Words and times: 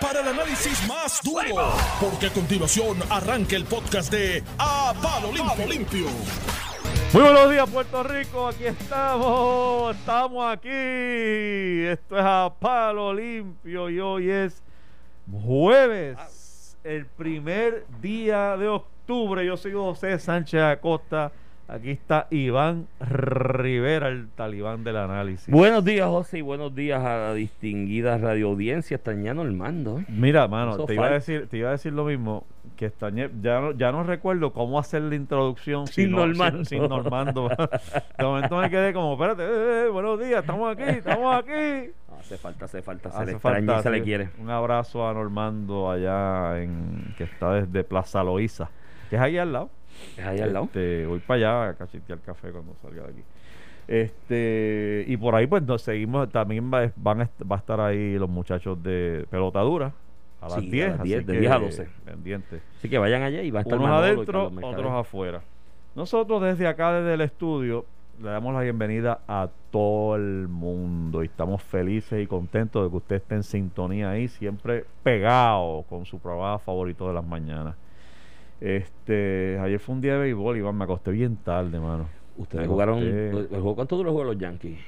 Para 0.00 0.20
el 0.20 0.28
análisis 0.28 0.86
más 0.86 1.20
duro, 1.20 1.72
porque 2.00 2.26
a 2.26 2.30
continuación 2.30 2.96
arranca 3.10 3.56
el 3.56 3.64
podcast 3.64 4.08
de 4.12 4.44
A 4.56 4.94
Palo 5.02 5.32
Limpio. 5.32 6.06
Muy 7.12 7.22
buenos 7.22 7.50
días, 7.50 7.68
Puerto 7.68 8.04
Rico. 8.04 8.46
Aquí 8.46 8.66
estamos. 8.66 9.96
Estamos 9.96 10.52
aquí. 10.52 10.68
Esto 10.70 12.16
es 12.16 12.24
a 12.24 12.54
palo 12.60 13.12
limpio 13.12 13.90
y 13.90 13.98
hoy 13.98 14.30
es 14.30 14.62
jueves, 15.44 16.76
el 16.84 17.06
primer 17.06 17.84
día 18.00 18.56
de 18.56 18.68
octubre. 18.68 19.44
Yo 19.44 19.56
soy 19.56 19.72
José 19.72 20.20
Sánchez 20.20 20.60
Acosta. 20.62 21.32
Aquí 21.70 21.90
está 21.90 22.28
Iván 22.30 22.88
Rivera, 22.98 24.08
el 24.08 24.30
talibán 24.30 24.84
del 24.84 24.96
análisis. 24.96 25.52
Buenos 25.52 25.84
días, 25.84 26.08
José, 26.08 26.38
y 26.38 26.40
buenos 26.40 26.74
días 26.74 27.04
a 27.04 27.16
la 27.18 27.34
distinguida 27.34 28.16
radioaudiencia. 28.16 28.94
Extrañando 28.94 29.42
el 29.42 29.52
mando. 29.52 29.98
¿eh? 29.98 30.06
Mira, 30.08 30.48
mano, 30.48 30.72
Eso 30.72 30.86
te 30.86 30.94
iba, 30.94 31.08
a 31.08 31.10
decir, 31.10 31.46
te 31.46 31.58
iba 31.58 31.68
a 31.68 31.72
decir 31.72 31.92
lo 31.92 32.06
mismo. 32.06 32.46
Que 32.74 32.86
extrañé, 32.86 33.28
ya 33.42 33.60
no, 33.60 33.72
ya 33.72 33.92
no 33.92 34.02
recuerdo 34.02 34.54
cómo 34.54 34.78
hacer 34.78 35.02
la 35.02 35.14
introducción 35.14 35.86
Sin 35.88 36.12
no- 36.12 36.18
Normando. 36.20 36.64
Sin, 36.64 36.80
sin 36.80 36.88
Normando. 36.88 37.48
De 38.18 38.24
momento 38.24 38.56
me 38.56 38.70
quedé 38.70 38.94
como, 38.94 39.12
espérate, 39.12 39.42
eh, 39.42 39.84
eh, 39.84 39.88
buenos 39.90 40.18
días, 40.18 40.40
estamos 40.40 40.72
aquí, 40.72 40.84
estamos 40.86 41.34
aquí. 41.36 41.90
Hace 42.18 42.38
falta, 42.38 42.64
hace 42.64 42.80
falta, 42.80 43.10
se 43.10 43.16
Hace 43.16 43.26
le 43.26 43.32
extraña 43.32 43.58
y 43.60 43.66
falta, 43.66 43.90
le 43.90 44.02
quiere. 44.02 44.30
Un 44.40 44.48
abrazo 44.48 45.06
a 45.06 45.12
Normando 45.12 45.90
allá 45.90 46.62
en 46.62 47.14
que 47.18 47.24
está 47.24 47.52
desde 47.52 47.84
Plaza 47.84 48.24
Loíza, 48.24 48.70
que 49.10 49.16
es 49.16 49.22
ahí 49.22 49.36
al 49.36 49.52
lado. 49.52 49.70
Es 50.16 50.24
ahí 50.24 50.40
al 50.40 50.52
lado. 50.52 50.66
Este, 50.66 51.06
voy 51.06 51.18
para 51.20 51.36
allá 51.36 51.70
a 51.70 51.74
cachetear 51.74 52.18
café 52.20 52.50
cuando 52.50 52.74
salga 52.82 53.02
de 53.04 53.08
aquí. 53.10 53.22
Este, 53.88 55.04
y 55.06 55.16
por 55.16 55.34
ahí 55.34 55.46
pues 55.46 55.62
nos 55.62 55.80
seguimos, 55.80 56.28
también 56.30 56.70
va, 56.72 56.90
van 56.96 57.22
a, 57.22 57.30
va 57.50 57.56
a 57.56 57.58
estar 57.58 57.80
ahí 57.80 58.18
los 58.18 58.28
muchachos 58.28 58.82
de 58.82 59.26
pelotadura 59.30 59.92
a 60.42 60.48
las 60.48 60.60
Sí, 60.60 60.68
a 60.68 60.70
10, 60.70 60.88
las 60.90 61.00
así 61.00 61.08
10, 61.08 61.26
de 61.26 61.32
que 61.32 61.40
10 61.40 61.52
a 61.52 61.58
12. 61.58 61.88
Pendientes. 62.04 62.62
Así 62.78 62.88
que 62.88 62.98
vayan 62.98 63.22
allá 63.22 63.42
y 63.42 63.50
va 63.50 63.60
a 63.60 63.62
estar 63.62 63.78
Unos 63.78 63.90
adentro, 63.90 64.52
otros 64.62 64.92
afuera. 64.92 65.40
Nosotros 65.94 66.42
desde 66.42 66.66
acá, 66.66 66.92
desde 66.92 67.14
el 67.14 67.22
estudio, 67.22 67.86
le 68.22 68.28
damos 68.28 68.52
la 68.52 68.60
bienvenida 68.60 69.20
a 69.26 69.48
todo 69.70 70.16
el 70.16 70.48
mundo 70.48 71.22
y 71.22 71.26
estamos 71.26 71.62
felices 71.62 72.22
y 72.22 72.26
contentos 72.26 72.84
de 72.84 72.90
que 72.90 72.96
usted 72.96 73.16
esté 73.16 73.36
en 73.36 73.42
sintonía 73.42 74.10
ahí, 74.10 74.28
siempre 74.28 74.84
pegado 75.02 75.84
con 75.88 76.04
su 76.04 76.18
programa 76.18 76.58
favorito 76.58 77.08
de 77.08 77.14
las 77.14 77.24
mañanas. 77.24 77.74
Este, 78.60 79.58
ayer 79.60 79.78
fue 79.78 79.94
un 79.94 80.00
día 80.00 80.14
de 80.14 80.18
béisbol, 80.20 80.56
Iván, 80.56 80.76
me 80.76 80.84
acosté 80.84 81.10
bien 81.12 81.36
tarde, 81.36 81.78
mano. 81.78 82.06
Ustedes 82.36 82.62
Me 82.66 82.68
jugaron. 82.72 82.98
el 83.00 83.46
juego- 83.50 83.74
¿Cuánto 83.74 83.96
duró 83.96 84.10
el 84.10 84.14
juego 84.14 84.28
de 84.30 84.34
los 84.36 84.40
Yankees? 84.42 84.78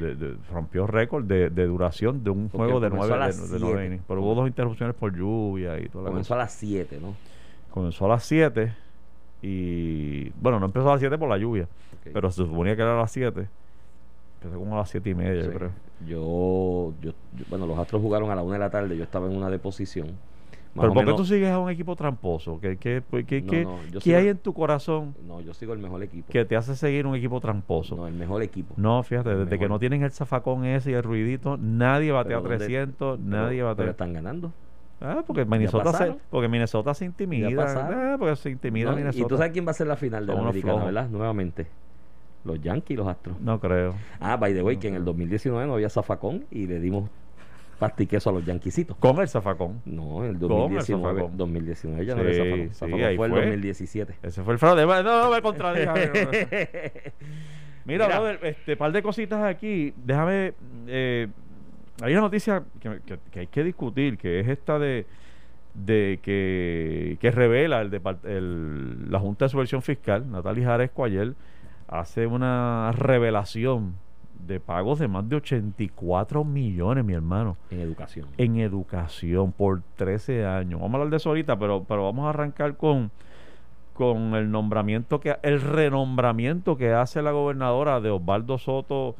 De- 0.00 0.14
de- 0.14 0.36
rompió 0.52 0.86
récord 0.86 1.24
de, 1.24 1.50
de 1.50 1.66
duración 1.66 2.22
de 2.22 2.30
un 2.30 2.48
Porque 2.48 2.64
juego 2.66 2.78
de 2.80 2.88
nueve, 2.90 3.08
de, 3.32 3.58
nueve 3.58 3.86
innings. 3.86 4.04
Pero 4.06 4.22
hubo 4.22 4.34
dos 4.36 4.46
interrupciones 4.46 4.94
por 4.94 5.16
lluvia 5.16 5.78
y 5.80 5.88
toda 5.88 6.04
la 6.04 6.10
Comenzó 6.10 6.28
cosa. 6.28 6.34
a 6.34 6.44
las 6.44 6.52
7, 6.52 6.98
¿no? 7.00 7.14
Comenzó 7.70 8.06
a 8.06 8.08
las 8.10 8.24
7 8.24 8.72
y... 9.42 10.30
Bueno, 10.40 10.60
no 10.60 10.66
empezó 10.66 10.88
a 10.88 10.92
las 10.92 11.00
7 11.00 11.18
por 11.18 11.28
la 11.28 11.38
lluvia, 11.38 11.66
pero 12.12 12.30
se 12.30 12.44
suponía 12.44 12.76
que 12.76 12.82
era 12.82 12.94
a 12.94 13.00
las 13.00 13.10
7. 13.10 13.48
Empezó 14.42 14.58
como 14.58 14.74
a 14.76 14.78
las 14.78 14.90
7 14.90 15.10
y 15.10 15.14
media, 15.14 15.42
yo 15.42 15.52
creo. 15.52 15.70
Yo, 16.06 16.92
yo, 17.02 17.10
yo- 17.36 17.44
bueno, 17.48 17.66
los 17.66 17.76
Astros 17.78 18.00
jugaron 18.02 18.30
a 18.30 18.34
la 18.36 18.42
1 18.42 18.52
de 18.52 18.58
la 18.58 18.70
tarde. 18.70 18.96
Yo 18.96 19.02
estaba 19.04 19.26
en 19.26 19.36
una 19.36 19.50
deposición. 19.50 20.08
Más 20.74 20.82
Pero 20.84 20.94
¿por 20.94 21.04
qué 21.04 21.12
tú 21.14 21.24
sigues 21.24 21.50
a 21.50 21.58
un 21.58 21.68
equipo 21.68 21.96
tramposo? 21.96 22.60
¿Qué, 22.60 22.76
qué, 22.76 23.02
pues, 23.02 23.24
qué, 23.26 23.40
No, 23.42 23.50
qué- 23.50 23.64
no, 23.64 24.16
hay 24.18 24.28
en 24.28 24.38
tu 24.38 24.54
corazón 24.54 25.16
No, 25.26 25.40
yo 25.40 25.52
sigo 25.52 25.72
el 25.72 25.80
mejor 25.80 26.00
equipo. 26.04 26.30
que 26.30 26.44
te 26.44 26.54
hace 26.54 26.76
seguir 26.76 27.06
un 27.08 27.16
equipo 27.16 27.40
tramposo? 27.40 27.96
No, 27.96 28.06
el 28.06 28.14
mejor 28.14 28.40
equipo. 28.42 28.74
No, 28.76 29.02
fíjate, 29.02 29.32
El 29.32 29.38
desde 29.44 29.58
que 29.58 29.68
no 29.68 29.80
tienen 29.80 30.02
el 30.04 30.12
zafacón 30.12 30.64
ese 30.64 30.92
y 30.92 30.94
el 30.94 31.02
ruidito, 31.02 31.56
nadie 31.56 32.12
batea 32.12 32.36
Pero 32.38 32.50
¿dónde- 32.50 32.58
300, 32.66 33.18
Pero- 33.18 33.28
nadie 33.30 33.56
pero 33.56 33.66
batea... 33.66 33.90
están 33.90 34.12
ganando. 34.12 34.52
Ah, 35.00 35.24
porque 35.26 35.44
Minnesota 35.44 35.92
se, 35.94 36.14
porque 36.30 36.46
Minnesota 36.46 36.92
se 36.94 37.04
intimida. 37.06 37.48
Ah, 37.58 38.16
porque 38.18 38.36
se 38.36 38.50
intimida 38.50 38.90
¿no? 38.90 38.96
Minnesota. 38.96 39.24
Y 39.24 39.28
tú 39.28 39.36
sabes 39.38 39.52
quién 39.52 39.66
va 39.66 39.70
a 39.70 39.74
ser 39.74 39.86
la 39.86 39.96
final 39.96 40.26
de 40.26 40.34
la 40.34 40.40
americana, 40.40 40.72
flojos. 40.74 40.84
¿verdad? 40.94 41.08
Nuevamente. 41.08 41.66
Los 42.44 42.60
Yankees 42.60 42.90
y 42.94 42.96
los 42.96 43.08
Astros. 43.08 43.40
No 43.40 43.58
creo. 43.58 43.94
Ah, 44.20 44.36
by 44.36 44.54
the 44.54 44.62
way, 44.62 44.76
que 44.76 44.88
en 44.88 44.94
el 44.94 45.04
2019 45.04 45.66
no 45.66 45.74
había 45.74 45.88
zafacón 45.90 46.44
y 46.50 46.66
le 46.66 46.78
dimos 46.80 47.08
pasta 47.80 48.02
y 48.04 48.06
queso 48.06 48.30
a 48.30 48.32
los 48.34 48.44
yanquisitos. 48.44 48.96
Con 48.98 49.18
el 49.18 49.26
zafacón. 49.28 49.80
No, 49.84 50.24
en 50.24 50.30
el 50.36 50.38
¿Cómo 50.38 50.66
el 50.66 50.74
2019, 50.74 51.14
zafacón? 51.20 51.36
2019 51.36 52.06
ya 52.06 52.14
no 52.14 52.20
había 52.20 52.34
zafacón. 52.34 52.70
fue 53.16 53.26
el 53.26 53.32
fue. 53.32 53.40
2017. 53.40 54.14
Ese 54.22 54.42
fue 54.44 54.52
el 54.52 54.58
fraude. 54.60 54.86
No, 54.86 55.02
no 55.02 55.30
me 55.30 55.42
contradigas. 55.42 55.98
Mira, 57.84 58.06
Mira. 58.06 58.20
brother, 58.20 58.38
este 58.44 58.76
par 58.76 58.92
de 58.92 59.02
cositas 59.02 59.42
aquí. 59.42 59.92
Déjame. 60.04 60.52
eh, 60.86 61.26
hay 62.02 62.12
una 62.12 62.22
noticia 62.22 62.62
que, 62.80 63.00
que- 63.04 63.18
que 63.30 63.40
hay 63.40 63.46
que 63.48 63.64
discutir, 63.64 64.16
que 64.18 64.40
es 64.40 64.48
esta 64.48 64.78
de 64.78 65.06
de 65.74 66.18
que, 66.22 67.16
que 67.20 67.30
revela 67.30 67.80
el, 67.80 68.00
el- 68.24 69.10
la 69.10 69.18
Junta 69.20 69.44
de 69.44 69.48
Subversión 69.50 69.82
Fiscal, 69.82 70.28
Natalia 70.30 70.66
Jaresco 70.66 71.04
ayer, 71.04 71.34
hace 71.88 72.26
una 72.26 72.90
revelación 72.92 73.94
de 74.46 74.60
pagos 74.60 74.98
de 74.98 75.08
más 75.08 75.28
de 75.28 75.36
84 75.36 76.44
millones, 76.44 77.04
mi 77.04 77.14
hermano. 77.14 77.56
En 77.70 77.80
educación. 77.80 78.26
en 78.36 78.58
educación 78.58 79.52
por 79.52 79.82
13 79.96 80.46
años. 80.46 80.80
Vamos 80.80 80.94
a 80.94 80.96
hablar 80.98 81.10
de 81.10 81.16
eso 81.16 81.28
ahorita, 81.30 81.58
pero, 81.58 81.84
pero 81.84 82.04
vamos 82.04 82.26
a 82.26 82.30
arrancar 82.30 82.76
con, 82.76 83.10
con 83.94 84.34
el 84.34 84.50
nombramiento 84.50 85.20
que 85.20 85.36
el 85.42 85.60
renombramiento 85.60 86.76
que 86.76 86.92
hace 86.92 87.22
la 87.22 87.32
gobernadora 87.32 88.00
de 88.00 88.10
Osvaldo 88.10 88.58
Soto, 88.58 89.14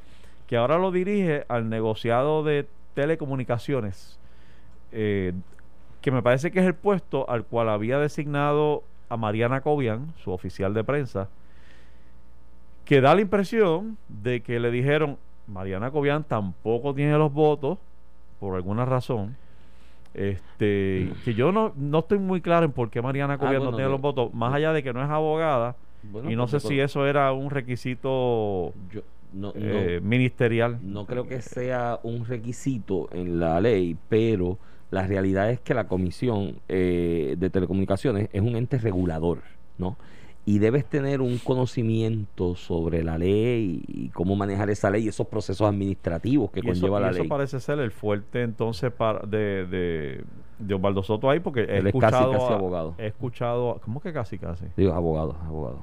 que 0.46 0.56
ahora 0.56 0.78
lo 0.78 0.90
dirige 0.90 1.44
al 1.48 1.68
negociado 1.68 2.42
de 2.42 2.66
telecomunicaciones, 2.94 4.18
eh, 4.92 5.32
que 6.00 6.10
me 6.10 6.22
parece 6.22 6.50
que 6.50 6.60
es 6.60 6.66
el 6.66 6.74
puesto 6.74 7.28
al 7.28 7.44
cual 7.44 7.68
había 7.68 7.98
designado 7.98 8.82
a 9.08 9.16
Mariana 9.16 9.60
Cobian, 9.60 10.12
su 10.22 10.30
oficial 10.30 10.72
de 10.72 10.84
prensa, 10.84 11.28
que 12.90 13.00
da 13.00 13.14
la 13.14 13.20
impresión 13.20 13.98
de 14.08 14.40
que 14.40 14.58
le 14.58 14.72
dijeron, 14.72 15.16
Mariana 15.46 15.92
Cobian 15.92 16.24
tampoco 16.24 16.92
tiene 16.92 17.16
los 17.16 17.32
votos, 17.32 17.78
por 18.40 18.56
alguna 18.56 18.84
razón, 18.84 19.36
este, 20.12 21.12
que 21.24 21.34
yo 21.34 21.52
no, 21.52 21.72
no 21.76 22.00
estoy 22.00 22.18
muy 22.18 22.40
claro 22.40 22.66
en 22.66 22.72
por 22.72 22.90
qué 22.90 23.00
Mariana 23.00 23.38
Cobian 23.38 23.58
no 23.58 23.66
bueno, 23.66 23.76
tiene 23.76 23.92
los 23.92 24.00
votos, 24.00 24.34
más 24.34 24.52
allá 24.52 24.72
de 24.72 24.82
que 24.82 24.92
no 24.92 25.04
es 25.04 25.08
abogada, 25.08 25.76
Bueno, 26.02 26.32
y 26.32 26.34
no 26.34 26.48
sé 26.48 26.58
porque 26.58 26.74
si 26.74 26.80
eso 26.80 27.06
era 27.06 27.32
un 27.32 27.50
requisito 27.50 28.74
Yo, 28.90 29.02
no, 29.34 29.52
eh, 29.54 30.00
no, 30.02 30.08
ministerial. 30.08 30.80
no 30.82 31.06
creo 31.06 31.28
que 31.28 31.42
sea 31.42 32.00
un 32.02 32.26
requisito 32.26 33.08
en 33.12 33.38
la 33.38 33.60
ley, 33.60 33.96
pero 34.08 34.58
la 34.90 35.06
realidad 35.06 35.48
es 35.48 35.60
que 35.60 35.74
la 35.74 35.86
Comisión 35.86 36.56
eh, 36.68 37.36
de 37.38 37.50
Telecomunicaciones 37.50 38.28
es 38.32 38.42
un 38.42 38.56
ente 38.56 38.78
regulador, 38.78 39.42
¿no? 39.78 39.96
Y 40.50 40.58
debes 40.58 40.84
tener 40.84 41.20
un 41.20 41.38
conocimiento 41.38 42.56
sobre 42.56 43.02
la 43.04 43.16
ley 43.18 43.82
y 43.86 44.08
cómo 44.08 44.34
manejar 44.34 44.68
esa 44.70 44.90
ley 44.90 45.04
y 45.04 45.08
esos 45.08 45.26
procesos 45.28 45.68
administrativos 45.68 46.50
que 46.50 46.60
y 46.60 46.68
eso, 46.68 46.80
conlleva 46.80 46.98
y 46.98 47.02
la 47.02 47.10
eso 47.10 47.18
ley. 47.20 47.28
parece 47.28 47.60
ser 47.60 47.78
el 47.78 47.90
fuerte 47.92 48.42
entonces 48.42 48.90
para, 48.92 49.20
de, 49.20 49.66
de, 49.66 50.24
de 50.58 50.74
Osvaldo 50.74 51.02
Soto 51.02 51.30
ahí, 51.30 51.38
porque 51.40 51.60
he 51.60 51.78
Él 51.78 51.86
es 51.86 51.92
casi, 51.94 52.16
escuchado, 52.16 52.32
casi 52.32 52.52
a- 52.52 52.56
abogado. 52.56 52.94
he 52.98 53.06
escuchado, 53.06 53.70
a- 53.76 53.80
¿cómo 53.80 54.00
que 54.00 54.12
casi 54.12 54.38
casi? 54.38 54.64
Digo, 54.76 54.92
abogado, 54.92 55.36
abogado. 55.46 55.78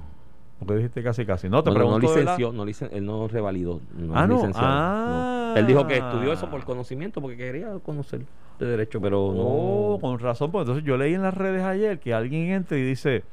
¿Por 0.60 0.68
qué 0.70 0.74
dijiste 0.76 1.04
casi 1.04 1.26
casi? 1.26 1.50
No, 1.50 1.64
te 1.64 1.70
No, 1.70 1.76
no, 1.76 1.80
no 1.80 1.86
pregunto 2.00 2.14
de 2.16 2.22
licenció, 2.22 2.52
no 2.52 2.66
licen- 2.66 2.90
él 2.92 3.06
no 3.06 3.28
revalidó. 3.28 3.80
No 3.96 4.14
Ah, 4.18 4.28
no. 4.28 4.52
Ah. 4.56 5.52
no. 5.54 5.60
Él 5.60 5.68
dijo 5.68 5.86
que 5.88 5.98
estudió 5.98 6.34
eso 6.34 6.50
por 6.50 6.64
conocimiento, 6.66 7.22
porque 7.22 7.38
quería 7.38 7.70
conocer 7.86 8.22
de 8.60 8.66
derecho, 8.66 9.00
pero 9.00 9.24
Oh, 9.28 9.94
no. 9.94 10.02
con 10.02 10.20
razón, 10.20 10.52
pues 10.52 10.64
entonces 10.64 10.84
yo 10.84 10.98
leí 10.98 11.14
en 11.14 11.22
las 11.22 11.34
redes 11.36 11.64
ayer 11.64 12.00
que 12.00 12.14
alguien 12.14 12.52
entra 12.52 12.76
y 12.78 12.82
dice, 12.82 13.24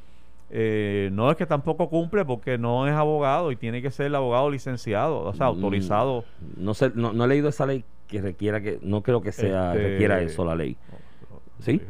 eh, 0.51 1.11
no 1.13 1.31
es 1.31 1.37
que 1.37 1.47
tampoco 1.47 1.89
cumple 1.89 2.25
porque 2.25 2.59
no 2.59 2.87
es 2.87 2.93
abogado 2.95 3.51
y 3.51 3.57
tiene 3.57 3.83
que 3.83 3.91
ser 3.91 4.07
el 4.07 4.15
abogado 4.15 4.51
licenciado, 4.51 5.21
o 5.23 5.33
sea, 5.35 5.47
Mm, 5.47 5.55
autorizado. 5.57 6.25
No 6.57 6.75
sé, 6.75 6.93
no, 6.95 7.13
no 7.13 7.25
he 7.25 7.29
leído 7.29 7.49
esa 7.49 7.67
ley 7.67 7.85
que 8.07 8.21
requiera 8.21 8.61
que, 8.61 8.79
no 8.83 9.03
creo 9.03 9.21
que 9.23 9.33
sea, 9.33 9.73
Este, 9.75 9.89
requiera 9.89 10.21
eso 10.21 10.45
la 10.45 10.55
ley. 10.55 10.77
¿Sí? 11.61 11.81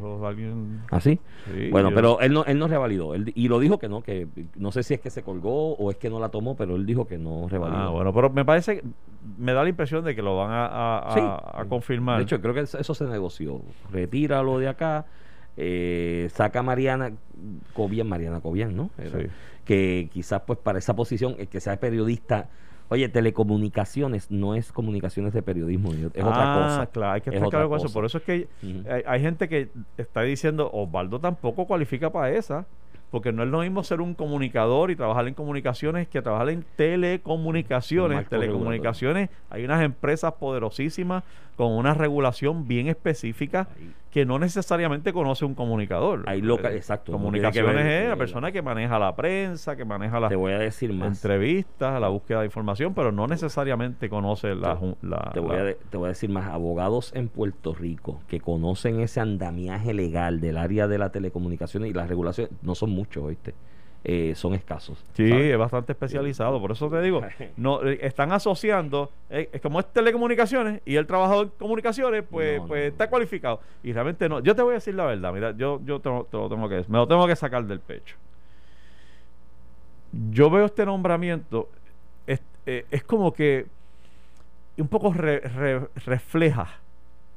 ¿Así? 0.90 1.18
sí, 1.52 1.70
bueno, 1.70 1.88
yo- 1.90 1.94
pero 1.96 2.20
él 2.20 2.32
no, 2.32 2.44
él 2.44 2.58
no 2.58 2.68
revalidó. 2.68 3.14
Él, 3.14 3.32
y 3.34 3.48
lo 3.48 3.58
dijo 3.58 3.78
que 3.78 3.88
no, 3.88 4.02
que 4.02 4.28
no 4.56 4.70
sé 4.70 4.82
si 4.84 4.94
es 4.94 5.00
que 5.00 5.10
se 5.10 5.22
colgó 5.22 5.72
o 5.74 5.90
es 5.90 5.96
que 5.96 6.10
no 6.10 6.20
la 6.20 6.28
tomó, 6.28 6.54
pero 6.54 6.76
él 6.76 6.86
dijo 6.86 7.06
que 7.06 7.18
no 7.18 7.48
revalidó. 7.48 7.80
Ah, 7.80 7.88
bueno, 7.90 8.12
pero 8.12 8.30
me 8.30 8.44
parece, 8.44 8.82
me 9.38 9.52
da 9.52 9.62
la 9.64 9.70
impresión 9.70 10.04
de 10.04 10.14
que 10.14 10.22
lo 10.22 10.36
van 10.36 10.50
a, 10.52 10.66
a- 10.66 10.98
a- 10.98 11.14
Sí. 11.14 11.20
a 11.22 11.64
confirmar. 11.68 12.18
De 12.18 12.24
hecho, 12.24 12.40
creo 12.40 12.54
que 12.54 12.60
eso 12.60 12.94
se 12.94 13.04
negoció. 13.06 13.62
Retíralo 13.90 14.58
de 14.58 14.68
acá, 14.68 15.06
eh, 15.56 16.28
saca 16.32 16.60
a 16.60 16.62
Mariana 16.62 17.12
Cobian, 17.74 18.08
Mariana 18.08 18.40
Cobian, 18.40 18.74
¿no? 18.76 18.90
Era- 18.98 19.20
Sí. 19.20 19.26
Que 19.64 20.10
quizás 20.12 20.42
pues 20.46 20.58
para 20.58 20.78
esa 20.78 20.94
posición, 20.94 21.36
el 21.38 21.48
que 21.48 21.58
sea 21.60 21.78
periodista, 21.80 22.48
oye, 22.90 23.08
telecomunicaciones 23.08 24.30
no 24.30 24.54
es 24.54 24.72
comunicaciones 24.72 25.32
de 25.32 25.42
periodismo, 25.42 25.92
es 25.92 26.04
otra 26.06 26.22
Ah, 26.26 26.66
cosa. 26.68 26.86
claro, 26.92 27.12
hay 27.14 27.20
que 27.22 27.30
Es 27.30 27.36
estar 27.36 27.48
claro 27.48 27.68
con 27.70 27.78
eso. 27.78 27.90
Por 27.92 28.04
eso 28.04 28.18
es 28.18 28.24
que 28.24 28.46
hay, 28.90 29.02
hay 29.06 29.20
gente 29.22 29.48
que 29.48 29.68
está 29.96 30.20
diciendo, 30.20 30.70
Osvaldo 30.72 31.18
tampoco 31.18 31.66
cualifica 31.66 32.10
para 32.10 32.30
esa, 32.30 32.66
porque 33.10 33.32
no 33.32 33.42
es 33.42 33.48
lo 33.48 33.60
mismo 33.60 33.82
ser 33.84 34.00
un 34.02 34.12
comunicador 34.14 34.90
y 34.90 34.96
trabajar 34.96 35.26
en 35.28 35.34
comunicaciones 35.34 36.08
que 36.08 36.20
trabajar 36.20 36.50
en 36.50 36.64
telecomunicaciones. 36.76 38.28
Telecomunicaciones, 38.28 39.30
hay 39.50 39.64
unas 39.64 39.82
empresas 39.82 40.32
poderosísimas 40.34 41.22
con 41.56 41.72
una 41.72 41.94
regulación 41.94 42.66
bien 42.68 42.88
específica 42.88 43.68
Ahí- 43.76 43.92
que 44.14 44.24
no 44.24 44.38
necesariamente 44.38 45.12
conoce 45.12 45.44
un 45.44 45.56
comunicador. 45.56 46.22
Ahí 46.26 46.40
loca- 46.40 46.70
Eh, 46.70 46.76
exacto, 46.76 47.10
Comunicaciones 47.10 47.74
ver, 47.74 48.02
es 48.04 48.08
la 48.10 48.14
persona 48.14 48.52
que 48.52 48.62
maneja 48.62 48.96
la 49.00 49.16
prensa, 49.16 49.74
que 49.74 49.84
maneja 49.84 50.20
las 50.20 50.28
Te 50.30 50.36
voy 50.36 50.52
a 50.52 50.58
decir 50.60 50.92
más. 50.92 51.08
entrevistas, 51.20 52.00
la 52.00 52.06
búsqueda 52.06 52.38
de 52.38 52.44
información, 52.46 52.94
pero 52.94 53.10
no 53.10 53.26
necesariamente 53.26 54.08
conoce 54.08 54.54
la... 54.54 54.78
ju- 54.78 54.94
la- 55.02 55.32
Te 55.34 55.40
voy, 55.40 55.56
la- 55.56 55.62
a, 55.62 55.64
de- 55.64 55.78
te 55.90 55.96
voy 55.96 56.04
a 56.06 56.08
decir 56.10 56.30
más, 56.30 56.48
abogados 56.48 57.10
en 57.16 57.26
Puerto 57.28 57.74
Rico 57.74 58.20
que 58.28 58.38
conocen 58.38 59.00
ese 59.00 59.18
andamiaje 59.18 59.92
legal 59.92 60.40
del 60.40 60.58
área 60.58 60.86
de 60.86 60.96
la 60.98 61.10
telecomunicación 61.10 61.84
y 61.84 61.92
las 61.92 62.08
regulaciones, 62.08 62.52
no 62.62 62.76
son 62.76 62.90
muchos, 62.90 63.24
¿oíste? 63.24 63.52
Eh, 64.06 64.34
son 64.36 64.52
escasos. 64.52 65.02
Sí, 65.14 65.30
¿sabes? 65.30 65.52
es 65.52 65.56
bastante 65.58 65.92
especializado, 65.92 66.60
por 66.60 66.70
eso 66.72 66.90
te 66.90 67.00
digo, 67.00 67.22
no 67.56 67.82
eh, 67.82 67.98
están 68.02 68.32
asociando, 68.32 69.10
eh, 69.30 69.48
es 69.50 69.62
como 69.62 69.80
es 69.80 69.90
telecomunicaciones 69.92 70.82
y 70.84 70.96
el 70.96 71.06
trabajador 71.06 71.46
en 71.46 71.52
comunicaciones, 71.58 72.22
pues, 72.30 72.60
No, 72.60 72.66
pues 72.66 72.82
no, 72.82 72.88
está 72.88 73.08
cualificado. 73.08 73.60
Y 73.82 73.94
realmente 73.94 74.28
no. 74.28 74.40
Yo 74.40 74.54
te 74.54 74.60
voy 74.60 74.72
a 74.72 74.74
decir 74.74 74.94
la 74.94 75.06
verdad, 75.06 75.32
mira, 75.32 75.52
yo, 75.56 75.80
yo 75.86 76.00
te, 76.00 76.10
lo- 76.10 76.24
te 76.24 76.36
lo 76.36 76.50
tengo 76.50 76.68
que, 76.68 76.84
me 76.88 76.98
lo 76.98 77.08
tengo 77.08 77.26
que 77.26 77.34
sacar 77.34 77.64
del 77.64 77.80
pecho. 77.80 78.16
Yo 80.30 80.50
veo 80.50 80.66
este 80.66 80.84
nombramiento, 80.86 81.68
es, 82.26 82.40
eh, 82.66 82.84
es 82.90 83.02
como 83.04 83.32
que 83.32 83.66
un 84.76 84.88
poco 84.88 85.12
re- 85.12 85.40
re- 85.40 85.88
refleja 86.06 86.68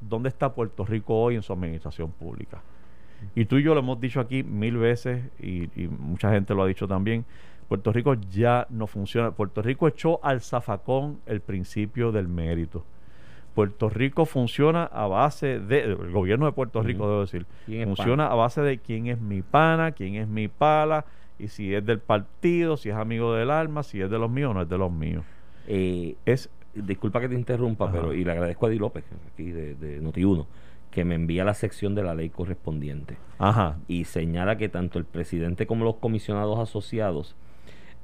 dónde 0.00 0.28
está 0.28 0.52
Puerto 0.52 0.84
Rico 0.84 1.14
hoy 1.18 1.34
en 1.36 1.42
su 1.42 1.52
administración 1.52 2.10
pública. 2.12 2.60
Y 3.34 3.44
tú 3.46 3.56
y 3.58 3.62
yo 3.62 3.74
lo 3.74 3.80
hemos 3.80 4.00
dicho 4.00 4.20
aquí 4.20 4.42
mil 4.42 4.76
veces 4.76 5.22
y, 5.40 5.64
y 5.80 5.88
mucha 5.88 6.30
gente 6.32 6.54
lo 6.54 6.62
ha 6.62 6.66
dicho 6.66 6.86
también. 6.88 7.24
Puerto 7.68 7.92
Rico 7.92 8.14
ya 8.14 8.66
no 8.70 8.86
funciona. 8.86 9.30
Puerto 9.32 9.60
Rico 9.62 9.86
echó 9.88 10.24
al 10.24 10.40
zafacón 10.40 11.18
el 11.26 11.40
principio 11.40 12.12
del 12.12 12.26
mérito. 12.28 12.84
Puerto 13.54 13.88
Rico 13.90 14.24
funciona 14.24 14.84
a 14.84 15.06
base 15.08 15.58
de, 15.58 15.80
el 15.82 16.10
gobierno 16.12 16.46
de 16.46 16.52
Puerto 16.52 16.80
Rico, 16.82 17.08
debo 17.08 17.20
decir, 17.22 17.44
¿Quién 17.66 17.80
es 17.80 17.86
funciona 17.96 18.28
a 18.28 18.34
base 18.34 18.60
de 18.62 18.78
quién 18.78 19.08
es 19.08 19.20
mi 19.20 19.42
pana, 19.42 19.90
quién 19.92 20.14
es 20.14 20.28
mi 20.28 20.46
pala, 20.46 21.04
y 21.40 21.48
si 21.48 21.74
es 21.74 21.84
del 21.84 21.98
partido, 21.98 22.76
si 22.76 22.90
es 22.90 22.94
amigo 22.94 23.34
del 23.34 23.50
alma, 23.50 23.82
si 23.82 24.00
es 24.00 24.08
de 24.10 24.18
los 24.18 24.30
míos 24.30 24.52
o 24.52 24.54
no 24.54 24.62
es 24.62 24.68
de 24.68 24.78
los 24.78 24.92
míos. 24.92 25.24
Eh, 25.66 26.14
Es 26.24 26.48
disculpa 26.72 27.20
que 27.20 27.28
te 27.28 27.34
interrumpa, 27.34 27.86
Ajá. 27.86 27.94
pero 27.94 28.14
y 28.14 28.22
le 28.24 28.30
agradezco 28.30 28.66
a 28.66 28.68
Di 28.68 28.78
López, 28.78 29.04
aquí 29.32 29.50
de, 29.50 29.74
de 29.74 30.00
Noti1, 30.00 30.46
que 30.90 31.04
me 31.04 31.14
envía 31.14 31.44
la 31.44 31.54
sección 31.54 31.94
de 31.94 32.02
la 32.02 32.14
ley 32.14 32.30
correspondiente 32.30 33.16
Ajá. 33.38 33.76
y 33.88 34.04
señala 34.04 34.56
que 34.56 34.68
tanto 34.68 34.98
el 34.98 35.04
presidente 35.04 35.66
como 35.66 35.84
los 35.84 35.96
comisionados 35.96 36.58
asociados 36.58 37.36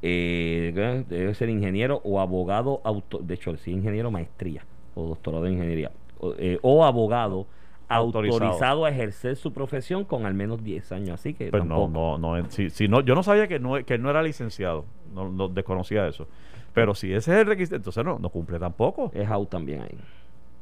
eh, 0.02 1.04
debe 1.08 1.34
ser 1.34 1.48
ingeniero 1.48 2.00
o 2.04 2.20
abogado, 2.20 2.80
auto, 2.84 3.18
de 3.18 3.34
hecho, 3.34 3.52
es 3.52 3.66
ingeniero, 3.68 4.10
maestría 4.10 4.64
o 4.94 5.08
doctorado 5.08 5.46
en 5.46 5.54
ingeniería, 5.54 5.90
o, 6.20 6.34
eh, 6.38 6.58
o 6.62 6.84
abogado 6.84 7.46
Autorizado. 7.88 8.44
autorizado. 8.44 8.84
a 8.86 8.90
ejercer 8.90 9.36
su 9.36 9.52
profesión 9.52 10.04
con 10.04 10.24
al 10.24 10.32
menos 10.34 10.62
10 10.64 10.92
años. 10.92 11.10
Así 11.20 11.34
que 11.34 11.50
Pues 11.50 11.64
no, 11.64 11.80
tampoco. 11.82 12.18
no, 12.18 12.36
no, 12.38 12.50
si, 12.50 12.70
si 12.70 12.88
no, 12.88 13.00
yo 13.02 13.14
no 13.14 13.22
sabía 13.22 13.46
que 13.46 13.58
no, 13.58 13.84
que 13.84 13.98
no 13.98 14.08
era 14.10 14.22
licenciado, 14.22 14.84
no, 15.14 15.30
no 15.30 15.48
desconocía 15.48 16.06
eso. 16.08 16.26
Pero 16.72 16.94
si 16.94 17.12
ese 17.12 17.32
es 17.32 17.38
el 17.40 17.46
requisito, 17.46 17.76
entonces 17.76 18.04
no, 18.04 18.18
no 18.18 18.30
cumple 18.30 18.58
tampoco. 18.58 19.10
es 19.14 19.28
out 19.28 19.48
también 19.50 19.82
ahí. 19.82 19.96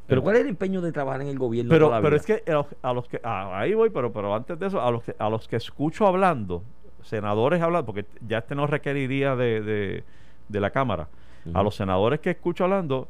Pero 0.06 0.22
¿cuál 0.22 0.36
es 0.36 0.42
el 0.42 0.48
empeño 0.48 0.80
de 0.80 0.92
trabajar 0.92 1.22
en 1.22 1.28
el 1.28 1.38
gobierno? 1.38 1.70
Pero, 1.70 1.86
toda 1.86 1.98
la 1.98 2.02
pero 2.02 2.16
vida? 2.16 2.20
es 2.20 2.26
que 2.26 2.76
a 2.82 2.92
los, 2.92 3.08
que 3.08 3.20
ah, 3.22 3.58
ahí 3.60 3.74
voy, 3.74 3.90
pero, 3.90 4.12
pero 4.12 4.34
antes 4.34 4.58
de 4.58 4.66
eso, 4.66 4.80
a 4.80 4.90
los 4.90 5.02
que, 5.04 5.14
a 5.18 5.30
los 5.30 5.48
que 5.48 5.56
escucho 5.56 6.06
hablando, 6.06 6.62
senadores 7.02 7.62
hablando, 7.62 7.86
porque 7.86 8.06
ya 8.26 8.38
este 8.38 8.54
no 8.54 8.66
requeriría 8.66 9.36
de, 9.36 9.62
de, 9.62 10.04
de 10.48 10.60
la 10.60 10.70
Cámara, 10.70 11.08
a 11.54 11.62
los 11.62 11.74
senadores 11.74 12.20
que 12.20 12.30
escucho 12.30 12.64
hablando, 12.64 13.08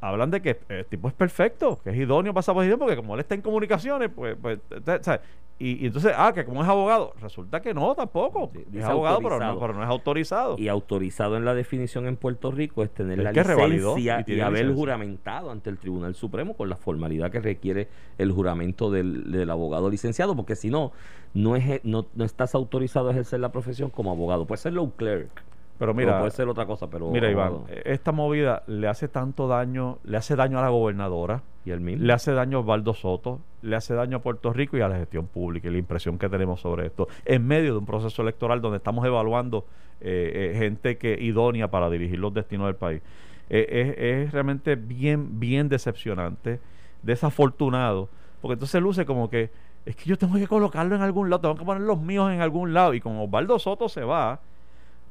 hablan 0.00 0.30
de 0.30 0.42
que 0.42 0.60
el 0.68 0.84
tipo 0.86 1.08
es 1.08 1.14
perfecto, 1.14 1.80
que 1.82 1.90
es 1.90 1.96
idóneo 1.96 2.32
para 2.32 2.40
esa 2.40 2.52
posición, 2.52 2.78
porque 2.78 2.96
como 2.96 3.14
él 3.14 3.20
está 3.20 3.34
en 3.34 3.42
comunicaciones, 3.42 4.10
pues, 4.14 4.36
pues 4.40 4.58
¿sabes? 5.00 5.20
Y, 5.56 5.84
y 5.84 5.86
entonces, 5.86 6.12
ah, 6.16 6.32
que 6.34 6.44
como 6.44 6.62
es 6.64 6.68
abogado, 6.68 7.14
resulta 7.20 7.60
que 7.62 7.72
no 7.74 7.94
tampoco. 7.94 8.50
Sí, 8.52 8.58
es 8.58 8.72
dice 8.72 8.84
abogado, 8.84 9.20
pero 9.22 9.38
no, 9.38 9.58
pero 9.60 9.72
no 9.72 9.82
es 9.84 9.88
autorizado. 9.88 10.56
Y 10.58 10.66
autorizado 10.68 11.36
en 11.36 11.44
la 11.44 11.54
definición 11.54 12.06
en 12.08 12.16
Puerto 12.16 12.50
Rico 12.50 12.82
es 12.82 12.90
tener 12.92 13.20
Es 13.20 13.24
la 13.24 13.32
licencia 13.32 14.24
y 14.26 14.40
haber 14.40 14.66
licencia. 14.66 14.74
juramentado 14.74 15.50
ante 15.52 15.70
el 15.70 15.78
Tribunal 15.78 16.14
Supremo 16.16 16.54
con 16.54 16.68
la 16.68 16.76
formalidad 16.76 17.30
que 17.30 17.40
requiere 17.40 17.88
el 18.18 18.32
juramento 18.32 18.90
del, 18.90 19.30
del 19.30 19.48
abogado 19.48 19.88
licenciado, 19.90 20.34
porque 20.34 20.56
si 20.56 20.70
no, 20.70 20.90
no, 21.34 21.54
es, 21.54 21.80
no, 21.84 22.06
no 22.14 22.24
estás 22.24 22.54
autorizado 22.56 23.08
a 23.08 23.12
ejercer 23.12 23.38
la 23.38 23.52
profesión 23.52 23.90
como 23.90 24.10
abogado. 24.10 24.46
Puede 24.46 24.60
ser 24.60 24.72
low 24.72 24.90
clerk, 24.96 25.30
pero 25.78 25.94
mira, 25.94 26.18
puede 26.18 26.32
ser 26.32 26.48
otra 26.48 26.66
cosa, 26.66 26.90
pero 26.90 27.10
mira 27.10 27.30
Iván, 27.30 27.46
abogado. 27.46 27.66
eh, 27.68 27.82
esta 27.86 28.10
movida 28.10 28.64
le 28.66 28.88
hace 28.88 29.06
tanto 29.06 29.46
daño, 29.46 29.98
le 30.02 30.16
hace 30.16 30.34
daño 30.34 30.58
a 30.58 30.62
la 30.62 30.68
gobernadora, 30.70 31.42
y 31.64 31.70
el 31.70 31.80
mismo. 31.80 32.04
le 32.04 32.12
hace 32.12 32.32
daño 32.32 32.58
a 32.58 32.60
Osvaldo 32.60 32.94
Soto, 32.94 33.40
le 33.62 33.76
hace 33.76 33.94
daño 33.94 34.18
a 34.18 34.20
Puerto 34.20 34.52
Rico 34.52 34.76
y 34.76 34.80
a 34.80 34.88
la 34.88 34.96
gestión 34.96 35.26
pública 35.26 35.68
y 35.68 35.72
la 35.72 35.78
impresión 35.78 36.18
que 36.18 36.28
tenemos 36.28 36.60
sobre 36.60 36.86
esto, 36.86 37.08
en 37.24 37.46
medio 37.46 37.72
de 37.72 37.78
un 37.78 37.86
proceso 37.86 38.22
electoral 38.22 38.60
donde 38.60 38.78
estamos 38.78 39.04
evaluando 39.06 39.66
eh, 40.00 40.52
eh, 40.52 40.58
gente 40.58 40.98
que 40.98 41.18
idónea 41.20 41.70
para 41.70 41.88
dirigir 41.88 42.18
los 42.18 42.34
destinos 42.34 42.66
del 42.66 42.76
país. 42.76 43.00
Eh, 43.48 43.94
es, 43.96 44.26
es 44.26 44.32
realmente 44.32 44.76
bien, 44.76 45.40
bien 45.40 45.68
decepcionante, 45.68 46.60
desafortunado, 47.02 48.08
porque 48.40 48.54
entonces 48.54 48.80
luce 48.82 49.06
como 49.06 49.30
que 49.30 49.50
es 49.86 49.96
que 49.96 50.08
yo 50.08 50.16
tengo 50.16 50.34
que 50.36 50.46
colocarlo 50.46 50.96
en 50.96 51.02
algún 51.02 51.28
lado, 51.28 51.42
tengo 51.42 51.56
que 51.56 51.64
poner 51.64 51.82
los 51.82 52.00
míos 52.00 52.30
en 52.32 52.40
algún 52.40 52.72
lado, 52.72 52.94
y 52.94 53.00
con 53.00 53.18
Osvaldo 53.18 53.58
Soto 53.58 53.88
se 53.88 54.02
va, 54.02 54.40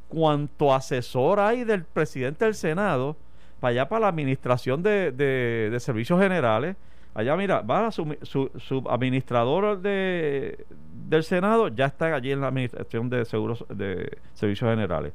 cuanto 0.08 0.74
asesor 0.74 1.40
hay 1.40 1.64
del 1.64 1.84
presidente 1.84 2.46
del 2.46 2.56
Senado 2.56 3.16
para 3.64 3.72
allá 3.72 3.88
para 3.88 4.02
la 4.02 4.08
administración 4.10 4.84
de, 4.84 5.14
de- 5.14 5.80
servicios 5.80 6.20
generales. 6.20 6.76
Allá, 7.14 7.38
mira, 7.38 7.62
va 7.62 7.88
a 7.88 7.92
su, 7.92 8.18
su, 8.24 8.52
su 8.58 8.84
administrador 8.90 9.80
de, 9.80 10.66
del 11.08 11.24
Senado, 11.24 11.70
ya 11.70 11.86
está 11.86 12.14
allí 12.14 12.34
en 12.34 12.42
la 12.42 12.48
administración 12.48 13.10
de 13.10 13.24
seguros 13.24 13.64
de 13.70 14.18
servicios 14.34 14.70
generales. 14.70 15.14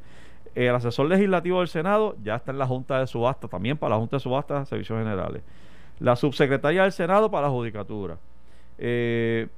El 0.55 0.75
asesor 0.75 1.07
legislativo 1.09 1.59
del 1.59 1.69
Senado 1.69 2.17
ya 2.25 2.37
está 2.37 2.53
en 2.53 2.59
la 2.59 2.67
Junta 2.67 3.01
de 3.01 3.07
Subasta, 3.07 3.49
también 3.49 3.77
para 3.77 3.91
la 3.91 3.99
Junta 3.99 4.17
de 4.17 4.21
Subasta 4.21 4.61
de 4.61 4.65
Servicios 4.67 4.99
Generales. 4.99 5.43
La 6.01 6.17
subsecretaria 6.17 6.85
del 6.85 6.93
Senado 6.93 7.31
para 7.31 7.49
la 7.49 7.53
Judicatura. 7.53 8.17
Eh, 8.79 9.49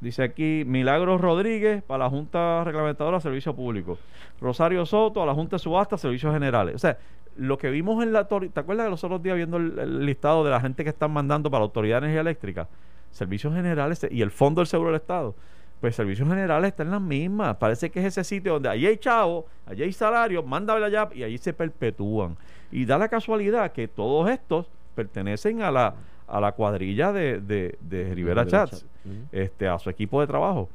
Dice 0.00 0.24
aquí 0.24 0.64
Milagros 0.66 1.20
Rodríguez 1.20 1.80
para 1.84 2.04
la 2.04 2.10
Junta 2.10 2.64
Reglamentadora 2.64 3.18
de 3.18 3.22
Servicios 3.22 3.54
Públicos. 3.54 4.00
Rosario 4.40 4.84
Soto 4.84 5.22
a 5.22 5.26
la 5.26 5.32
Junta 5.32 5.54
de 5.56 5.60
Subasta 5.60 5.96
Servicios 5.96 6.32
Generales. 6.34 6.74
O 6.74 6.78
sea, 6.78 6.98
lo 7.36 7.58
que 7.58 7.70
vimos 7.70 8.02
en 8.02 8.12
la... 8.12 8.26
¿Te 8.26 8.60
acuerdas 8.60 8.86
de 8.86 8.90
los 8.90 9.02
otros 9.04 9.22
días 9.22 9.36
viendo 9.36 9.56
el, 9.56 10.04
listado 10.04 10.44
de 10.44 10.50
la 10.50 10.60
gente 10.60 10.84
que 10.84 10.90
están 10.90 11.10
mandando 11.10 11.50
para 11.50 11.60
la 11.60 11.64
Autoridad 11.64 12.00
de 12.00 12.06
Energía 12.06 12.20
Eléctrica? 12.20 12.68
Servicios 13.10 13.54
Generales 13.54 14.06
y 14.10 14.22
el 14.22 14.30
Fondo 14.30 14.60
del 14.60 14.66
Seguro 14.66 14.90
del 14.90 15.00
Estado. 15.00 15.34
Pues 15.80 15.96
Servicios 15.96 16.28
Generales 16.28 16.68
están 16.68 16.86
en 16.88 16.92
las 16.92 17.00
mismas. 17.00 17.56
Parece 17.56 17.90
que 17.90 18.00
es 18.00 18.06
ese 18.06 18.24
sitio 18.24 18.54
donde 18.54 18.68
allí 18.68 18.86
hay 18.86 18.96
chavo, 18.96 19.46
allí 19.66 19.82
hay 19.82 19.92
salario, 19.92 20.42
mándale 20.42 20.86
allá 20.86 21.08
y 21.12 21.22
allí 21.22 21.38
se 21.38 21.52
perpetúan. 21.52 22.36
Y 22.70 22.84
da 22.84 22.98
la 22.98 23.08
casualidad 23.08 23.72
que 23.72 23.88
todos 23.88 24.30
estos 24.30 24.68
pertenecen 24.94 25.62
a 25.62 25.70
la, 25.70 25.94
a 26.26 26.40
la 26.40 26.52
cuadrilla 26.52 27.12
de, 27.12 27.40
de, 27.40 27.78
de 27.80 28.14
Rivera 28.14 28.46
Chats 28.46 28.84
este, 29.32 29.68
a 29.68 29.78
su 29.78 29.90
equipo 29.90 30.20
de 30.20 30.26
trabajo. 30.26 30.68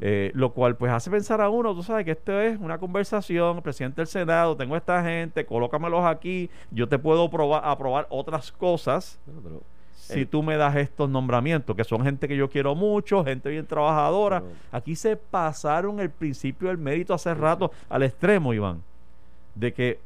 Eh, 0.00 0.30
lo 0.34 0.52
cual 0.52 0.76
pues 0.76 0.90
hace 0.92 1.10
pensar 1.10 1.40
a 1.40 1.48
uno, 1.48 1.74
tú 1.74 1.82
sabes 1.82 2.04
que 2.04 2.10
esto 2.12 2.40
es 2.40 2.58
una 2.60 2.78
conversación, 2.78 3.56
el 3.56 3.62
presidente 3.62 4.00
del 4.00 4.06
Senado, 4.08 4.56
tengo 4.56 4.76
esta 4.76 5.02
gente, 5.02 5.46
colócamelos 5.46 6.04
aquí, 6.04 6.50
yo 6.70 6.88
te 6.88 6.98
puedo 6.98 7.30
probar, 7.30 7.62
aprobar 7.64 8.06
otras 8.10 8.50
cosas 8.52 9.18
Bueno, 9.26 9.40
pero- 9.42 9.62
si 9.94 10.26
tú 10.26 10.42
me 10.42 10.56
das 10.56 10.74
estos 10.74 11.08
nombramientos, 11.08 11.76
que 11.76 11.84
son 11.84 12.02
gente 12.02 12.26
que 12.26 12.36
yo 12.36 12.50
quiero 12.50 12.74
mucho, 12.74 13.24
gente 13.24 13.48
bien 13.48 13.64
trabajadora. 13.64 14.40
Pero- 14.40 14.52
Aquí 14.72 14.96
se 14.96 15.16
pasaron 15.16 16.00
el 16.00 16.10
principio 16.10 16.66
del 16.66 16.78
mérito 16.78 17.14
hace 17.14 17.32
rato 17.32 17.70
al 17.88 18.02
extremo, 18.02 18.52
Iván, 18.52 18.82
de 19.54 19.72
que 19.72 20.00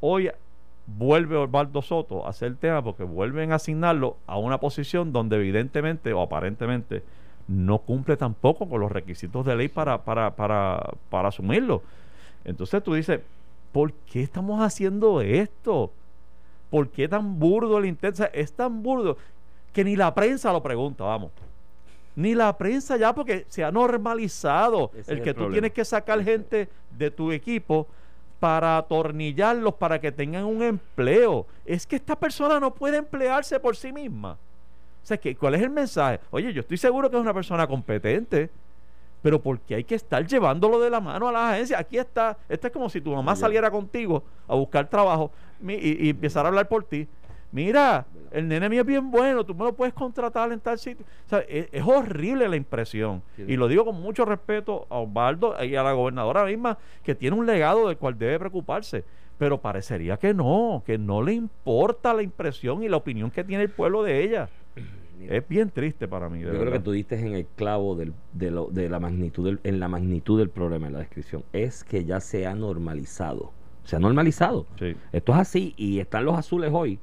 hoy 0.00 0.28
vuelve 0.96 1.36
Osvaldo 1.36 1.82
Soto 1.82 2.26
a 2.26 2.30
hacer 2.30 2.48
el 2.48 2.56
tema 2.56 2.82
porque 2.82 3.04
vuelven 3.04 3.52
a 3.52 3.56
asignarlo 3.56 4.16
a 4.26 4.38
una 4.38 4.58
posición 4.58 5.12
donde 5.12 5.36
evidentemente 5.36 6.12
o 6.12 6.22
aparentemente 6.22 7.02
no 7.46 7.78
cumple 7.78 8.16
tampoco 8.16 8.68
con 8.68 8.80
los 8.80 8.90
requisitos 8.90 9.44
de 9.44 9.56
ley 9.56 9.68
para, 9.68 10.04
para, 10.04 10.34
para, 10.34 10.94
para 11.10 11.28
asumirlo. 11.28 11.82
Entonces 12.44 12.82
tú 12.82 12.94
dices, 12.94 13.20
¿por 13.72 13.92
qué 13.92 14.22
estamos 14.22 14.60
haciendo 14.60 15.20
esto? 15.20 15.92
¿Por 16.70 16.88
qué 16.90 17.08
tan 17.08 17.38
burdo 17.38 17.78
el 17.78 17.86
intento? 17.86 18.24
Es 18.32 18.52
tan 18.52 18.82
burdo 18.82 19.16
que 19.72 19.84
ni 19.84 19.96
la 19.96 20.14
prensa 20.14 20.52
lo 20.52 20.62
pregunta, 20.62 21.04
vamos. 21.04 21.30
Ni 22.16 22.34
la 22.34 22.56
prensa 22.56 22.96
ya 22.96 23.14
porque 23.14 23.46
se 23.48 23.62
ha 23.62 23.70
normalizado 23.70 24.90
Ese 24.96 25.12
el 25.12 25.22
que 25.22 25.30
el 25.30 25.34
tú 25.34 25.40
problema. 25.40 25.52
tienes 25.54 25.72
que 25.72 25.84
sacar 25.84 26.22
gente 26.24 26.68
de 26.90 27.10
tu 27.10 27.30
equipo 27.30 27.86
para 28.40 28.78
atornillarlos 28.78 29.74
para 29.74 30.00
que 30.00 30.12
tengan 30.12 30.44
un 30.44 30.62
empleo. 30.62 31.46
Es 31.64 31.86
que 31.86 31.96
esta 31.96 32.16
persona 32.16 32.60
no 32.60 32.72
puede 32.72 32.96
emplearse 32.96 33.58
por 33.58 33.76
sí 33.76 33.92
misma. 33.92 34.32
O 35.02 35.06
sea, 35.08 35.16
que, 35.16 35.34
¿cuál 35.34 35.54
es 35.54 35.62
el 35.62 35.70
mensaje? 35.70 36.20
Oye, 36.30 36.52
yo 36.52 36.60
estoy 36.60 36.76
seguro 36.76 37.10
que 37.10 37.16
es 37.16 37.22
una 37.22 37.34
persona 37.34 37.66
competente, 37.66 38.50
pero 39.22 39.40
¿por 39.40 39.58
qué 39.60 39.76
hay 39.76 39.84
que 39.84 39.94
estar 39.94 40.24
llevándolo 40.26 40.78
de 40.78 40.90
la 40.90 41.00
mano 41.00 41.28
a 41.28 41.32
la 41.32 41.50
agencia? 41.50 41.78
Aquí 41.78 41.98
está, 41.98 42.36
esto 42.48 42.66
es 42.66 42.72
como 42.72 42.88
si 42.88 43.00
tu 43.00 43.12
mamá 43.12 43.34
saliera 43.34 43.70
contigo 43.70 44.22
a 44.46 44.54
buscar 44.54 44.88
trabajo 44.88 45.30
y, 45.62 46.06
y 46.06 46.10
empezara 46.10 46.48
a 46.48 46.50
hablar 46.50 46.68
por 46.68 46.84
ti. 46.84 47.08
Mira, 47.52 48.06
el 48.30 48.46
nene 48.48 48.68
mío 48.68 48.82
es 48.82 48.86
bien 48.86 49.10
bueno, 49.10 49.44
tú 49.44 49.54
me 49.54 49.64
lo 49.64 49.74
puedes 49.74 49.94
contratar 49.94 50.52
en 50.52 50.60
tal 50.60 50.78
sitio. 50.78 51.04
O 51.26 51.28
sea, 51.28 51.40
es, 51.48 51.68
es 51.72 51.82
horrible 51.84 52.48
la 52.48 52.56
impresión. 52.56 53.22
Sí. 53.36 53.44
Y 53.48 53.56
lo 53.56 53.68
digo 53.68 53.84
con 53.84 54.00
mucho 54.00 54.24
respeto 54.24 54.86
a 54.90 54.98
Osvaldo 54.98 55.54
y 55.64 55.74
a 55.76 55.82
la 55.82 55.92
gobernadora 55.92 56.44
misma, 56.44 56.78
que 57.02 57.14
tiene 57.14 57.36
un 57.36 57.46
legado 57.46 57.88
del 57.88 57.96
cual 57.96 58.18
debe 58.18 58.38
preocuparse. 58.38 59.04
Pero 59.38 59.60
parecería 59.60 60.16
que 60.16 60.34
no, 60.34 60.82
que 60.84 60.98
no 60.98 61.22
le 61.22 61.32
importa 61.34 62.12
la 62.12 62.22
impresión 62.22 62.82
y 62.82 62.88
la 62.88 62.96
opinión 62.96 63.30
que 63.30 63.44
tiene 63.44 63.62
el 63.64 63.70
pueblo 63.70 64.02
de 64.02 64.22
ella. 64.24 64.48
Mira, 65.16 65.36
Es 65.36 65.48
bien 65.48 65.70
triste 65.70 66.06
para 66.08 66.28
mí. 66.28 66.42
de 66.42 66.52
Yo 66.52 66.58
creo 66.60 66.72
que 66.72 66.80
tú 66.80 66.90
diste 66.92 67.18
en 67.18 67.34
el 67.34 67.46
clavo 67.46 67.94
del- 67.94 68.14
de, 68.32 68.50
lo- 68.50 68.66
de 68.70 68.88
la 68.88 68.98
magnitud 69.00 69.44
del- 69.44 69.60
en 69.64 69.78
la 69.80 69.88
magnitud 69.88 70.38
del 70.38 70.48
problema 70.50 70.88
en 70.88 70.92
la 70.94 70.98
descripción. 71.00 71.44
Es 71.52 71.82
que 71.84 72.04
ya 72.04 72.20
se 72.20 72.46
ha 72.48 72.54
normalizado. 72.54 73.52
Se 73.84 73.96
ha 73.96 73.98
normalizado. 74.00 74.66
Sí. 74.78 74.96
Esto 75.12 75.32
es 75.32 75.38
así 75.38 75.74
y 75.76 76.00
están 76.00 76.24
los 76.24 76.36
azules 76.36 76.70
hoy. 76.72 76.98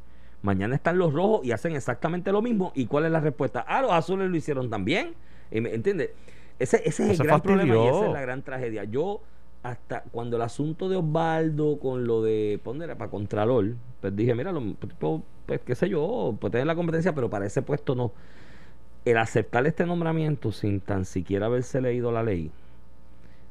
Mañana 0.45 0.75
están 0.75 0.97
los 0.97 1.11
rojos 1.13 1.45
y 1.45 1.51
hacen 1.51 1.75
exactamente 1.75 2.31
lo 2.31 2.41
mismo. 2.41 2.71
¿Y 2.75 2.85
cuál 2.85 3.05
es 3.05 3.11
la 3.11 3.19
respuesta? 3.19 3.65
Ah, 3.67 3.81
los 3.81 3.91
azules 3.91 4.29
lo 4.29 4.35
hicieron 4.37 4.69
también. 4.69 5.13
Me- 5.51 5.73
¿Entiendes? 5.73 6.11
Ese, 6.59 6.77
ese 6.85 7.03
es 7.03 7.09
el 7.09 7.17
gran 7.23 7.41
problema 7.41 7.73
y 7.75 7.87
esa 7.87 8.05
es 8.07 8.13
la 8.13 8.21
gran 8.21 8.41
tragedia. 8.43 8.83
Yo, 8.83 9.21
hasta 9.63 10.03
cuando 10.11 10.35
el 10.37 10.43
asunto 10.43 10.87
de 10.87 10.97
Osvaldo 10.97 11.79
con 11.79 12.05
lo 12.05 12.21
de 12.21 12.59
poner 12.63 12.95
para 12.95 13.09
Contralor, 13.09 13.73
pues 14.01 14.15
dije, 14.15 14.35
mira, 14.35 14.51
lo, 14.51 14.61
pues 15.47 15.61
qué 15.65 15.73
sé 15.75 15.89
yo, 15.89 16.35
pues 16.39 16.51
tener 16.51 16.67
la 16.67 16.75
competencia, 16.75 17.13
pero 17.15 17.29
para 17.29 17.45
ese 17.47 17.61
puesto 17.63 17.95
no. 17.95 18.11
El 19.03 19.17
aceptar 19.17 19.65
este 19.67 19.85
nombramiento 19.85 20.51
sin 20.51 20.79
tan 20.79 21.05
siquiera 21.05 21.47
haberse 21.47 21.81
leído 21.81 22.11
la 22.11 22.23
ley, 22.23 22.51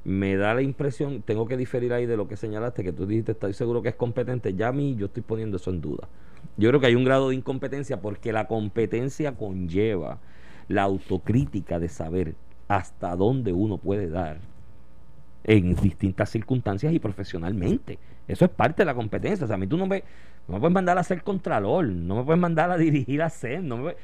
me 0.04 0.36
da 0.36 0.54
la 0.54 0.62
impresión, 0.62 1.22
tengo 1.22 1.46
que 1.46 1.56
diferir 1.56 1.92
ahí 1.92 2.06
de 2.06 2.16
lo 2.16 2.28
que 2.28 2.36
señalaste, 2.36 2.84
que 2.84 2.92
tú 2.92 3.06
dijiste, 3.06 3.32
estoy 3.32 3.54
seguro 3.54 3.80
que 3.82 3.88
es 3.90 3.94
competente. 3.94 4.54
Ya 4.54 4.68
a 4.68 4.72
mí, 4.72 4.96
yo 4.96 5.06
estoy 5.06 5.22
poniendo 5.22 5.56
eso 5.56 5.70
en 5.70 5.80
duda. 5.80 6.08
Yo 6.56 6.68
creo 6.70 6.80
que 6.80 6.86
hay 6.86 6.94
un 6.94 7.04
grado 7.04 7.30
de 7.30 7.36
incompetencia 7.36 8.00
porque 8.00 8.32
la 8.32 8.46
competencia 8.46 9.32
conlleva 9.32 10.18
la 10.68 10.82
autocrítica 10.82 11.78
de 11.78 11.88
saber 11.88 12.34
hasta 12.68 13.16
dónde 13.16 13.52
uno 13.52 13.78
puede 13.78 14.08
dar 14.08 14.38
en 15.44 15.74
distintas 15.74 16.30
circunstancias 16.30 16.92
y 16.92 16.98
profesionalmente. 16.98 17.98
Eso 18.26 18.44
es 18.46 18.50
parte 18.50 18.82
de 18.82 18.86
la 18.86 18.94
competencia. 18.94 19.44
O 19.44 19.46
sea, 19.46 19.56
a 19.56 19.58
mí 19.58 19.66
tú 19.66 19.76
no 19.76 19.86
me, 19.86 20.02
no 20.48 20.54
me 20.54 20.60
puedes 20.60 20.72
mandar 20.72 20.96
a 20.96 21.04
ser 21.04 21.22
contralor, 21.22 21.86
no 21.86 22.16
me 22.16 22.24
puedes 22.24 22.40
mandar 22.40 22.70
a 22.70 22.78
dirigir 22.78 23.22
a 23.22 23.28
ser, 23.28 23.62
no 23.62 23.76
me 23.76 23.94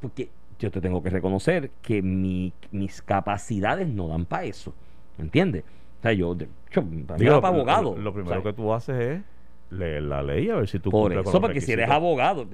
porque 0.00 0.30
yo 0.58 0.70
te 0.70 0.80
tengo 0.80 1.02
que 1.02 1.10
reconocer 1.10 1.70
que 1.82 2.02
mi- 2.02 2.52
mis 2.70 3.02
capacidades 3.02 3.88
no 3.88 4.08
dan 4.08 4.24
para 4.26 4.44
eso. 4.44 4.74
¿Me 5.18 5.24
entiendes? 5.24 5.64
O 5.98 6.02
sea, 6.02 6.12
yo, 6.12 6.32
hecho, 6.34 6.82
para 6.82 7.18
mí 7.18 7.24
Digo, 7.24 7.32
era 7.32 7.40
para 7.40 7.54
abogado. 7.54 7.94
Lo, 7.96 8.02
lo 8.02 8.12
primero 8.14 8.40
¿sabes? 8.40 8.54
que 8.54 8.62
tú 8.62 8.72
haces 8.72 9.00
es 9.00 9.22
leer 9.70 10.02
la 10.02 10.22
ley 10.22 10.50
a 10.50 10.56
ver 10.56 10.68
si 10.68 10.78
tú 10.78 10.90
Por 10.90 11.12
con 11.12 11.20
eso, 11.20 11.32
los 11.32 11.40
porque 11.40 11.60
si 11.60 11.72
eres 11.72 11.88
abogado, 11.88 12.46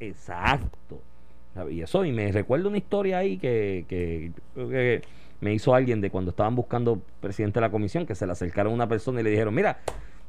exacto. 0.00 1.00
Y 1.70 1.80
eso, 1.82 2.04
y 2.04 2.12
me 2.12 2.30
recuerdo 2.30 2.68
una 2.68 2.78
historia 2.78 3.18
ahí 3.18 3.36
que, 3.36 3.84
que 3.88 5.02
me 5.40 5.52
hizo 5.52 5.74
alguien 5.74 6.00
de 6.00 6.10
cuando 6.10 6.30
estaban 6.30 6.54
buscando 6.54 7.00
presidente 7.20 7.58
de 7.58 7.62
la 7.62 7.70
comisión, 7.70 8.06
que 8.06 8.14
se 8.14 8.26
le 8.26 8.32
acercaron 8.32 8.72
a 8.72 8.74
una 8.74 8.88
persona 8.88 9.20
y 9.20 9.24
le 9.24 9.30
dijeron, 9.30 9.54
mira, 9.54 9.78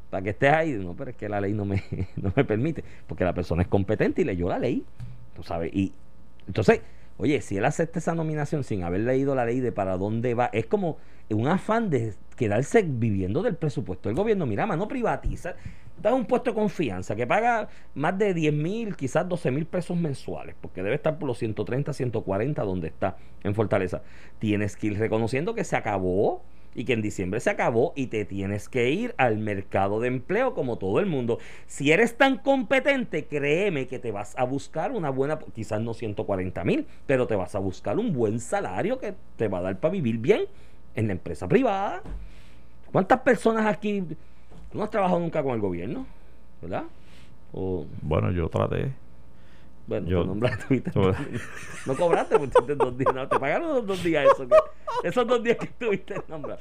para 0.10 0.24
que 0.24 0.31
estés 0.31 0.51
ahí, 0.51 0.72
no, 0.72 0.96
pero 0.96 1.12
es 1.12 1.17
que 1.17 1.29
la 1.29 1.39
ley 1.39 1.53
no 1.53 1.65
me, 1.65 1.84
no 2.15 2.34
me 2.36 2.43
permite, 2.43 2.84
porque 3.05 3.24
la 3.24 3.34
persona 3.34 3.62
es 3.62 3.67
competente 3.67 4.22
y 4.22 4.25
leyó 4.25 4.50
la 4.50 4.58
ley, 4.58 4.84
tú 5.36 5.43
sabes, 5.43 5.72
y 5.74 5.93
entonces, 6.48 6.81
oye, 7.17 7.41
si 7.41 7.58
él 7.58 7.65
acepta 7.65 8.00
esa 8.00 8.15
nominación 8.15 8.63
sin 8.63 8.84
haber 8.84 9.01
leído 9.01 9.36
la 9.36 9.46
ley 9.46 9.60
de 9.60 9.72
para 9.72 9.98
dónde 9.98 10.34
va, 10.34 10.50
es 10.51 10.65
como 10.65 10.98
un 11.29 11.48
afán 11.48 11.91
de 11.91 12.13
quedarse 12.36 12.84
viviendo 12.84 13.43
del 13.43 13.55
presupuesto 13.55 14.10
del 14.10 14.15
gobierno. 14.15 14.48
Mira, 14.48 14.65
mano, 14.65 14.88
privatiza, 14.88 15.55
da 16.01 16.13
un 16.13 16.25
puesto 16.25 16.51
de 16.51 16.55
confianza 16.55 17.15
que 17.15 17.27
paga 17.27 17.69
más 17.93 18.17
de 18.17 18.33
10 18.33 18.53
mil, 18.53 18.95
quizás 18.95 19.27
12 19.27 19.51
mil 19.51 19.65
pesos 19.65 19.97
mensuales, 19.97 20.55
porque 20.59 20.83
debe 20.83 20.95
estar 20.95 21.17
por 21.17 21.27
los 21.27 21.37
130, 21.37 21.93
140 21.93 22.63
donde 22.63 22.87
está 22.87 23.17
en 23.43 23.55
Fortaleza. 23.55 24.01
Tienes 24.39 24.75
que 24.75 24.87
ir 24.87 24.99
reconociendo 24.99 25.55
que 25.55 25.63
se 25.63 25.75
acabó 25.75 26.43
y 26.75 26.85
que 26.85 26.93
en 26.93 27.01
diciembre 27.01 27.39
se 27.39 27.49
acabó 27.49 27.93
y 27.95 28.07
te 28.07 28.25
tienes 28.25 28.69
que 28.69 28.89
ir 28.89 29.13
al 29.17 29.37
mercado 29.37 29.99
de 29.99 30.07
empleo 30.07 30.53
como 30.53 30.77
todo 30.77 30.99
el 30.99 31.07
mundo. 31.07 31.39
Si 31.65 31.91
eres 31.91 32.17
tan 32.17 32.37
competente, 32.37 33.25
créeme 33.25 33.87
que 33.87 33.99
te 33.99 34.11
vas 34.11 34.37
a 34.37 34.43
buscar 34.43 34.91
una 34.91 35.09
buena, 35.09 35.39
quizás 35.53 35.81
no 35.81 35.93
140 35.93 36.63
mil, 36.63 36.87
pero 37.05 37.27
te 37.27 37.35
vas 37.35 37.55
a 37.55 37.59
buscar 37.59 37.97
un 37.97 38.13
buen 38.13 38.39
salario 38.39 38.99
que 38.99 39.15
te 39.35 39.47
va 39.47 39.59
a 39.59 39.61
dar 39.61 39.79
para 39.79 39.91
vivir 39.91 40.19
bien 40.19 40.45
en 40.95 41.07
la 41.07 41.13
empresa 41.13 41.47
privada. 41.47 42.01
¿Cuántas 42.91 43.21
personas 43.21 43.65
aquí... 43.65 44.03
Tú 44.71 44.77
no 44.77 44.83
has 44.83 44.89
trabajado 44.91 45.19
nunca 45.19 45.41
con 45.43 45.53
el 45.53 45.61
gobierno, 45.61 46.05
¿verdad? 46.61 46.83
O, 47.51 47.85
Bueno, 48.01 48.31
yo 48.31 48.47
traté. 48.49 48.91
bueno, 49.88 50.07
Yo- 50.07 50.23
nombraste, 50.23 50.83
yo- 50.93 51.11
no 51.88 51.95
cobraste 51.95 52.38
porque 52.38 52.75
dos 52.75 52.95
días, 52.97 53.13
no, 53.13 53.27
te 53.27 53.39
pagaron 53.39 53.69
los 53.69 53.88
dos 53.88 54.03
días 54.03 54.25
eso, 54.31 54.47
que- 54.47 55.07
esos 55.07 55.25
dos 55.27 55.41
días 55.43 55.57
que 55.57 55.65
estuviste 55.65 56.21
nombrado. 56.27 56.59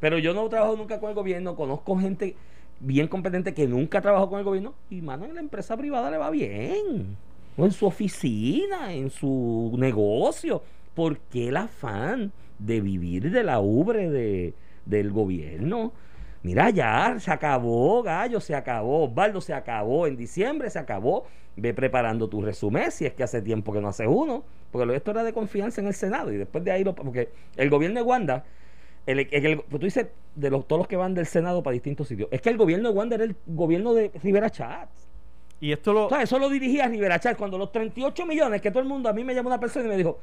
Pero 0.00 0.18
yo 0.18 0.34
no 0.34 0.46
he 0.46 0.48
trabajado 0.48 0.76
nunca 0.76 0.98
con 0.98 1.10
el 1.10 1.14
gobierno, 1.14 1.54
conozco 1.54 1.96
gente 1.96 2.34
bien 2.80 3.06
competente 3.06 3.54
que 3.54 3.68
nunca 3.68 4.00
trabajó 4.00 4.28
con 4.28 4.40
el 4.40 4.44
gobierno 4.44 4.74
y 4.90 5.00
mano 5.00 5.24
en 5.24 5.34
la 5.36 5.40
empresa 5.40 5.76
privada 5.76 6.10
le 6.10 6.18
va 6.18 6.30
bien. 6.30 7.16
O 7.56 7.64
en 7.64 7.70
su 7.70 7.86
oficina, 7.86 8.92
en 8.92 9.10
su 9.10 9.72
negocio. 9.78 10.60
¿Por 10.94 11.18
qué 11.18 11.48
el 11.48 11.56
afán 11.56 12.32
de 12.58 12.80
vivir 12.80 13.30
de 13.30 13.44
la 13.44 13.60
ubre 13.60 14.10
de, 14.10 14.54
del 14.86 15.12
gobierno? 15.12 15.92
Mira, 16.44 16.70
ya 16.70 17.16
se 17.18 17.30
acabó, 17.32 18.02
gallo, 18.02 18.38
se 18.40 18.54
acabó. 18.54 19.04
Osvaldo 19.06 19.40
se 19.40 19.52
acabó. 19.54 20.06
En 20.06 20.16
diciembre 20.16 20.70
se 20.70 20.78
acabó. 20.78 21.24
Ve 21.56 21.72
preparando 21.74 22.28
tu 22.28 22.42
resumen 22.42 22.90
si 22.92 23.06
es 23.06 23.14
que 23.14 23.22
hace 23.24 23.42
tiempo 23.42 23.72
que 23.72 23.80
no 23.80 23.88
haces 23.88 24.06
uno. 24.08 24.44
Porque 24.70 24.94
esto 24.94 25.10
era 25.12 25.24
de 25.24 25.32
confianza 25.32 25.80
en 25.80 25.86
el 25.88 25.94
Senado. 25.94 26.32
Y 26.32 26.36
después 26.36 26.62
de 26.64 26.70
ahí, 26.72 26.84
lo, 26.84 26.94
porque 26.94 27.30
el 27.56 27.70
gobierno 27.70 27.98
de 28.00 28.04
Wanda, 28.06 28.44
el, 29.06 29.20
el- 29.20 29.46
el- 29.46 29.56
pues 29.62 29.80
tú 29.80 29.86
dices 29.86 30.08
de 30.34 30.50
los, 30.50 30.68
todos 30.68 30.80
los 30.80 30.88
que 30.88 30.96
van 30.96 31.14
del 31.14 31.26
Senado 31.26 31.62
para 31.62 31.72
distintos 31.74 32.08
sitios. 32.08 32.28
Es 32.30 32.42
que 32.42 32.50
el 32.50 32.58
gobierno 32.58 32.90
de 32.90 32.94
Wanda 32.96 33.14
era 33.16 33.24
el 33.24 33.36
gobierno 33.46 33.94
de 33.94 34.10
Rivera 34.22 34.50
Chats. 34.50 35.08
Y 35.60 35.72
esto 35.72 35.92
lo. 35.94 36.06
O 36.06 36.08
sea, 36.10 36.22
eso 36.22 36.38
lo 36.38 36.50
dirigía 36.50 36.88
Rivera 36.88 37.18
Chats. 37.20 37.38
Cuando 37.38 37.58
los 37.58 37.72
38 37.72 38.26
millones, 38.26 38.60
que 38.60 38.70
todo 38.70 38.82
el 38.82 38.88
mundo, 38.88 39.08
a 39.08 39.12
mí 39.14 39.24
me 39.24 39.34
llamó 39.34 39.48
una 39.48 39.60
persona 39.60 39.86
y 39.86 39.88
me 39.88 39.96
dijo, 39.96 40.20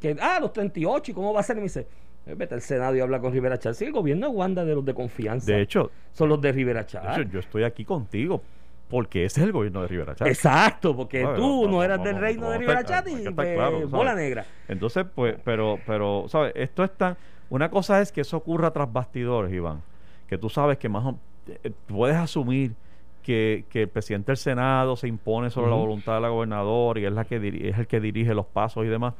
que, 0.00 0.16
ah, 0.20 0.38
los 0.40 0.52
38, 0.52 1.10
¿y 1.12 1.14
cómo 1.14 1.32
va 1.32 1.40
a 1.40 1.42
ser? 1.42 1.56
Y 1.56 1.60
me 1.60 1.64
dice, 1.64 1.80
"Eh, 1.80 1.86
vete 2.34 2.54
al 2.54 2.60
Senado 2.60 2.94
y 2.96 3.00
habla 3.00 3.20
con 3.20 3.32
Rivera 3.32 3.58
Chats. 3.58 3.78
Sí, 3.78 3.84
el 3.86 3.92
gobierno 3.92 4.28
de 4.28 4.34
Wanda 4.34 4.64
de 4.64 4.74
los 4.74 4.84
de 4.84 4.94
confianza. 4.94 5.52
De 5.52 5.60
hecho, 5.62 5.90
son 6.12 6.28
los 6.28 6.40
de 6.40 6.52
Rivera 6.52 6.80
de 6.82 6.86
hecho, 6.88 7.22
yo 7.30 7.38
estoy 7.40 7.64
aquí 7.64 7.84
contigo 7.84 8.42
porque 8.88 9.24
ese 9.24 9.40
es 9.40 9.46
el 9.46 9.52
gobierno 9.52 9.82
de 9.82 9.88
Rivera 9.88 10.14
Chats. 10.16 10.30
Exacto, 10.30 10.96
porque 10.96 11.26
tú 11.36 11.68
no 11.68 11.82
eras 11.82 12.02
del 12.02 12.16
reino 12.18 12.50
de 12.50 12.58
Rivera 12.58 12.84
Chats 12.84 13.10
y 13.10 13.30
pues, 13.30 13.90
bola 13.90 14.14
negra. 14.14 14.44
Entonces, 14.66 15.06
pues, 15.14 15.36
pero, 15.44 15.78
pero, 15.86 16.24
¿sabes? 16.28 16.52
Esto 16.56 16.82
es 16.82 16.92
tan. 16.96 17.16
Una 17.50 17.70
cosa 17.70 18.00
es 18.00 18.10
que 18.12 18.20
eso 18.20 18.36
ocurra 18.36 18.72
tras 18.72 18.92
bastidores, 18.92 19.52
Iván. 19.52 19.82
Que 20.28 20.38
tú 20.38 20.48
sabes 20.48 20.78
que 20.78 20.88
más 20.88 21.04
o- 21.04 21.18
eh, 21.48 21.72
puedes 21.86 22.16
asumir 22.16 22.74
que, 23.22 23.64
que 23.68 23.82
el 23.82 23.88
presidente 23.88 24.30
del 24.32 24.36
Senado 24.36 24.96
se 24.96 25.06
impone 25.08 25.50
sobre 25.50 25.70
la 25.70 25.76
voluntad 25.76 26.14
de 26.14 26.20
la 26.22 26.28
gobernadora 26.28 27.00
y 27.00 27.04
es 27.04 27.12
la 27.12 27.24
que 27.24 27.36
es 27.70 27.78
el 27.78 27.86
que 27.86 28.00
dirige 28.00 28.34
los 28.34 28.46
pasos 28.46 28.84
y 28.84 28.88
demás. 28.88 29.14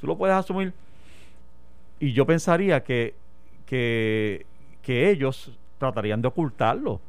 Tú 0.00 0.06
lo 0.06 0.16
puedes 0.16 0.36
asumir. 0.36 0.72
Y 2.00 2.12
yo 2.12 2.26
pensaría 2.26 2.82
que, 2.84 3.14
que, 3.66 4.46
que 4.82 5.10
ellos 5.10 5.52
tratarían 5.78 6.22
de 6.22 6.28
ocultarlo. 6.28 7.00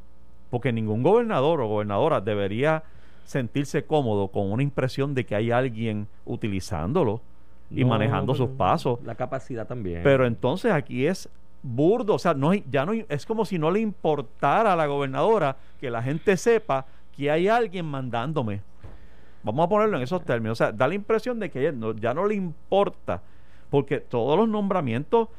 Porque 0.50 0.72
ningún 0.72 1.04
gobernador 1.04 1.60
o 1.62 1.68
gobernadora 1.68 2.22
debería 2.22 2.84
sentirse 3.26 3.84
cómodo 3.86 4.30
con 4.30 4.52
una 4.52 4.64
impresión 4.64 5.14
de 5.14 5.26
que 5.26 5.36
hay 5.36 5.52
alguien 5.52 6.08
utilizándolo 6.26 7.22
y 7.70 7.82
No, 7.82 7.90
manejando 7.90 8.34
sus 8.34 8.50
pasos. 8.52 9.00
La 9.04 9.16
capacidad 9.16 9.68
también. 9.68 10.02
Pero 10.04 10.26
entonces 10.26 10.72
aquí 10.72 11.06
es 11.06 11.28
burdo, 11.62 12.14
o 12.14 12.20
sea, 12.20 12.34
no 12.34 12.54
ya 12.54 12.86
no 12.86 12.94
es 12.94 13.26
como 13.26 13.44
si 13.44 13.60
no 13.60 13.70
le 13.72 13.82
importara 13.82 14.72
a 14.72 14.76
la 14.78 14.86
gobernadora 14.86 15.58
que 15.82 15.90
la 15.90 16.02
gente 16.02 16.38
sepa 16.38 16.86
que 17.16 17.30
hay 17.30 17.50
alguien 17.50 17.86
mandándome. 17.86 18.62
Vamos 19.44 19.66
a 19.66 19.70
ponerlo 19.70 19.98
en 19.98 20.04
esos 20.04 20.24
términos, 20.24 20.62
o 20.62 20.64
sea, 20.64 20.72
da 20.72 20.88
la 20.88 20.94
impresión 20.96 21.40
de 21.40 21.50
que 21.50 21.60
ella 21.60 21.72
no- 21.74 21.94
ya 21.94 22.14
no 22.14 22.26
le 22.26 22.36
importa, 22.36 23.22
porque 23.70 24.00
todos 24.00 24.38
los 24.38 24.48
nombramientos, 24.50 25.30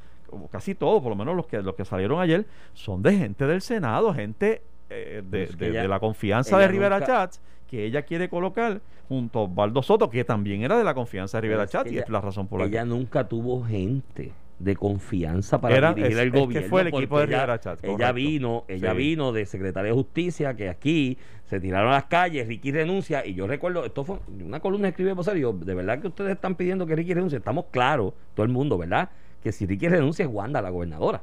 casi 0.51 0.75
todos, 0.75 1.03
por 1.03 1.11
lo 1.11 1.17
menos 1.17 1.35
los 1.37 1.47
que 1.47 1.63
los 1.63 1.75
que 1.75 1.85
salieron 1.85 2.21
ayer, 2.21 2.47
son 2.75 3.03
de 3.03 3.17
gente 3.17 3.47
del 3.47 3.61
Senado, 3.63 4.13
gente 4.15 4.63
eh, 4.91 5.23
de, 5.25 5.45
Pues 5.47 5.57
que 5.57 5.65
de- 5.65 5.71
ella- 5.71 5.83
de 5.83 5.89
la 5.89 6.01
confianza 6.01 6.59
de 6.59 6.69
Rivera 6.69 6.99
nunca- 7.01 7.07
Chats 7.13 7.41
que 7.69 7.85
ella 7.85 8.03
quiere 8.03 8.31
colocar 8.31 8.81
junto 9.09 9.41
a 9.41 9.43
Osvaldo 9.43 9.83
Soto, 9.83 10.09
que 10.09 10.25
también 10.25 10.63
era 10.63 10.79
de 10.79 10.85
la 10.85 10.95
confianza 10.95 11.37
de 11.39 11.43
Rivera 11.43 11.65
es 11.65 11.71
Chats, 11.71 11.93
y 11.93 11.99
es 11.99 12.09
la 12.09 12.21
razón 12.23 12.47
por 12.47 12.61
la 12.61 12.67
que 12.67 12.71
ella 12.73 12.85
nunca 12.87 13.29
tuvo 13.29 13.63
gente 13.65 14.33
de 14.59 14.75
confianza 14.77 15.61
para 15.61 15.77
Era- 15.77 15.95
dirigir 15.95 16.17
es- 16.19 16.23
el 16.25 16.33
que 16.33 16.39
gobierno. 16.41 16.69
fue 16.69 16.81
el 16.83 16.87
equipo 16.89 17.09
porque 17.11 17.27
de 17.27 17.33
ella- 17.33 17.41
Rivera 17.83 18.13
vino, 18.13 18.65
ella 18.69 18.91
Sí. 18.93 18.97
vino 18.97 19.33
de 19.33 19.47
secretaria 19.47 19.91
de 19.91 19.95
justicia, 19.97 20.55
que 20.57 20.69
aquí 20.69 21.17
se 21.45 21.61
tiraron 21.61 21.91
a 21.91 21.95
las 21.95 22.05
calles, 22.05 22.49
Ricky 22.49 22.73
renuncia, 22.73 23.25
y 23.25 23.35
yo 23.35 23.47
recuerdo, 23.47 23.85
esto 23.85 24.05
fue 24.05 24.19
una 24.45 24.61
columna 24.61 24.89
y 25.37 25.41
yo, 25.41 25.53
de 25.53 25.75
verdad 25.75 26.01
que 26.01 26.09
ustedes 26.09 26.33
están 26.33 26.57
pidiendo 26.57 26.87
que 26.87 26.97
Ricky 26.97 27.15
renuncie, 27.15 27.39
estamos 27.39 27.67
claros, 27.71 28.15
todo 28.35 28.45
el 28.45 28.51
mundo, 28.53 28.77
¿verdad? 28.79 29.11
Que 29.43 29.53
si 29.53 29.65
Ricky 29.65 29.89
renuncia 29.89 30.25
es 30.25 30.31
Wanda, 30.31 30.61
la 30.61 30.71
gobernadora. 30.71 31.23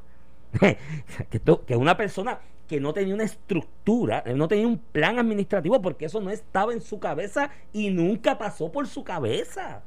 que, 1.29 1.37
esto- 1.37 1.65
que 1.65 1.75
una 1.75 1.97
persona 1.97 2.39
que 2.67 2.79
no 2.79 2.93
tenía 2.93 3.13
una 3.13 3.25
estructura, 3.25 4.23
él 4.25 4.37
no 4.37 4.47
tenía 4.47 4.65
un 4.67 4.79
plan 4.79 5.19
administrativo 5.19 5.81
porque 5.81 6.05
eso 6.05 6.19
no 6.21 6.31
estaba 6.31 6.73
en 6.73 6.81
su 6.81 6.99
cabeza 6.99 7.51
y 7.73 7.89
nunca 7.91 8.37
pasó 8.37 8.71
por 8.71 8.87
su 8.87 9.03
cabeza. 9.03 9.83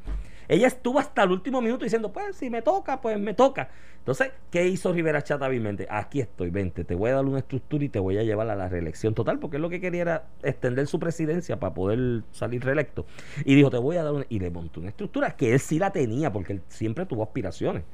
Ella 0.48 0.66
estuvo 0.66 0.98
hasta 0.98 1.22
el 1.22 1.30
último 1.30 1.60
minuto 1.60 1.84
diciendo, 1.84 2.10
pues 2.10 2.36
si 2.36 2.48
me 2.48 2.62
toca, 2.62 3.00
pues 3.00 3.18
me 3.18 3.34
toca. 3.34 3.68
Entonces, 3.98 4.32
¿qué 4.50 4.66
hizo 4.66 4.92
Rivera 4.92 5.22
Chat 5.22 5.42
hábilmente? 5.42 5.86
Aquí 5.90 6.20
estoy, 6.20 6.48
vente, 6.48 6.84
te 6.84 6.94
voy 6.94 7.10
a 7.10 7.16
dar 7.16 7.24
una 7.26 7.40
estructura 7.40 7.84
y 7.84 7.90
te 7.90 7.98
voy 7.98 8.16
a 8.16 8.22
llevar 8.22 8.48
a 8.48 8.56
la 8.56 8.66
reelección 8.66 9.14
total, 9.14 9.38
porque 9.38 9.56
es 9.56 9.60
lo 9.60 9.68
que 9.68 9.80
quería 9.80 10.00
era 10.00 10.24
extender 10.42 10.86
su 10.86 10.98
presidencia 10.98 11.60
para 11.60 11.74
poder 11.74 12.22
salir 12.32 12.64
reelecto. 12.64 13.04
Y 13.44 13.54
dijo, 13.54 13.68
te 13.68 13.76
voy 13.76 13.96
a 13.96 14.04
dar 14.04 14.14
una... 14.14 14.24
Y 14.30 14.38
le 14.38 14.50
montó 14.50 14.80
una 14.80 14.88
estructura 14.88 15.36
que 15.36 15.52
él 15.52 15.60
sí 15.60 15.78
la 15.78 15.92
tenía, 15.92 16.32
porque 16.32 16.54
él 16.54 16.62
siempre 16.68 17.04
tuvo 17.04 17.22
aspiraciones 17.22 17.84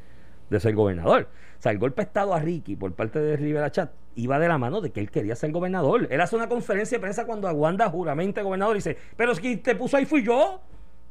de 0.49 0.61
ser 0.61 0.75
gobernador. 0.75 1.29
O 1.59 1.63
sea, 1.63 1.73
el 1.73 1.79
golpe 1.79 2.03
de 2.03 2.07
Estado 2.07 2.35
a 2.35 2.39
Ricky 2.39 2.77
por 2.77 2.93
parte 2.93 3.19
de 3.19 3.37
Rivera 3.37 3.73
Chat 3.73 3.91
iba 4.15 4.39
de 4.39 4.47
la 4.47 4.59
mano 4.59 4.81
de 4.81 4.91
que 4.91 5.01
él 5.01 5.11
quería 5.11 5.35
ser 5.35 5.51
gobernador. 5.51 6.07
Él 6.11 6.21
hace 6.21 6.37
una 6.37 6.49
conferencia 6.49 6.99
de 6.99 7.01
prensa 7.01 7.27
cuando 7.27 7.49
Aguanda 7.49 7.89
juramenta 7.91 8.43
gobernador 8.43 8.77
y 8.77 8.79
dice, 8.79 8.97
pero 9.17 9.35
si 9.35 9.57
te 9.57 9.75
puso 9.75 9.97
ahí 9.97 10.05
fui 10.05 10.23
yo 10.23 10.61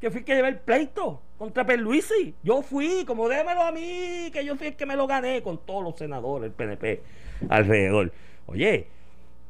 que 0.04 0.12
fui 0.12 0.24
que 0.24 0.36
llevé 0.36 0.50
el 0.50 0.60
pleito 0.60 1.22
contra 1.38 1.66
Perluisi. 1.66 2.36
Yo 2.44 2.62
fui, 2.62 3.06
como 3.06 3.30
démelo 3.30 3.64
a 3.64 3.72
mí, 3.72 4.30
que 4.34 4.44
yo 4.44 4.58
fui 4.58 4.68
el 4.68 4.76
que 4.76 4.86
me 4.86 4.98
lo 4.98 5.08
gané 5.08 5.42
con 5.42 5.60
todos 5.60 5.82
los 5.82 5.96
senadores, 5.96 6.48
el 6.48 6.52
PNP 6.52 7.02
alrededor. 7.48 8.12
Oye, 8.46 8.88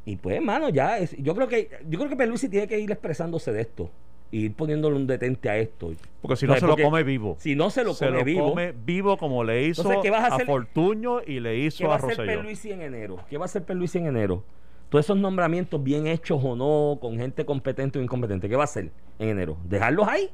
y 0.05 0.15
pues, 0.17 0.35
hermano, 0.35 0.69
ya 0.69 0.99
es, 0.99 1.17
yo 1.17 1.33
creo 1.33 1.47
que 1.47 1.71
yo 1.89 1.97
creo 1.97 2.07
que 2.07 2.15
Perluisi 2.15 2.49
tiene 2.49 2.67
que 2.67 2.79
ir 2.79 2.91
expresándose 2.91 3.51
de 3.51 3.61
esto 3.61 3.89
y 4.29 4.45
ir 4.45 4.53
poniéndole 4.53 4.95
un 4.95 5.07
detente 5.07 5.49
a 5.49 5.57
esto. 5.57 5.91
Porque 6.21 6.35
si 6.35 6.45
no 6.45 6.55
se 6.55 6.67
lo 6.67 6.77
come 6.77 7.01
vivo. 7.01 7.35
Si 7.39 7.55
no 7.55 7.71
se 7.71 7.83
lo 7.83 7.95
se 7.95 8.05
come 8.05 8.19
lo 8.19 8.23
vivo. 8.23 8.49
come 8.49 8.73
vivo 8.73 9.17
como 9.17 9.43
le 9.43 9.63
hizo 9.63 9.81
Entonces, 9.81 10.03
¿qué 10.03 10.11
vas 10.11 10.21
a 10.21 10.33
a, 10.33 10.35
hacer? 10.35 10.45
Fortuño 10.45 11.21
y 11.25 11.39
le 11.39 11.53
¿Qué 11.53 11.59
hizo 11.61 11.87
va 11.87 11.93
a 11.93 11.95
a 11.95 11.97
hacer 11.97 12.09
Rosselló. 12.09 12.27
Perluisi 12.27 12.71
en 12.71 12.81
enero? 12.83 13.17
¿Qué 13.27 13.39
va 13.39 13.45
a 13.45 13.47
hacer 13.47 13.63
Perluisi 13.63 13.97
en 13.97 14.05
enero? 14.05 14.43
Todos 14.89 15.05
esos 15.05 15.17
nombramientos 15.17 15.83
bien 15.83 16.05
hechos 16.05 16.39
o 16.43 16.55
no, 16.55 16.99
con 17.01 17.17
gente 17.17 17.43
competente 17.43 17.97
o 17.97 18.03
incompetente, 18.03 18.47
¿qué 18.47 18.55
va 18.55 18.61
a 18.61 18.65
hacer 18.65 18.91
en 19.19 19.29
enero? 19.29 19.57
¿Dejarlos 19.63 20.07
ahí? 20.07 20.29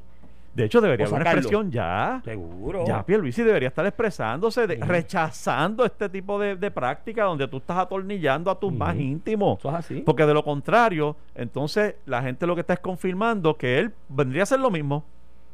De 0.54 0.64
hecho, 0.64 0.80
debería 0.80 1.06
haber 1.06 1.20
una 1.22 1.30
expresión 1.30 1.70
ya. 1.70 2.20
Seguro. 2.24 2.84
Ya 2.84 3.06
Pierluisi 3.06 3.42
debería 3.44 3.68
estar 3.68 3.86
expresándose, 3.86 4.66
de- 4.66 4.76
rechazando 4.76 5.84
este 5.84 6.08
tipo 6.08 6.40
de, 6.40 6.56
de 6.56 6.70
práctica 6.72 7.22
donde 7.24 7.46
tú 7.46 7.58
estás 7.58 7.78
atornillando 7.78 8.50
a 8.50 8.58
tus 8.58 8.72
más 8.72 8.96
íntimos. 8.96 9.60
Eso 9.60 9.68
es 9.68 9.74
así. 9.76 10.00
Porque 10.04 10.26
de 10.26 10.34
lo 10.34 10.42
contrario, 10.42 11.14
entonces 11.36 11.94
la 12.04 12.20
gente 12.22 12.46
lo 12.48 12.56
que 12.56 12.62
está 12.62 12.74
es 12.74 12.80
confirmando 12.80 13.56
que 13.56 13.78
él 13.78 13.92
vendría 14.08 14.42
a 14.42 14.44
hacer 14.44 14.58
lo 14.58 14.70
mismo. 14.72 15.04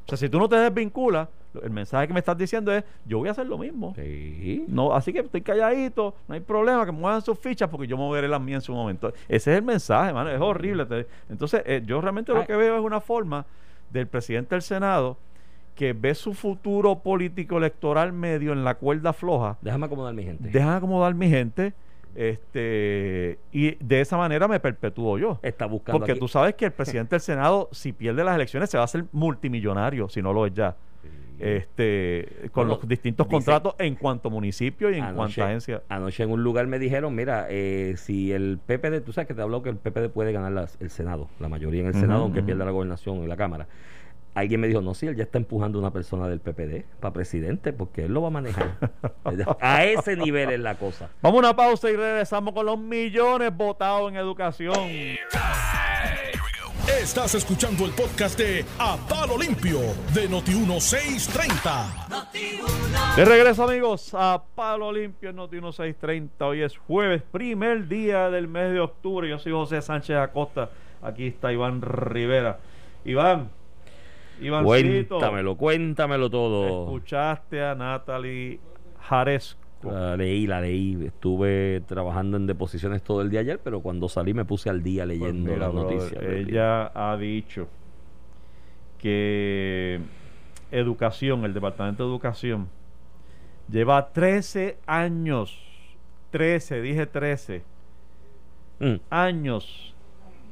O 0.06 0.08
sea, 0.08 0.16
si 0.16 0.28
tú 0.28 0.38
no 0.38 0.48
te 0.48 0.54
desvinculas, 0.56 1.28
el 1.60 1.70
mensaje 1.70 2.06
que 2.06 2.12
me 2.12 2.20
estás 2.20 2.38
diciendo 2.38 2.72
es, 2.72 2.84
yo 3.04 3.18
voy 3.18 3.28
a 3.28 3.32
hacer 3.32 3.46
lo 3.46 3.58
mismo. 3.58 3.92
Sí. 3.96 4.64
No, 4.68 4.94
así 4.94 5.12
que 5.12 5.20
estoy 5.20 5.40
calladito, 5.42 6.14
no 6.28 6.34
hay 6.34 6.40
problema, 6.40 6.86
que 6.86 6.92
muevan 6.92 7.22
sus 7.22 7.36
fichas 7.38 7.68
porque 7.68 7.88
yo 7.88 7.96
moveré 7.96 8.28
las 8.28 8.40
mías 8.40 8.58
en 8.58 8.66
su 8.66 8.72
momento. 8.72 9.12
Ese 9.28 9.52
es 9.52 9.58
el 9.58 9.64
mensaje, 9.64 10.12
mano, 10.12 10.30
es 10.30 10.40
horrible. 10.40 10.86
Entonces, 11.28 11.62
eh, 11.66 11.82
yo 11.84 12.00
realmente 12.00 12.32
lo 12.32 12.40
Ay. 12.40 12.46
que 12.46 12.54
veo 12.54 12.76
es 12.76 12.84
una 12.84 13.00
forma 13.00 13.46
del 13.90 14.06
presidente 14.06 14.54
del 14.54 14.62
Senado 14.62 15.16
que 15.75 15.92
ve 15.92 16.14
su 16.14 16.34
futuro 16.34 17.00
político 17.00 17.58
electoral 17.58 18.12
medio 18.12 18.52
en 18.52 18.62
la 18.64 18.76
cuerda 18.76 19.12
floja. 19.12 19.58
Déjame 19.60 19.86
acomodar 19.86 20.14
mi 20.14 20.22
gente. 20.22 20.48
Dejan 20.48 20.75
acomodar 20.75 21.14
mi 21.14 21.28
gente 21.28 21.75
este 22.16 23.38
y 23.52 23.76
de 23.85 24.00
esa 24.00 24.16
manera 24.16 24.49
me 24.49 24.61
perpetúo 24.61 25.18
yo. 25.18 25.38
Está 25.42 25.66
buscando 25.66 25.99
Porque 25.99 26.12
aquí- 26.12 26.20
tú 26.20 26.28
sabes 26.28 26.54
que 26.54 26.64
el 26.66 26.73
presidente 26.73 27.14
del 27.16 27.20
Senado, 27.20 27.68
si 27.73 27.92
pierde 27.92 28.25
las 28.25 28.35
elecciones, 28.35 28.70
se 28.70 28.76
va 28.78 28.82
a 28.82 28.87
hacer 28.87 29.04
multimillonario, 29.12 30.08
si 30.08 30.23
no 30.23 30.32
lo 30.32 30.46
es 30.46 30.54
ya. 30.54 30.76
Este, 31.38 32.28
con 32.52 32.66
Bueno, 32.66 32.80
los 32.80 32.88
distintos 32.88 33.26
dice- 33.26 33.35
contratos 33.37 33.75
en 33.78 33.94
cuanto 33.94 34.30
municipio 34.30 34.90
y 34.90 34.94
en 34.94 35.04
Anoche- 35.04 35.14
cuanto 35.16 35.44
agencia. 35.44 35.82
Anoche 35.90 36.23
en 36.23 36.30
un 36.30 36.42
lugar 36.42 36.66
me 36.66 36.78
dijeron, 36.78 37.14
mira, 37.14 37.46
eh, 37.50 37.94
si 37.99 38.32
el 38.32 38.58
PPD, 38.64 39.02
tú 39.02 39.12
sabes 39.12 39.28
que 39.28 39.35
te 39.35 39.42
habló 39.42 39.62
que 39.62 39.68
el 39.68 39.76
PPD 39.76 40.08
puede 40.08 40.32
ganar 40.32 40.52
las- 40.52 40.80
el 40.80 40.88
Senado, 40.90 41.28
la 41.38 41.49
mayoría 41.50 41.82
en 41.82 41.88
el 41.88 41.94
Senado, 41.94 42.23
aunque 42.23 42.42
pierda 42.42 42.64
la 42.64 42.70
gobernación 42.70 43.18
en 43.18 43.28
la 43.28 43.37
Cámara. 43.37 43.66
Alguien 44.37 44.61
me 44.61 44.69
dijo, 44.69 44.83
no, 44.83 44.93
si 44.93 45.07
él 45.07 45.16
ya 45.16 45.23
está 45.23 45.38
empujando 45.38 45.78
a 45.78 45.81
una 45.81 45.95
persona 45.95 46.28
del 46.28 46.40
PPD 46.40 46.85
para 47.00 47.14
presidente, 47.14 47.73
porque 47.73 48.05
él 48.05 48.12
lo 48.12 48.21
va 48.21 48.28
a 48.28 48.31
manejar. 48.31 48.76
a 49.61 49.85
ese 49.87 50.14
nivel 50.14 50.50
es 50.50 50.61
la 50.61 50.75
cosa. 50.75 51.09
Vamos 51.22 51.38
a 51.38 51.40
una 51.46 51.57
pausa 51.57 51.90
y 51.90 51.96
regresamos 51.96 52.53
con 52.53 52.66
los 52.66 52.79
millones 52.79 53.57
votados 53.57 54.11
en 54.11 54.18
educación. 54.18 54.90
Estás 57.01 57.35
escuchando 57.35 57.87
el 57.87 57.92
podcast 57.92 58.38
de 58.38 58.62
A 58.79 58.99
Palo 59.09 59.38
Limpio 59.38 59.79
de 60.12 60.29
Noti1630. 60.29 63.16
De 63.16 63.25
regreso 63.25 63.64
amigos 63.64 64.11
a 64.12 64.44
Palo 64.55 64.92
Limpio 64.92 65.31
en 65.31 65.37
Noti 65.37 65.57
1630. 65.57 66.46
Hoy 66.46 66.61
es 66.61 66.77
jueves, 66.77 67.22
primer 67.22 67.88
día 67.88 68.29
del 68.29 68.49
mes 68.49 68.75
de 68.75 68.81
octubre. 68.81 69.31
Yo 69.31 69.38
soy 69.38 69.53
José 69.53 69.81
Sánchez 69.81 70.18
Acosta. 70.18 70.68
Aquí 71.01 71.29
está 71.29 71.55
Iván 71.55 71.81
Rivera. 71.81 72.59
Iván, 73.07 73.51
Ivancito. 74.40 75.18
Cuéntamelo, 75.18 75.57
cuéntamelo 75.57 76.31
todo. 76.31 76.85
Escuchaste 76.85 77.62
a 77.62 77.75
Natalie 77.75 78.61
Jaresco. 79.01 79.61
La 79.90 80.16
leí, 80.16 80.46
la 80.46 80.61
leí. 80.61 80.99
Estuve 81.05 81.83
trabajando 81.87 82.37
en 82.37 82.46
deposiciones 82.46 83.03
todo 83.03 83.22
el 83.22 83.31
día 83.31 83.40
ayer, 83.40 83.61
pero 83.62 83.81
cuando 83.81 84.09
salí 84.09 84.35
me 84.35 84.44
puse 84.44 84.68
al 84.68 84.83
día 84.83 85.05
Pues 85.05 85.18
leyendo 85.18 85.53
mira, 85.53 85.59
las 85.66 85.72
brother, 85.72 85.94
noticias. 85.96 86.22
del 86.22 86.46
día. 86.46 86.55
ella 86.55 86.92
ha 87.12 87.16
dicho 87.16 87.68
que 88.99 90.01
educación, 90.70 91.44
el 91.44 91.55
Departamento 91.55 92.05
de 92.05 92.11
Educación, 92.11 92.68
lleva 93.70 94.12
13 94.12 94.79
años, 94.87 95.59
13, 96.31 96.81
dije 96.81 97.07
13, 97.07 97.62
Mm. 98.79 98.96
años 99.09 99.94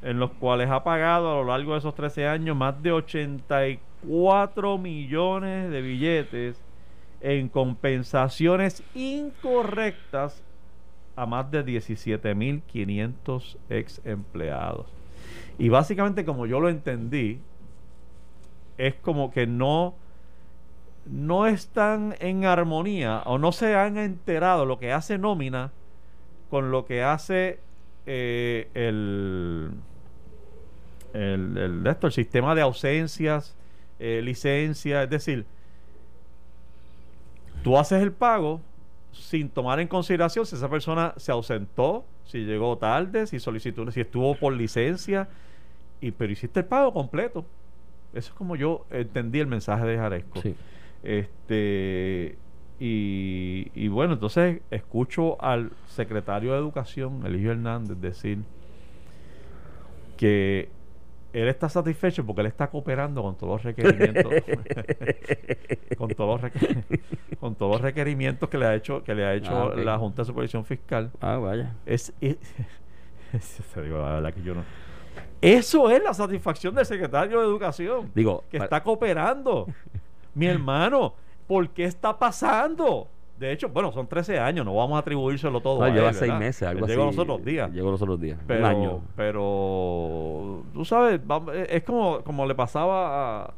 en 0.04 0.18
los 0.18 0.30
cuales 0.32 0.70
ha 0.70 0.84
pagado 0.84 1.32
a 1.32 1.36
lo 1.36 1.44
largo 1.44 1.72
de 1.72 1.78
esos 1.78 1.94
13 1.94 2.28
años 2.28 2.54
más 2.54 2.80
de 2.82 2.92
84 2.92 4.78
millones 4.78 5.70
de 5.70 5.80
billetes 5.80 6.62
en 7.22 7.48
compensaciones 7.48 8.82
incorrectas 8.94 10.42
a 11.16 11.24
más 11.24 11.50
de 11.50 11.64
17.500 11.64 13.56
ex 13.70 14.02
empleados. 14.04 14.86
Y 15.58 15.70
básicamente 15.70 16.26
como 16.26 16.44
yo 16.44 16.60
lo 16.60 16.68
entendí, 16.68 17.40
es 18.76 18.94
como 18.96 19.30
que 19.30 19.46
no 19.46 19.94
no 21.06 21.46
están 21.46 22.14
en 22.20 22.44
armonía 22.44 23.22
o 23.26 23.38
no 23.38 23.52
se 23.52 23.74
han 23.74 23.98
enterado 23.98 24.64
lo 24.64 24.78
que 24.78 24.92
hace 24.92 25.18
nómina 25.18 25.70
con 26.50 26.70
lo 26.70 26.86
que 26.86 27.02
hace 27.02 27.58
eh, 28.06 28.68
el, 28.74 29.70
el, 31.14 31.56
el, 31.56 31.82
de 31.82 31.90
esto, 31.90 32.08
el 32.08 32.12
sistema 32.12 32.54
de 32.54 32.60
ausencias, 32.60 33.56
eh, 33.98 34.20
licencias, 34.22 35.04
es 35.04 35.10
decir, 35.10 35.46
tú 37.62 37.78
haces 37.78 38.02
el 38.02 38.12
pago 38.12 38.60
sin 39.12 39.48
tomar 39.48 39.78
en 39.78 39.86
consideración 39.86 40.44
si 40.44 40.56
esa 40.56 40.68
persona 40.68 41.14
se 41.16 41.30
ausentó, 41.30 42.04
si 42.26 42.44
llegó 42.44 42.76
tarde, 42.76 43.28
si 43.28 43.38
solicitó, 43.38 43.88
si 43.92 44.00
estuvo 44.00 44.34
por 44.34 44.52
licencia, 44.52 45.28
y 46.00 46.10
pero 46.10 46.32
hiciste 46.32 46.60
el 46.60 46.66
pago 46.66 46.92
completo. 46.92 47.44
Eso 48.12 48.30
es 48.30 48.34
como 48.34 48.56
yo 48.56 48.84
entendí 48.90 49.38
el 49.38 49.46
mensaje 49.46 49.86
de 49.86 49.96
Jaresco. 49.96 50.42
Sí. 50.42 50.54
Este 51.02 52.36
y, 52.80 53.70
y 53.74 53.88
bueno, 53.88 54.14
entonces 54.14 54.60
escucho 54.70 55.40
al 55.40 55.70
secretario 55.88 56.52
de 56.52 56.58
Educación, 56.58 57.24
Eligio 57.24 57.52
Hernández, 57.52 57.98
decir 58.00 58.38
que 60.16 60.68
él 61.34 61.48
está 61.48 61.68
satisfecho 61.68 62.24
porque 62.24 62.40
él 62.42 62.46
está 62.46 62.68
cooperando 62.68 63.22
con 63.22 63.36
todos 63.36 63.54
los 63.54 63.62
requerimientos 63.64 64.32
con 65.98 66.08
todos 66.10 66.40
los 66.42 66.50
con 67.40 67.54
todos 67.54 67.72
los 67.72 67.80
requerimientos 67.80 68.48
que 68.48 68.56
le 68.58 68.66
ha 68.66 68.74
hecho 68.74 69.02
que 69.04 69.14
le 69.14 69.24
ha 69.24 69.34
hecho 69.34 69.50
Ah, 69.54 69.66
ok. 69.66 69.76
la 69.78 69.98
Junta 69.98 70.22
de 70.22 70.26
Supervisión 70.26 70.64
Fiscal 70.64 71.10
Ah, 71.20 71.36
vaya. 71.36 71.72
es, 71.86 72.12
es- 72.20 72.38
te 73.74 73.82
digo 73.82 73.98
la 73.98 74.14
verdad 74.14 74.32
que 74.32 74.42
yo 74.42 74.54
no 74.54 74.62
eso 75.40 75.90
es 75.90 76.02
la 76.02 76.14
satisfacción 76.14 76.74
del 76.74 76.86
secretario 76.86 77.38
de 77.40 77.46
Educación 77.46 78.10
Digo, 78.14 78.44
que 78.50 78.56
está 78.56 78.82
cooperando. 78.82 79.66
Mi 80.34 80.46
hermano, 80.46 81.14
¿por 81.46 81.68
qué 81.68 81.84
está 81.84 82.18
pasando? 82.18 83.08
De 83.38 83.50
hecho, 83.50 83.68
bueno, 83.68 83.90
son 83.92 84.06
13 84.06 84.38
años, 84.38 84.64
no 84.64 84.74
vamos 84.76 84.94
a 84.96 85.00
atribuírselo 85.00 85.60
todo. 85.60 85.80
no, 85.80 85.84
a 85.86 85.88
lleva 85.90 86.10
él, 86.10 86.32
meses, 86.38 86.68
algo 86.68 86.84
así. 86.84 86.92
Llegó 86.94 87.06
los 87.06 87.18
otros 87.18 87.44
días. 87.44 87.70
Llegó 87.72 87.90
los 87.90 88.00
otros 88.00 88.20
días. 88.20 88.38
Pero, 88.46 88.60
Un 88.60 88.64
año. 88.66 89.00
pero 89.16 90.62
tú 90.72 90.84
sabes, 90.84 91.20
vam- 91.26 91.50
es 91.68 91.82
como, 91.82 92.20
como 92.22 92.46
le 92.46 92.54
pasaba 92.54 93.44
a, 93.46 93.54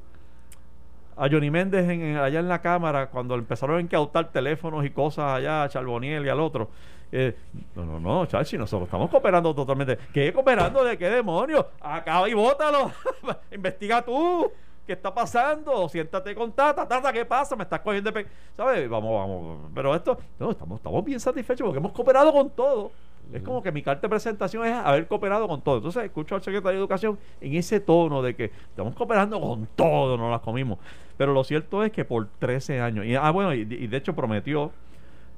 a 1.17 1.29
Johnny 1.31 1.51
Méndez 1.51 1.89
en- 1.89 2.01
en- 2.03 2.17
allá 2.17 2.41
en 2.41 2.49
la 2.49 2.61
cámara 2.63 3.09
cuando 3.11 3.35
empezaron 3.35 3.77
a 3.79 3.81
incautar 3.81 4.31
teléfonos 4.33 4.85
y 4.85 4.91
cosas 4.91 5.33
allá 5.39 5.65
a 5.65 5.69
Charboniel 5.69 6.25
y 6.25 6.29
al 6.29 6.41
otro. 6.41 6.71
Eh, 7.13 7.37
no, 7.77 7.85
no, 7.85 8.01
no, 8.01 8.27
Chachi, 8.27 8.59
nosotros 8.59 8.87
estamos 8.89 9.09
cooperando 9.11 9.55
totalmente. 9.55 9.97
¿Qué 10.13 10.33
cooperando 10.33 10.83
de 10.85 10.99
qué 10.99 11.09
demonios? 11.09 11.65
Acaba 11.81 12.29
y 12.29 12.35
bótalo. 12.35 12.91
Investiga 13.53 14.03
tú. 14.03 14.51
¿Qué 14.87 14.93
está 14.93 15.13
pasando? 15.13 15.89
Siéntate 15.89 16.35
con 16.35 16.53
Tata. 16.53 16.87
Tata, 16.87 17.13
¿qué 17.13 17.25
pasa? 17.25 17.57
Me 17.57 17.65
estás 17.65 17.81
cogiendo 17.81 18.13
de 18.13 18.27
¿Sabes? 18.57 18.89
Vamos, 18.89 19.13
vamos. 19.13 19.71
Pero 19.75 19.95
esto, 19.95 20.17
no, 20.39 20.53
estamos, 20.53 20.79
estamos 20.79 21.05
bien 21.05 21.19
satisfechos 21.19 21.65
porque 21.65 21.79
hemos 21.79 21.93
cooperado 21.93 22.33
con 22.33 22.51
todo. 22.51 22.93
Es 23.33 23.43
como 23.43 23.61
que 23.61 23.73
mi 23.73 23.83
carta 23.83 24.03
de 24.03 24.09
presentación 24.09 24.65
es 24.65 24.73
haber 24.73 25.09
cooperado 25.09 25.49
con 25.49 25.61
todo. 25.61 25.79
Entonces 25.79 26.05
escucho 26.05 26.37
al 26.37 26.43
secretario 26.43 26.79
de 26.79 26.83
Educación 26.83 27.19
en 27.41 27.55
ese 27.55 27.81
tono 27.81 28.23
de 28.23 28.37
que 28.37 28.45
estamos 28.45 28.95
cooperando 28.95 29.41
con 29.41 29.67
todo, 29.75 30.17
no 30.17 30.31
las 30.31 30.41
comimos. 30.41 30.79
Pero 31.17 31.33
lo 31.33 31.43
cierto 31.43 31.83
es 31.83 31.91
que 31.91 32.05
por 32.05 32.29
13 32.39 32.81
años, 32.81 33.05
y, 33.05 33.17
ah, 33.17 33.31
bueno, 33.33 33.53
y, 33.53 33.63
y 33.63 33.87
de 33.89 33.97
hecho 33.97 34.15
prometió, 34.15 34.71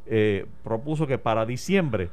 eh, 0.04 0.46
propuso 0.62 1.06
que 1.06 1.16
para 1.16 1.46
diciembre 1.46 2.10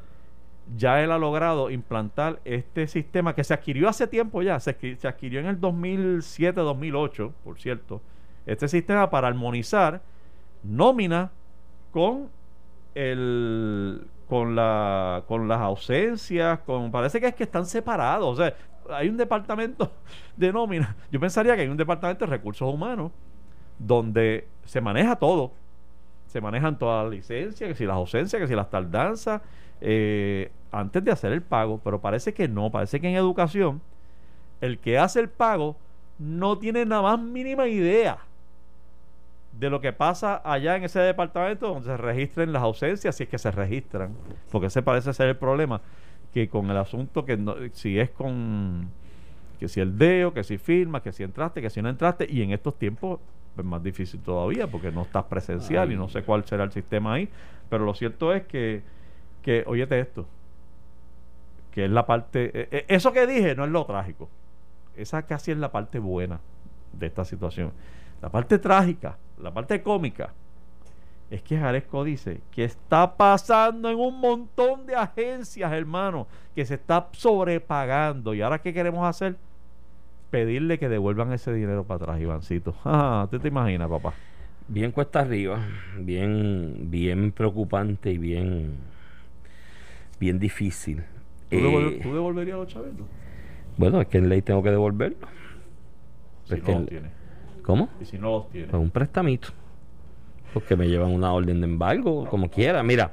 ya 0.76 1.04
él 1.04 1.12
ha 1.12 1.18
logrado 1.18 1.70
implantar 1.70 2.40
este 2.44 2.88
sistema 2.88 3.36
que 3.36 3.44
se 3.44 3.54
adquirió 3.54 3.88
hace 3.88 4.08
tiempo 4.08 4.42
ya, 4.42 4.60
se, 4.60 4.98
se 4.98 5.08
adquirió 5.08 5.40
en 5.40 5.46
el 5.46 5.62
2007-2008, 5.62 7.32
por 7.44 7.60
cierto, 7.60 8.02
este 8.46 8.68
sistema 8.68 9.10
para 9.10 9.28
armonizar 9.28 10.02
nómina 10.64 11.32
con 11.92 12.30
el 12.96 14.08
con 14.28 14.56
la 14.56 15.24
con 15.28 15.48
las 15.48 15.62
ausencias, 15.62 16.60
parece 16.92 17.20
que 17.20 17.28
es 17.28 17.36
que 17.36 17.44
están 17.44 17.66
separados, 17.66 18.40
o 18.40 18.44
sea, 18.44 18.56
hay 18.90 19.10
un 19.10 19.18
departamento 19.18 19.92
de 20.38 20.52
nómina. 20.52 20.96
Yo 21.12 21.20
pensaría 21.20 21.56
que 21.56 21.62
hay 21.62 21.68
un 21.68 21.78
departamento 21.78 22.26
de 22.26 22.32
recursos 22.32 22.72
humanos 22.72 23.12
donde 23.80 24.48
se 24.66 24.82
maneja 24.82 25.16
todo. 25.16 25.52
Se 26.28 26.42
manejan 26.42 26.78
todas 26.78 27.06
las 27.06 27.14
licencias, 27.14 27.68
que 27.70 27.76
si 27.76 27.86
las 27.86 27.96
ausencias, 27.96 28.42
que 28.42 28.48
si 28.48 28.56
las 28.56 28.70
tardanzas, 28.70 29.42
eh, 29.88 30.52
antes 30.72 31.04
de 31.06 31.12
hacer 31.12 31.32
el 31.32 31.44
pago. 31.44 31.80
Pero 31.84 32.02
parece 32.02 32.34
que 32.34 32.48
no, 32.48 32.72
parece 32.72 33.00
que 33.00 33.08
en 33.08 33.16
educación 33.16 33.82
el 34.62 34.80
que 34.80 34.98
hace 34.98 35.20
el 35.20 35.30
pago 35.30 35.76
no 36.18 36.58
tiene 36.58 36.86
nada 36.86 37.04
más 37.04 37.20
mínima 37.20 37.68
idea 37.68 38.18
de 39.60 39.70
lo 39.70 39.80
que 39.80 39.94
pasa 39.94 40.42
allá 40.44 40.76
en 40.76 40.84
ese 40.84 41.00
departamento 41.00 41.68
donde 41.68 41.86
se 41.86 41.98
registren 41.98 42.52
las 42.52 42.64
ausencias, 42.64 43.16
si 43.16 43.24
es 43.24 43.30
que 43.30 43.38
se 43.38 43.52
registran, 43.52 44.14
porque 44.52 44.68
ese 44.68 44.82
parece 44.82 45.14
ser 45.14 45.28
el 45.30 45.38
problema, 45.38 45.82
que 46.34 46.50
con 46.50 46.70
el 46.70 46.78
asunto 46.78 47.24
que 47.26 47.38
no- 47.38 47.56
si 47.72 48.00
es 48.00 48.10
con 48.10 48.90
que 49.60 49.70
si 49.70 49.80
el 49.80 49.98
deo, 49.98 50.34
que 50.34 50.44
si 50.44 50.58
firma, 50.58 51.02
que 51.02 51.14
si 51.14 51.24
entraste, 51.24 51.62
que 51.62 51.70
si 51.70 51.82
no 51.82 51.88
entraste, 51.90 52.28
y 52.30 52.42
en 52.42 52.52
estos 52.52 52.78
tiempos 52.78 53.20
es 53.58 53.64
más 53.64 53.82
difícil 53.82 54.20
todavía 54.20 54.68
porque 54.68 54.92
no 54.92 55.04
estás 55.04 55.24
presencial 55.26 55.90
y 55.94 55.96
no 55.96 56.10
sé 56.10 56.24
cuál 56.24 56.44
será 56.44 56.66
el 56.66 56.74
sistema 56.74 57.14
ahí, 57.14 57.30
pero 57.70 57.86
lo 57.86 57.94
cierto 57.94 58.34
es 58.34 58.44
que, 58.44 58.84
que 59.46 59.64
óyete 59.68 60.00
esto, 60.00 60.26
que 61.70 61.86
es 61.86 61.92
la 61.92 62.08
parte, 62.08 62.46
eh, 62.46 62.68
eh, 62.72 62.86
eso 62.88 63.14
que 63.14 63.28
dije 63.28 63.54
no 63.54 63.64
es 63.64 63.70
lo 63.70 63.86
trágico, 63.86 64.28
esa 64.98 65.22
casi 65.22 65.52
es 65.52 65.58
la 65.60 65.72
parte 65.72 66.00
buena 66.00 66.40
de 66.92 67.06
esta 67.06 67.24
situación. 67.24 67.72
La 68.24 68.30
parte 68.30 68.58
trágica, 68.58 69.20
la 69.40 69.54
parte 69.54 69.84
cómica, 69.84 70.34
es 71.30 71.44
que 71.44 71.60
Jaresco 71.60 72.04
dice 72.04 72.42
que 72.50 72.64
está 72.64 73.16
pasando 73.18 73.88
en 73.88 74.00
un 74.00 74.20
montón 74.20 74.88
de 74.88 74.96
agencias, 74.96 75.72
hermano, 75.72 76.26
que 76.56 76.66
se 76.66 76.74
está 76.74 77.10
sobrepagando. 77.12 78.34
¿Y 78.34 78.42
ahora 78.42 78.64
qué 78.64 78.74
queremos 78.74 79.08
hacer? 79.08 79.36
Pedirle 80.32 80.80
que 80.80 80.90
devuelvan 80.90 81.32
ese 81.34 81.54
dinero 81.54 81.84
para 81.84 81.98
atrás, 81.98 82.20
Ivancito. 82.20 82.74
Ah, 82.84 83.28
¿Tú 83.30 83.38
te 83.38 83.50
imaginas, 83.50 83.88
papá? 83.90 84.16
Bien 84.68 84.92
cuesta 84.92 85.20
arriba, 85.20 85.60
bien, 86.00 86.90
bien 86.90 87.32
preocupante 87.32 88.10
y 88.10 88.18
bien, 88.18 88.74
bien 90.20 90.40
difícil. 90.40 91.04
¿Tú, 91.50 91.56
Eh, 91.58 92.00
tú 92.02 92.14
devolverías 92.14 92.58
los 92.58 92.68
chavitos? 92.68 93.06
bueno, 93.78 94.02
es 94.02 94.08
que 94.08 94.18
en 94.18 94.30
ley 94.30 94.42
tengo 94.42 94.64
que 94.64 94.72
devolverlo. 94.72 95.28
Si 96.46 96.56
no 96.56 96.80
los 96.80 96.88
tienes. 96.88 97.12
¿Cómo? 97.64 97.90
Y 98.02 98.06
si 98.06 98.18
no 98.18 98.32
los 98.32 98.50
tienes. 98.50 98.70
Pues 98.70 98.82
un 98.82 98.90
prestamito. 98.92 99.50
Porque 100.54 100.76
me 100.76 100.88
llevan 100.88 101.12
una 101.12 101.34
orden 101.34 101.60
de 101.62 101.66
embargo, 101.68 102.26
como 102.30 102.50
quiera. 102.50 102.82
Mira, 102.84 103.12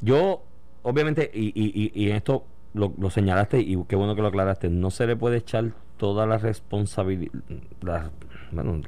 yo, 0.00 0.42
obviamente, 0.82 1.30
y, 1.34 1.48
y, 1.48 1.92
y, 1.94 2.04
y 2.04 2.10
en 2.10 2.16
esto 2.16 2.44
lo, 2.74 2.94
lo 2.98 3.10
señalaste 3.10 3.60
y 3.60 3.76
qué 3.84 3.96
bueno 3.96 4.14
que 4.14 4.22
lo 4.22 4.28
aclaraste, 4.28 4.68
no 4.70 4.90
se 4.90 5.06
le 5.06 5.16
puede 5.16 5.38
echar 5.38 5.72
toda 5.96 6.26
la 6.26 6.38
responsabilidad. 6.38 8.12
Bueno, 8.52 8.80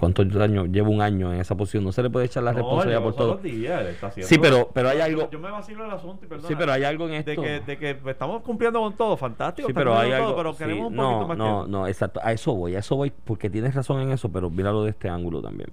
¿cuántos 0.00 0.34
años? 0.36 0.68
Llevo 0.70 0.90
un 0.90 1.00
año 1.02 1.32
en 1.32 1.40
esa 1.40 1.54
posición. 1.54 1.84
No 1.84 1.92
se 1.92 2.02
le 2.02 2.10
puede 2.10 2.26
echar 2.26 2.42
la 2.42 2.52
No, 2.52 2.58
responsabilidad 2.58 3.02
por 3.02 3.14
todo. 3.14 3.36
días, 3.36 3.86
está 3.86 4.10
Sí, 4.10 4.38
pero, 4.38 4.70
pero 4.74 4.88
hay 4.88 5.00
algo. 5.00 5.30
Yo 5.30 5.38
me 5.38 5.50
vacilo 5.50 5.84
el 5.84 5.90
asunto 5.92 6.24
y 6.24 6.28
perdona. 6.28 6.48
Sí, 6.48 6.54
pero 6.58 6.72
hay 6.72 6.84
algo 6.84 7.04
en 7.08 7.24
de 7.24 7.32
esto. 7.32 7.42
que, 7.42 7.60
de 7.60 7.78
que 7.78 8.10
estamos 8.10 8.42
cumpliendo 8.42 8.80
con 8.80 8.96
todo, 8.96 9.16
fantástico. 9.16 9.68
Sí, 9.68 9.74
pero 9.74 9.96
hay 9.96 10.10
algo. 10.12 10.28
todo, 10.28 10.36
pero 10.36 10.52
sí, 10.54 10.58
queremos 10.58 10.90
un 10.90 10.96
poquito 10.96 11.20
no, 11.20 11.28
más 11.28 11.38
no, 11.38 11.64
que 11.64 11.70
no, 11.70 11.86
exacto. 11.86 12.20
A 12.22 12.32
eso 12.32 12.54
voy, 12.54 12.74
a 12.74 12.80
eso 12.80 12.96
voy, 12.96 13.12
porque 13.24 13.50
tienes 13.50 13.74
razón 13.74 14.00
en 14.00 14.10
eso, 14.10 14.30
pero 14.32 14.50
míralo 14.50 14.82
de 14.84 14.90
este 14.90 15.08
ángulo 15.08 15.40
también. 15.40 15.70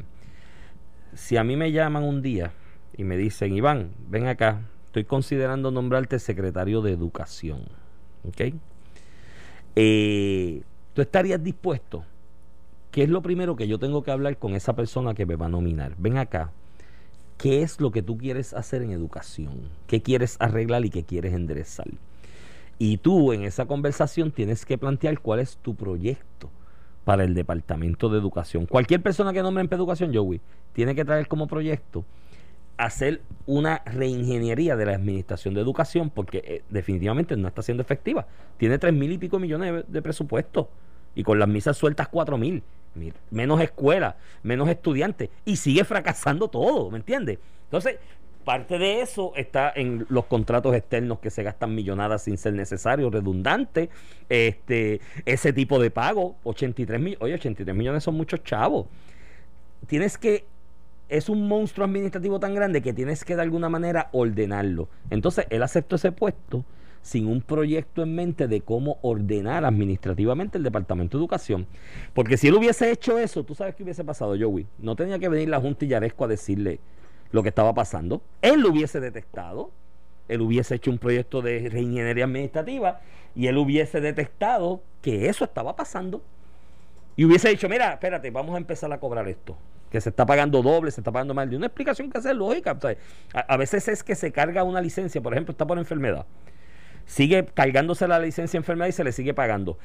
Si 1.14 1.38
a 1.38 1.44
mí 1.44 1.56
me 1.56 1.72
llaman 1.72 2.04
un 2.04 2.22
día 2.22 2.52
y 2.96 3.04
me 3.04 3.18
dicen, 3.18 3.56
Iván, 3.56 3.92
ven 4.08 4.28
acá, 4.28 4.62
estoy 4.86 5.06
considerando 5.06 5.72
nombrarte 5.72 6.20
secretario 6.20 6.82
de 6.82 6.92
Educación. 6.92 7.62
¿Ok? 8.28 8.54
Eh, 9.76 10.62
¿Tú 10.94 11.02
estarías 11.02 11.44
dispuesto? 11.44 12.04
¿Qué 12.92 13.04
es 13.04 13.10
lo 13.10 13.22
primero 13.22 13.56
que 13.56 13.68
yo 13.68 13.80
tengo 13.80 14.04
que 14.04 14.12
hablar 14.12 14.38
con 14.38 14.56
esa 14.56 14.76
persona 14.76 15.14
que 15.14 15.26
me 15.26 15.36
va 15.36 15.48
a 15.48 15.50
nominar? 15.50 15.94
Ven 15.98 16.18
acá. 16.18 16.52
¿Qué 17.38 17.62
es 17.62 17.80
lo 17.80 17.92
que 17.92 18.02
tú 18.02 18.18
quieres 18.18 18.54
hacer 18.54 18.82
en 18.82 18.92
educación? 18.92 19.70
¿Qué 19.86 20.02
quieres 20.02 20.38
arreglar 20.40 20.86
y 20.86 20.90
qué 20.90 21.04
quieres 21.04 21.34
enderezar? 21.34 21.88
Y 22.80 22.98
tú 22.98 23.34
en 23.34 23.44
esa 23.44 23.66
conversación 23.66 24.32
tienes 24.32 24.66
que 24.66 24.78
plantear 24.78 25.20
cuál 25.20 25.40
es 25.40 25.58
tu 25.58 25.76
proyecto 25.76 26.50
para 27.06 27.24
el 27.24 27.36
Departamento 27.36 28.10
de 28.10 28.18
Educación. 28.18 28.66
Cualquier 28.66 29.02
persona 29.02 29.34
que 29.34 29.44
nombre 29.44 29.64
en 29.64 29.72
Educación, 29.72 30.14
Joey, 30.14 30.42
tiene 30.74 30.96
que 30.96 31.06
traer 31.06 31.28
como 31.28 31.48
proyecto 31.48 32.06
hacer 32.78 33.22
una 33.46 33.82
reingeniería 33.86 34.76
de 34.76 34.86
la 34.86 34.96
Administración 34.96 35.54
de 35.54 35.62
Educación 35.62 36.10
porque 36.10 36.44
eh, 36.46 36.64
definitivamente 36.70 37.36
no 37.36 37.48
está 37.48 37.62
siendo 37.62 37.82
efectiva. 37.82 38.28
Tiene 38.58 38.78
tres 38.78 38.94
mil 38.94 39.12
y 39.12 39.18
pico 39.18 39.40
millones 39.40 39.74
de, 39.74 39.84
de 39.88 40.02
presupuesto 40.02 40.70
y 41.16 41.24
con 41.24 41.40
las 41.40 41.48
misas 41.48 41.78
sueltas 41.78 42.08
cuatro 42.08 42.38
mil. 42.38 42.64
Menos 43.32 43.62
escuelas, 43.62 44.16
menos 44.44 44.70
estudiantes 44.70 45.30
y 45.46 45.56
sigue 45.56 45.84
fracasando 45.84 46.48
todo, 46.48 46.90
¿me 46.92 46.98
entiendes? 46.98 47.40
Entonces, 47.66 47.98
parte 48.44 48.80
de 48.80 49.02
eso 49.02 49.34
está 49.36 49.74
en 49.76 50.06
los 50.10 50.26
contratos 50.26 50.74
externos 50.74 51.20
que 51.20 51.30
se 51.30 51.44
gastan 51.44 51.76
millonadas 51.76 52.24
sin 52.24 52.38
ser 52.38 52.54
necesario, 52.54 53.10
redundante, 53.10 53.90
este, 54.30 55.02
ese 55.26 55.52
tipo 55.52 55.80
de 55.80 55.92
pago, 55.92 56.38
83 56.46 57.00
millones, 57.00 57.22
oye, 57.22 57.34
83 57.34 57.76
millones 57.76 58.04
son 58.04 58.16
muchos 58.16 58.44
chavos. 58.44 58.88
Tienes 59.88 60.18
que 60.18 60.46
es 61.10 61.30
un 61.30 61.48
monstruo 61.48 61.86
administrativo 61.86 62.40
tan 62.40 62.54
grande 62.54 62.82
que 62.82 62.94
tienes 62.94 63.24
que 63.24 63.36
de 63.36 63.42
alguna 63.42 63.70
manera 63.70 64.10
ordenarlo. 64.12 64.88
Entonces, 65.10 65.46
él 65.50 65.64
aceptó 65.64 65.98
ese 65.98 66.12
puesto 66.12 66.64
sin 67.08 67.26
un 67.26 67.40
proyecto 67.42 68.04
en 68.04 68.14
mente 68.16 68.50
de 68.50 68.60
cómo 68.60 69.00
ordenar 69.02 69.64
administrativamente 69.64 70.58
el 70.58 70.64
Departamento 70.66 71.18
de 71.18 71.22
Educación. 71.22 71.66
Porque 72.14 72.36
si 72.36 72.50
él 72.50 72.56
hubiese 72.56 72.92
hecho 72.92 73.18
eso, 73.18 73.46
tú 73.46 73.56
sabes 73.56 73.76
qué 73.76 73.84
hubiese 73.84 74.04
pasado, 74.04 74.36
Joey. 74.38 74.68
No 74.78 74.98
tenía 74.98 75.18
que 75.18 75.30
venir 75.30 75.48
la 75.48 75.62
Junta 75.62 75.86
y 75.86 75.88
Yaresco 75.88 76.26
a 76.26 76.28
decirle 76.28 76.82
lo 77.32 77.44
que 77.44 77.50
estaba 77.50 77.74
pasando. 77.74 78.22
Él 78.42 78.60
lo 78.60 78.72
hubiese 78.72 79.00
detectado. 79.00 79.72
Él 80.28 80.42
hubiese 80.42 80.76
hecho 80.76 80.92
un 80.92 80.98
proyecto 80.98 81.42
de 81.42 81.70
reingeniería 81.70 82.26
administrativa 82.26 83.00
y 83.34 83.48
él 83.48 83.58
hubiese 83.58 84.02
detectado 84.02 84.82
que 85.02 85.30
eso 85.30 85.46
estaba 85.46 85.78
pasando. 85.78 86.22
Y 87.16 87.24
hubiese 87.24 87.48
dicho, 87.48 87.70
mira, 87.70 87.94
espérate, 87.94 88.30
vamos 88.32 88.56
a 88.56 88.58
empezar 88.58 88.92
a 88.92 89.00
cobrar 89.00 89.30
esto. 89.30 89.58
Que 89.90 90.02
se 90.02 90.10
está 90.10 90.26
pagando 90.26 90.62
doble, 90.62 90.92
se 90.92 91.00
está 91.00 91.14
pagando 91.14 91.34
mal. 91.34 91.50
De 91.50 91.56
una 91.56 91.68
explicación 91.68 92.12
que 92.12 92.18
hace 92.18 92.34
lógica. 92.34 92.78
a 93.34 93.56
veces 93.56 93.88
es 93.88 94.04
que 94.04 94.16
se 94.16 94.34
carga 94.34 94.66
una 94.66 94.82
licencia, 94.82 95.22
por 95.22 95.32
ejemplo, 95.32 95.54
está 95.54 95.66
por 95.66 95.78
enfermedad. 95.78 96.26
Sigue 97.08 97.46
cargándose 97.46 98.08
la 98.08 98.20
licencia 98.20 98.60
de 98.60 98.62
enfermedad 98.62 98.90
y 98.90 98.92
se 98.92 99.04
le 99.04 99.12
sigue 99.12 99.34
pagando. 99.34 99.80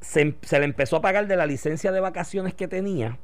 Se, 0.00 0.22
em- 0.22 0.34
se 0.42 0.58
le 0.58 0.64
empezó 0.64 0.96
a 0.96 1.00
pagar 1.02 1.26
de 1.26 1.36
la 1.36 1.44
licencia 1.44 1.92
de 1.92 2.00
vacaciones 2.00 2.54
que 2.54 2.68
tenía 2.68 3.18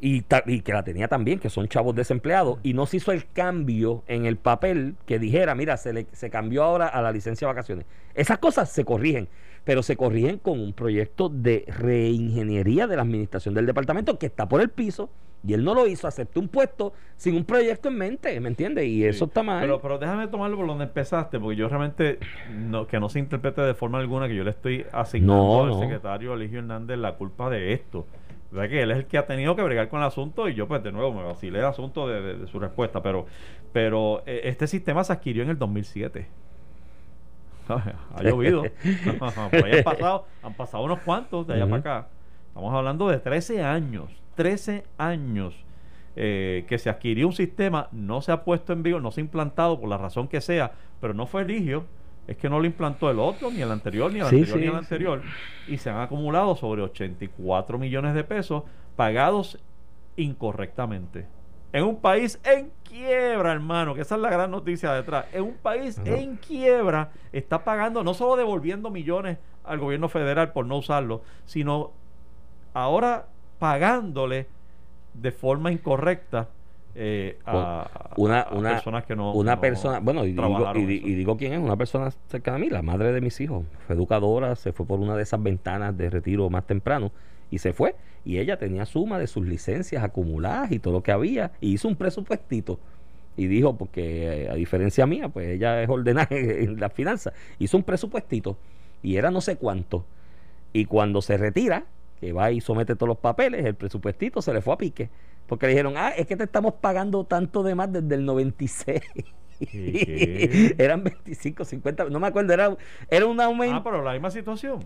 y, 0.00 0.24
y 0.46 0.60
que 0.62 0.72
la 0.72 0.82
tenía 0.82 1.08
también, 1.08 1.38
que 1.38 1.50
son 1.50 1.68
chavos 1.68 1.94
desempleados, 1.94 2.58
y 2.62 2.74
no 2.74 2.86
se 2.86 2.98
hizo 2.98 3.12
el 3.12 3.30
cambio 3.30 4.02
en 4.08 4.26
el 4.26 4.36
papel 4.36 4.96
que 5.06 5.18
dijera, 5.18 5.54
mira, 5.54 5.76
se, 5.76 5.92
le, 5.92 6.06
se 6.12 6.30
cambió 6.30 6.64
ahora 6.64 6.86
a 6.88 7.02
la 7.02 7.12
licencia 7.12 7.46
de 7.46 7.52
vacaciones. 7.54 7.86
Esas 8.14 8.38
cosas 8.38 8.70
se 8.70 8.84
corrigen, 8.84 9.28
pero 9.64 9.82
se 9.82 9.96
corrigen 9.96 10.38
con 10.38 10.58
un 10.58 10.72
proyecto 10.72 11.28
de 11.28 11.64
reingeniería 11.68 12.86
de 12.86 12.96
la 12.96 13.02
administración 13.02 13.54
del 13.54 13.66
departamento 13.66 14.18
que 14.18 14.26
está 14.26 14.48
por 14.48 14.60
el 14.60 14.70
piso, 14.70 15.10
y 15.46 15.54
él 15.54 15.64
no 15.64 15.74
lo 15.74 15.86
hizo, 15.86 16.06
aceptó 16.06 16.38
un 16.40 16.48
puesto 16.48 16.92
sin 17.16 17.34
un 17.34 17.44
proyecto 17.44 17.88
en 17.88 17.96
mente, 17.96 18.38
¿me 18.40 18.48
entiendes? 18.48 18.84
Y 18.86 19.04
eso 19.04 19.24
está 19.24 19.42
mal. 19.42 19.60
Pero, 19.62 19.80
pero 19.80 19.98
déjame 19.98 20.28
tomarlo 20.28 20.56
por 20.58 20.66
donde 20.66 20.84
empezaste, 20.84 21.40
porque 21.40 21.56
yo 21.56 21.68
realmente, 21.68 22.18
no, 22.54 22.86
que 22.86 23.00
no 23.00 23.08
se 23.08 23.18
interprete 23.20 23.62
de 23.62 23.72
forma 23.74 23.98
alguna 23.98 24.28
que 24.28 24.34
yo 24.36 24.44
le 24.44 24.50
estoy 24.50 24.84
asignando 24.92 25.36
No, 25.36 25.62
al 25.62 25.68
no. 25.70 25.80
secretario 25.80 26.34
Eligio 26.34 26.58
Hernández 26.58 26.98
la 26.98 27.14
culpa 27.14 27.48
de 27.48 27.72
esto. 27.72 28.06
¿Verdad 28.50 28.68
que 28.68 28.82
él 28.82 28.90
es 28.90 28.96
el 28.98 29.06
que 29.06 29.16
ha 29.16 29.26
tenido 29.26 29.54
que 29.54 29.62
bregar 29.62 29.88
con 29.88 30.00
el 30.00 30.06
asunto 30.06 30.48
y 30.48 30.54
yo 30.54 30.66
pues 30.66 30.82
de 30.82 30.90
nuevo 30.92 31.12
me 31.14 31.22
vacilé 31.22 31.60
el 31.60 31.64
asunto 31.66 32.08
de, 32.08 32.20
de- 32.20 32.34
de 32.36 32.46
su 32.48 32.58
respuesta, 32.58 33.00
pero, 33.00 33.26
pero 33.72 34.22
eh, 34.26 34.40
este 34.44 34.66
sistema 34.66 35.04
se 35.04 35.12
adquirió 35.12 35.42
en 35.44 35.50
el 35.50 35.58
2007. 35.58 36.26
ha 37.68 38.22
llovido. 38.22 38.62
Por 39.50 39.64
ahí 39.64 39.78
han 39.78 39.84
pasado, 39.84 40.26
han 40.42 40.54
pasado 40.54 40.84
unos 40.84 40.98
cuantos 41.00 41.46
de 41.46 41.54
allá 41.54 41.64
para 41.66 41.76
acá. 41.76 42.08
Estamos 42.48 42.74
hablando 42.74 43.08
de 43.08 43.18
13 43.18 43.62
años. 43.62 44.10
13 44.34 44.84
años 44.98 45.54
eh, 46.16 46.64
que 46.68 46.78
se 46.78 46.90
adquirió 46.90 47.26
un 47.26 47.32
sistema, 47.32 47.88
no 47.92 48.20
se 48.22 48.32
ha 48.32 48.44
puesto 48.44 48.72
en 48.72 48.82
vigor, 48.82 49.00
no 49.02 49.10
se 49.10 49.20
ha 49.20 49.24
implantado 49.24 49.78
por 49.80 49.88
la 49.88 49.96
razón 49.98 50.28
que 50.28 50.40
sea, 50.40 50.72
pero 51.00 51.14
no 51.14 51.26
fue 51.26 51.42
Eligio, 51.42 51.84
es 52.26 52.36
que 52.36 52.48
no 52.48 52.58
lo 52.60 52.66
implantó 52.66 53.10
el 53.10 53.18
otro, 53.18 53.50
ni 53.50 53.60
el 53.62 53.70
anterior, 53.70 54.12
ni 54.12 54.20
el 54.20 54.26
Sí, 54.26 54.36
anterior, 54.36 54.54
sí, 54.58 54.60
ni 54.60 54.66
el 54.66 54.72
sí. 54.72 54.78
anterior. 54.78 55.22
Y 55.68 55.78
se 55.78 55.90
han 55.90 56.00
acumulado 56.00 56.54
sobre 56.56 56.82
84 56.82 57.78
millones 57.78 58.14
de 58.14 58.24
pesos 58.24 58.64
pagados 58.96 59.58
incorrectamente. 60.16 61.26
En 61.72 61.84
un 61.84 62.00
país 62.00 62.40
en 62.44 62.70
quiebra, 62.88 63.52
hermano, 63.52 63.94
que 63.94 64.00
esa 64.02 64.16
es 64.16 64.20
la 64.20 64.30
gran 64.30 64.50
noticia 64.50 64.92
detrás. 64.92 65.26
En 65.32 65.42
un 65.44 65.54
país 65.54 65.98
Ajá. 65.98 66.16
en 66.18 66.36
quiebra 66.36 67.10
está 67.32 67.62
pagando, 67.64 68.02
no 68.02 68.14
solo 68.14 68.36
devolviendo 68.36 68.90
millones 68.90 69.38
al 69.64 69.78
gobierno 69.78 70.08
federal 70.08 70.52
por 70.52 70.66
no 70.66 70.76
usarlo, 70.78 71.22
sino 71.46 71.92
ahora 72.74 73.26
pagándole 73.60 74.46
de 75.14 75.30
forma 75.30 75.70
incorrecta 75.70 76.48
eh, 76.96 77.38
a, 77.46 77.88
Una- 78.16 78.40
a 78.40 78.54
una- 78.56 78.70
personas 78.70 79.04
que 79.04 79.14
no. 79.14 79.32
una 79.32 79.54
no 79.54 79.60
persona, 79.60 80.00
bueno, 80.00 80.24
digo, 80.24 80.72
y 80.74 81.14
digo 81.14 81.36
quién 81.36 81.52
es, 81.52 81.60
una 81.60 81.76
persona 81.76 82.10
cercana 82.28 82.56
a 82.56 82.58
mí, 82.60 82.68
la 82.68 82.82
madre 82.82 83.12
de 83.12 83.20
mis 83.20 83.40
hijos. 83.40 83.64
Fue 83.86 83.94
educadora, 83.94 84.56
se 84.56 84.72
fue 84.72 84.84
por 84.86 84.98
una 84.98 85.14
de 85.14 85.22
esas 85.22 85.40
ventanas 85.40 85.96
de 85.96 86.10
retiro 86.10 86.50
más 86.50 86.66
temprano 86.66 87.12
y 87.48 87.58
se 87.58 87.72
fue. 87.72 87.94
Y 88.24 88.38
ella 88.38 88.58
tenía 88.58 88.86
suma 88.86 89.18
de 89.20 89.28
sus 89.28 89.46
licencias 89.46 90.02
acumuladas 90.02 90.72
y 90.72 90.80
todo 90.80 90.94
lo 90.94 91.02
que 91.04 91.12
había 91.12 91.52
y 91.60 91.74
hizo 91.74 91.86
un 91.86 91.94
presupuestito. 91.94 92.80
Y 93.36 93.46
dijo, 93.46 93.76
porque 93.76 94.44
eh, 94.46 94.50
a 94.50 94.54
diferencia 94.54 95.06
mía, 95.06 95.28
pues 95.28 95.46
ella 95.48 95.80
es 95.82 95.88
ordenada 95.88 96.26
en 96.34 96.80
las 96.80 96.92
finanzas, 96.92 97.32
hizo 97.60 97.76
un 97.76 97.84
presupuestito 97.84 98.56
y 99.02 99.16
era 99.16 99.30
no 99.30 99.40
sé 99.40 99.56
cuánto. 99.56 100.04
Y 100.72 100.86
cuando 100.86 101.22
se 101.22 101.36
retira, 101.36 101.84
que 102.20 102.32
va 102.32 102.50
y 102.52 102.60
somete 102.60 102.94
todos 102.96 103.08
los 103.08 103.18
papeles, 103.18 103.64
el 103.64 103.74
presupuestito 103.74 104.42
se 104.42 104.52
le 104.52 104.60
fue 104.60 104.74
a 104.74 104.78
pique. 104.78 105.10
Porque 105.46 105.66
le 105.66 105.72
dijeron, 105.72 105.94
ah, 105.96 106.10
es 106.10 106.26
que 106.26 106.36
te 106.36 106.44
estamos 106.44 106.74
pagando 106.74 107.24
tanto 107.24 107.62
de 107.62 107.74
más 107.74 107.92
desde 107.92 108.14
el 108.14 108.24
96. 108.24 109.00
¿Qué? 109.58 110.74
Eran 110.78 111.04
25, 111.04 111.64
50, 111.64 112.04
no 112.04 112.20
me 112.20 112.28
acuerdo, 112.28 112.52
era, 112.52 112.76
era 113.10 113.26
un 113.26 113.40
aumento. 113.40 113.76
Ah, 113.76 113.82
pero 113.84 114.02
la 114.02 114.12
misma 114.12 114.30
situación. 114.30 114.80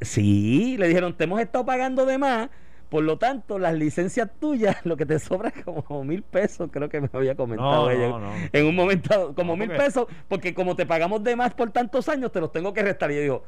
Sí, 0.00 0.76
le 0.78 0.88
dijeron, 0.88 1.16
te 1.16 1.24
hemos 1.24 1.40
estado 1.40 1.64
pagando 1.66 2.06
de 2.06 2.18
más, 2.18 2.50
por 2.88 3.02
lo 3.02 3.18
tanto, 3.18 3.58
las 3.58 3.74
licencias 3.74 4.30
tuyas, 4.38 4.76
lo 4.86 4.96
que 4.96 5.04
te 5.06 5.18
sobra 5.18 5.50
es 5.54 5.64
como 5.64 6.04
mil 6.04 6.22
pesos, 6.22 6.70
creo 6.72 6.88
que 6.88 7.00
me 7.00 7.10
había 7.12 7.34
comentado 7.34 7.86
No, 7.86 7.90
ella. 7.90 8.08
no, 8.08 8.18
no. 8.20 8.32
En 8.52 8.66
un 8.66 8.74
momento, 8.76 9.34
como 9.34 9.56
mil 9.56 9.70
pesos, 9.70 10.06
porque 10.28 10.54
como 10.54 10.76
te 10.76 10.86
pagamos 10.86 11.22
de 11.24 11.36
más 11.36 11.52
por 11.54 11.70
tantos 11.72 12.08
años, 12.08 12.30
te 12.32 12.40
los 12.40 12.52
tengo 12.52 12.72
que 12.72 12.82
restar. 12.82 13.10
Y 13.10 13.16
yo 13.16 13.20
digo, 13.22 13.44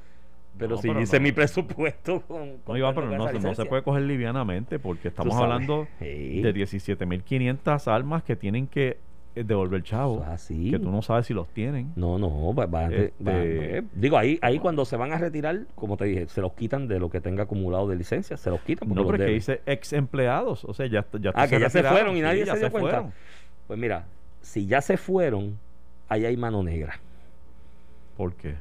pero 0.61 0.77
No, 0.77 0.83
si 0.83 0.89
pero 0.89 1.01
hice 1.01 1.19
no. 1.19 1.23
mi 1.25 1.33
presupuesto 1.33 2.21
con. 2.21 2.59
con 2.65 2.75
No, 2.75 2.77
Iván, 2.79 2.95
pero 2.95 3.07
no, 3.11 3.27
se- 3.29 3.41
no 3.41 3.55
se 3.55 3.65
puede 3.65 3.83
coger 3.83 4.03
livianamente 4.03 4.79
porque 4.79 5.09
estamos 5.09 5.35
hablando 5.35 5.89
Sí. 5.99 6.41
de 6.43 6.55
17.500 6.55 7.89
almas 7.89 8.23
que 8.23 8.37
tienen 8.37 8.67
que 8.69 8.99
eh, 9.37 9.45
devolver 9.45 9.83
chavo. 9.85 10.25
Así. 10.27 10.73
Que 10.73 10.79
tú 10.81 10.91
no 10.91 11.03
sabes 11.03 11.27
si 11.27 11.35
los 11.35 11.49
tienen. 11.49 11.93
No, 11.95 12.19
no, 12.19 12.53
va- 12.55 12.67
va- 12.67 12.87
Este- 12.87 13.13
va- 13.25 13.33
eh, 13.37 13.83
digo, 13.95 14.19
ahí, 14.19 14.39
ahí 14.43 14.59
cuando 14.59 14.85
se 14.85 14.97
van 14.97 15.13
a 15.13 15.19
retirar, 15.19 15.61
como 15.77 15.97
te 15.97 16.05
dije, 16.07 16.27
se 16.27 16.41
los 16.41 16.53
quitan 16.55 16.89
de 16.89 16.99
lo 16.99 17.11
que 17.11 17.21
tenga 17.21 17.45
acumulado 17.45 17.87
de 17.89 17.95
licencia, 17.97 18.37
se 18.37 18.51
los 18.51 18.61
quitan. 18.63 18.89
porque 18.89 19.03
No, 19.03 19.09
pero 19.09 19.23
es 19.23 19.29
que 19.29 19.35
dice 19.35 19.61
ex 19.67 19.93
empleados. 19.93 20.65
O 20.65 20.75
sea, 20.75 20.87
ya, 20.87 21.05
ya, 21.21 21.31
Ah, 21.35 21.47
que 21.47 21.61
ya 21.61 21.71
se 21.71 21.83
fueron 21.85 22.17
y 22.17 22.21
nadie 22.23 22.45
Sí, 22.45 22.51
se 22.51 22.59
dio 22.59 22.71
cuenta. 22.73 22.91
fueron. 22.91 23.13
Pues 23.69 23.79
mira, 23.79 24.05
si 24.41 24.67
ya 24.67 24.81
se 24.81 24.97
fueron, 24.97 25.57
ahí 26.09 26.25
hay 26.25 26.37
mano 26.37 26.63
negra. 26.65 26.99
¿Por 28.17 28.35
qué? 28.35 28.57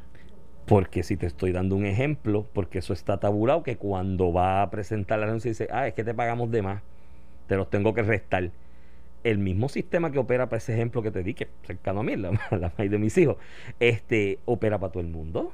Porque 0.69 1.01
si 1.01 1.17
te 1.17 1.25
estoy 1.25 1.51
dando 1.51 1.75
un 1.75 1.83
ejemplo, 1.87 2.45
porque 2.53 2.77
eso 2.77 2.93
está 2.93 3.19
tabulado, 3.19 3.63
que 3.63 3.77
cuando 3.77 4.31
va 4.31 4.61
a 4.61 4.69
presentar 4.69 5.17
la 5.17 5.25
anuncio 5.25 5.49
dice, 5.49 5.67
ah, 5.71 5.87
es 5.87 5.95
que 5.95 6.03
te 6.03 6.13
pagamos 6.13 6.51
de 6.51 6.61
más, 6.61 6.83
te 7.47 7.55
los 7.55 7.71
tengo 7.71 7.95
que 7.95 8.03
restar. 8.03 8.51
El 9.23 9.39
mismo 9.39 9.67
sistema 9.67 10.11
que 10.11 10.19
opera 10.19 10.47
para 10.47 10.59
ese 10.59 10.75
ejemplo 10.75 11.01
que 11.01 11.09
te 11.09 11.23
di, 11.23 11.33
que 11.33 11.47
cercano 11.65 12.01
a 12.01 12.03
mí, 12.03 12.15
la, 12.17 12.37
la 12.51 12.71
maíz 12.77 12.91
de 12.91 12.99
mis 12.99 13.17
hijos, 13.17 13.37
este, 13.79 14.37
opera 14.45 14.77
para 14.77 14.91
todo 14.91 15.01
el 15.01 15.09
mundo. 15.09 15.51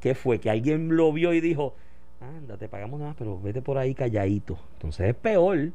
¿Qué 0.00 0.16
fue? 0.16 0.40
Que 0.40 0.50
alguien 0.50 0.96
lo 0.96 1.12
vio 1.12 1.32
y 1.32 1.40
dijo, 1.40 1.76
anda, 2.20 2.56
te 2.56 2.68
pagamos 2.68 2.98
nada, 2.98 3.14
pero 3.16 3.40
vete 3.40 3.62
por 3.62 3.78
ahí 3.78 3.94
calladito. 3.94 4.58
Entonces 4.72 5.10
es 5.10 5.14
peor. 5.14 5.70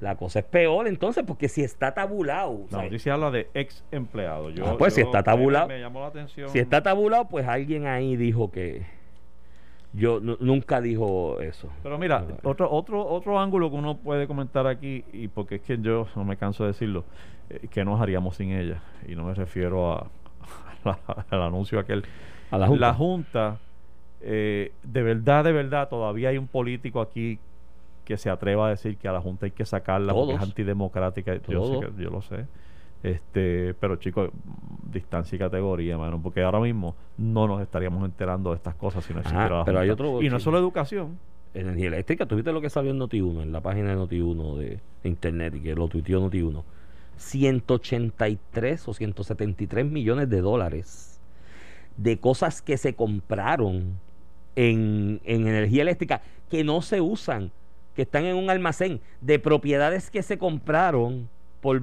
La 0.00 0.16
cosa 0.16 0.38
es 0.38 0.44
peor 0.46 0.88
entonces, 0.88 1.24
porque 1.26 1.48
si 1.48 1.62
está 1.62 1.92
tabulado. 1.92 2.60
La 2.70 2.82
noticia 2.84 3.14
habla 3.14 3.30
de 3.30 3.48
ex 3.54 3.84
empleado. 3.92 4.48
Yo, 4.50 4.66
Ah, 4.66 4.76
pues, 4.78 4.94
si 4.94 5.02
está 5.02 5.18
mí 5.18 5.24
tabulado- 5.24 5.68
Me, 5.68 5.78
llamó 5.78 6.00
la 6.00 6.06
atención. 6.06 6.48
Si 6.48 6.58
está 6.58 6.82
tabulado, 6.82 7.28
pues 7.28 7.46
alguien 7.46 7.86
ahí 7.86 8.16
dijo 8.16 8.50
que. 8.50 8.86
Yo 9.92 10.20
nu- 10.20 10.36
nunca 10.40 10.80
dijo 10.80 11.40
eso. 11.40 11.68
Pero 11.82 11.98
mira, 11.98 12.24
otro, 12.44 12.70
otro, 12.70 13.04
otro 13.06 13.40
ángulo 13.40 13.70
que 13.70 13.76
uno 13.76 13.96
puede 13.98 14.26
comentar 14.28 14.66
aquí, 14.68 15.04
y 15.12 15.26
porque 15.28 15.56
es 15.56 15.62
que 15.62 15.78
yo 15.78 16.06
no 16.14 16.24
me 16.24 16.36
canso 16.36 16.62
de 16.64 16.68
decirlo, 16.68 17.04
eh, 17.50 17.66
que 17.68 17.84
nos 17.84 18.00
haríamos 18.00 18.36
sin 18.36 18.52
ella. 18.52 18.80
Y 19.08 19.16
no 19.16 19.24
me 19.24 19.34
refiero 19.34 19.92
a, 19.92 20.06
al 21.30 21.42
anuncio 21.42 21.78
aquel. 21.78 22.04
A 22.50 22.56
la 22.58 22.68
Junta. 22.68 22.86
La 22.86 22.94
Junta, 22.94 23.58
eh, 24.22 24.72
de 24.82 25.02
verdad, 25.02 25.44
de 25.44 25.52
verdad, 25.52 25.88
todavía 25.88 26.28
hay 26.30 26.38
un 26.38 26.46
político 26.46 27.00
aquí 27.00 27.38
que 28.10 28.18
se 28.18 28.28
atreva 28.28 28.66
a 28.66 28.70
decir 28.70 28.96
que 28.96 29.06
a 29.08 29.12
la 29.12 29.20
Junta 29.20 29.46
hay 29.46 29.52
que 29.52 29.64
sacarla 29.64 30.12
porque 30.12 30.32
es 30.32 30.38
Todos. 30.38 30.48
antidemocrática. 30.50 31.34
Yo, 31.34 31.40
sé 31.40 31.52
Todos. 31.52 31.84
que- 31.96 32.02
yo 32.02 32.10
lo 32.10 32.20
sé. 32.22 32.46
Este, 33.02 33.72
pero 33.74 33.96
chicos, 33.96 34.30
distancia 34.92 35.36
y 35.36 35.38
categoría, 35.38 35.96
mano, 35.96 36.20
porque 36.20 36.42
ahora 36.42 36.60
mismo 36.60 36.94
no 37.16 37.46
nos 37.46 37.62
estaríamos 37.62 38.04
enterando 38.04 38.50
de 38.50 38.56
estas 38.56 38.74
cosas 38.74 39.04
si 39.04 39.14
no 39.14 39.20
existiera 39.20 39.58
la 39.60 39.64
pero 39.64 39.78
hay 39.78 39.88
otro 39.90 40.08
Y 40.20 40.24
no 40.28 40.36
chisme. 40.36 40.40
solo 40.40 40.58
educación. 40.58 41.18
Energía 41.54 41.88
eléctrica, 41.88 42.26
tuviste 42.26 42.52
lo 42.52 42.60
que 42.60 42.68
salió 42.68 42.90
en 42.90 42.98
Noti1, 42.98 43.42
en 43.42 43.52
la 43.52 43.60
página 43.60 43.88
de 43.90 43.96
Noti1 43.96 44.56
de, 44.58 44.66
de 45.02 45.08
internet, 45.08 45.54
y 45.56 45.60
que 45.60 45.74
lo 45.74 45.88
tuiteó 45.88 46.20
Noti1. 46.20 46.62
183 47.16 48.88
o 48.88 48.94
173 48.94 49.86
millones 49.86 50.28
de 50.28 50.40
dólares 50.40 51.20
de 51.96 52.18
cosas 52.18 52.62
que 52.62 52.76
se 52.76 52.94
compraron 52.94 53.98
en, 54.56 55.20
en 55.24 55.46
energía 55.46 55.82
eléctrica 55.82 56.22
que 56.50 56.64
no 56.64 56.82
se 56.82 57.00
usan, 57.00 57.50
que 58.00 58.04
están 58.04 58.24
en 58.24 58.34
un 58.34 58.48
almacén, 58.48 58.98
de 59.20 59.38
propiedades 59.38 60.10
que 60.10 60.22
se 60.22 60.38
compraron 60.38 61.28
por 61.60 61.82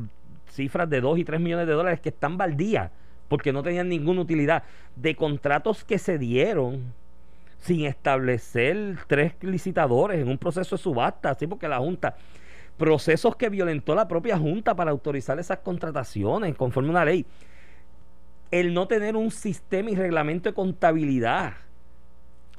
cifras 0.50 0.90
de 0.90 1.00
2 1.00 1.20
y 1.20 1.24
3 1.24 1.40
millones 1.40 1.68
de 1.68 1.74
dólares 1.74 2.00
que 2.00 2.10
están 2.10 2.40
baldías 2.40 2.90
porque 3.28 3.54
no 3.54 3.62
tenían 3.62 3.88
ninguna 3.88 4.22
utilidad, 4.22 4.64
de 4.96 5.16
contratos 5.16 5.84
que 5.84 6.00
se 6.00 6.18
dieron 6.18 6.92
sin 7.60 7.86
establecer 7.86 8.98
tres 9.06 9.34
licitadores 9.42 10.20
en 10.20 10.28
un 10.28 10.40
proceso 10.40 10.76
de 10.76 10.82
subasta, 10.82 11.30
así 11.30 11.46
porque 11.46 11.68
la 11.68 11.78
Junta, 11.78 12.16
procesos 12.78 13.36
que 13.36 13.50
violentó 13.50 13.94
la 13.94 14.08
propia 14.08 14.40
Junta 14.40 14.76
para 14.76 14.90
autorizar 14.90 15.38
esas 15.38 15.60
contrataciones 15.60 16.56
conforme 16.56 16.90
a 16.90 16.94
una 16.94 17.06
ley. 17.06 17.28
El 18.50 18.74
no 18.74 18.88
tener 18.88 19.16
un 19.16 19.30
sistema 19.30 19.92
y 19.92 19.96
reglamento 19.96 20.50
de 20.50 20.56
contabilidad, 20.56 21.54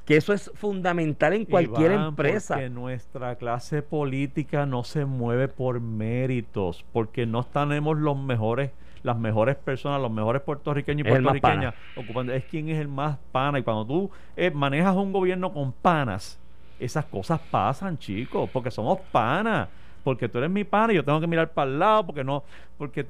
que 0.09 0.17
eso 0.17 0.33
es 0.33 0.49
fundamental 0.55 1.33
en 1.33 1.45
cualquier 1.45 1.91
Iván, 1.91 2.07
empresa. 2.07 2.55
Porque 2.55 2.71
nuestra 2.71 3.35
clase 3.35 3.83
política 3.83 4.65
no 4.65 4.83
se 4.83 5.05
mueve 5.05 5.47
por 5.47 5.79
méritos, 5.81 6.83
porque 6.91 7.27
no 7.27 7.43
tenemos 7.43 7.95
los 7.95 8.17
mejores, 8.17 8.71
las 9.03 9.19
mejores 9.19 9.55
personas, 9.55 10.01
los 10.01 10.09
mejores 10.09 10.41
puertorriqueños 10.41 11.05
y 11.05 11.09
puertorriqueñas 11.11 11.75
ocupando. 11.95 12.33
Es 12.33 12.43
quien 12.45 12.69
es 12.69 12.79
el 12.79 12.87
más 12.87 13.19
pana. 13.31 13.59
Y 13.59 13.61
cuando 13.61 13.85
tú 13.85 14.09
eh, 14.35 14.49
manejas 14.49 14.95
un 14.95 15.13
gobierno 15.13 15.53
con 15.53 15.71
panas, 15.73 16.39
esas 16.79 17.05
cosas 17.05 17.39
pasan, 17.51 17.99
chicos, 17.99 18.49
porque 18.51 18.71
somos 18.71 18.99
panas. 19.11 19.69
Porque 20.03 20.27
tú 20.27 20.39
eres 20.39 20.49
mi 20.49 20.63
pana 20.63 20.91
y 20.91 20.95
yo 20.95 21.05
tengo 21.05 21.21
que 21.21 21.27
mirar 21.27 21.51
para 21.51 21.69
el 21.69 21.77
lado, 21.77 22.07
porque 22.07 22.23
no, 22.23 22.43
porque 22.79 23.05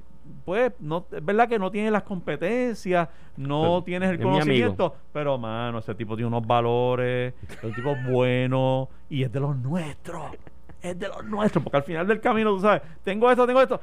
pues 0.45 0.73
no, 0.79 1.05
es 1.11 1.23
verdad 1.23 1.47
que 1.47 1.59
no 1.59 1.71
tienes 1.71 1.91
las 1.91 2.03
competencias, 2.03 3.09
no 3.37 3.61
Pero 3.61 3.83
tienes 3.83 4.09
el 4.11 4.19
conocimiento, 4.19 4.95
pero 5.11 5.37
mano, 5.37 5.79
ese 5.79 5.95
tipo 5.95 6.15
tiene 6.15 6.27
unos 6.27 6.45
valores, 6.45 7.33
es 7.49 7.63
un 7.63 7.73
tipo 7.73 7.95
bueno 8.09 8.89
y 9.09 9.23
es 9.23 9.31
de 9.31 9.39
los 9.39 9.55
nuestros. 9.57 10.31
Es 10.81 10.97
de 10.97 11.07
los 11.09 11.25
nuestros, 11.25 11.63
porque 11.63 11.77
al 11.77 11.83
final 11.83 12.07
del 12.07 12.21
camino, 12.21 12.51
tú 12.51 12.61
sabes, 12.61 12.81
tengo 13.03 13.29
esto, 13.29 13.45
tengo 13.45 13.61
esto, 13.61 13.81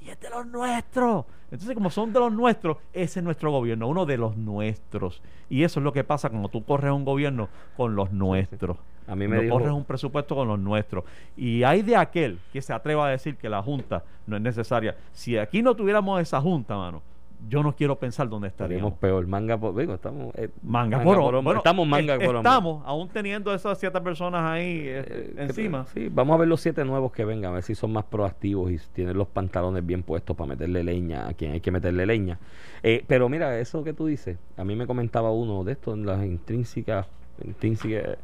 y 0.00 0.10
es 0.10 0.20
de 0.20 0.30
los 0.30 0.46
nuestros. 0.46 1.24
Entonces, 1.50 1.74
como 1.74 1.90
son 1.90 2.12
de 2.12 2.20
los 2.20 2.32
nuestros, 2.32 2.76
ese 2.92 3.20
es 3.20 3.24
nuestro 3.24 3.50
gobierno, 3.50 3.88
uno 3.88 4.06
de 4.06 4.16
los 4.16 4.36
nuestros. 4.36 5.20
Y 5.48 5.64
eso 5.64 5.80
es 5.80 5.84
lo 5.84 5.92
que 5.92 6.04
pasa 6.04 6.30
cuando 6.30 6.48
tú 6.48 6.64
corres 6.64 6.92
un 6.92 7.04
gobierno 7.04 7.48
con 7.76 7.96
los 7.96 8.12
nuestros. 8.12 8.76
A 9.06 9.16
mí 9.16 9.26
me 9.26 9.36
no 9.36 9.42
dijo- 9.42 9.54
corres 9.58 9.72
un 9.72 9.84
presupuesto 9.84 10.34
con 10.36 10.46
los 10.48 10.58
nuestros. 10.58 11.04
Y 11.36 11.62
hay 11.64 11.82
de 11.82 11.96
aquel 11.96 12.38
que 12.52 12.62
se 12.62 12.72
atreva 12.72 13.06
a 13.06 13.10
decir 13.10 13.36
que 13.36 13.48
la 13.48 13.62
Junta 13.62 14.04
no 14.26 14.36
es 14.36 14.42
necesaria. 14.42 14.96
Si 15.12 15.36
aquí 15.36 15.62
no 15.62 15.74
tuviéramos 15.74 16.20
esa 16.20 16.40
Junta, 16.40 16.76
mano, 16.76 17.02
yo 17.48 17.62
no 17.62 17.74
quiero 17.74 17.98
pensar 17.98 18.28
dónde 18.28 18.48
Estaríamos 18.48 18.92
estaríamos. 18.92 19.22
peor, 19.22 19.26
manga 19.26 19.56
por. 19.56 19.74
Digo, 19.74 19.94
estamos. 19.94 20.34
eh, 20.36 20.50
Manga, 20.62 21.02
por 21.02 21.16
hombro. 21.18 21.42
Bueno, 21.42 21.58
estamos 21.60 21.88
manga 21.88 22.12
es- 22.16 22.18
por 22.18 22.36
hombro. 22.36 22.50
Estamos, 22.50 22.82
aún 22.86 23.08
teniendo 23.08 23.54
esas 23.54 23.78
siete 23.78 23.98
personas 24.02 24.42
ahí 24.42 24.80
eh, 24.84 24.98
Eh, 25.08 25.32
que- 25.34 25.42
encima. 25.44 25.86
Sí, 25.86 26.10
vamos 26.12 26.34
a 26.34 26.38
ver 26.40 26.48
los 26.48 26.60
siete 26.60 26.84
nuevos 26.84 27.12
que 27.12 27.24
vengan, 27.24 27.52
a 27.52 27.54
ver 27.54 27.62
si 27.62 27.74
son 27.74 27.92
más 27.94 28.04
proactivos 28.04 28.70
y 28.70 28.78
tienen 28.92 29.16
los 29.16 29.26
pantalones 29.26 29.84
bien 29.86 30.02
puestos 30.02 30.36
para 30.36 30.48
meterle 30.50 30.84
leña 30.84 31.28
a 31.28 31.32
quien 31.32 31.52
hay 31.52 31.60
que 31.60 31.70
meterle 31.70 32.04
leña. 32.04 32.38
Eh, 32.82 33.04
pero 33.06 33.30
mira, 33.30 33.58
eso 33.58 33.82
que 33.84 33.94
tú 33.94 34.04
dices, 34.04 34.36
a 34.58 34.62
mí 34.64 34.76
me 34.76 34.86
comentaba 34.86 35.32
uno 35.32 35.64
de 35.64 35.72
estos 35.72 35.94
en 35.94 36.04
las 36.04 36.22
intrínsecas, 36.22 37.06
intrínsecas 37.42 38.18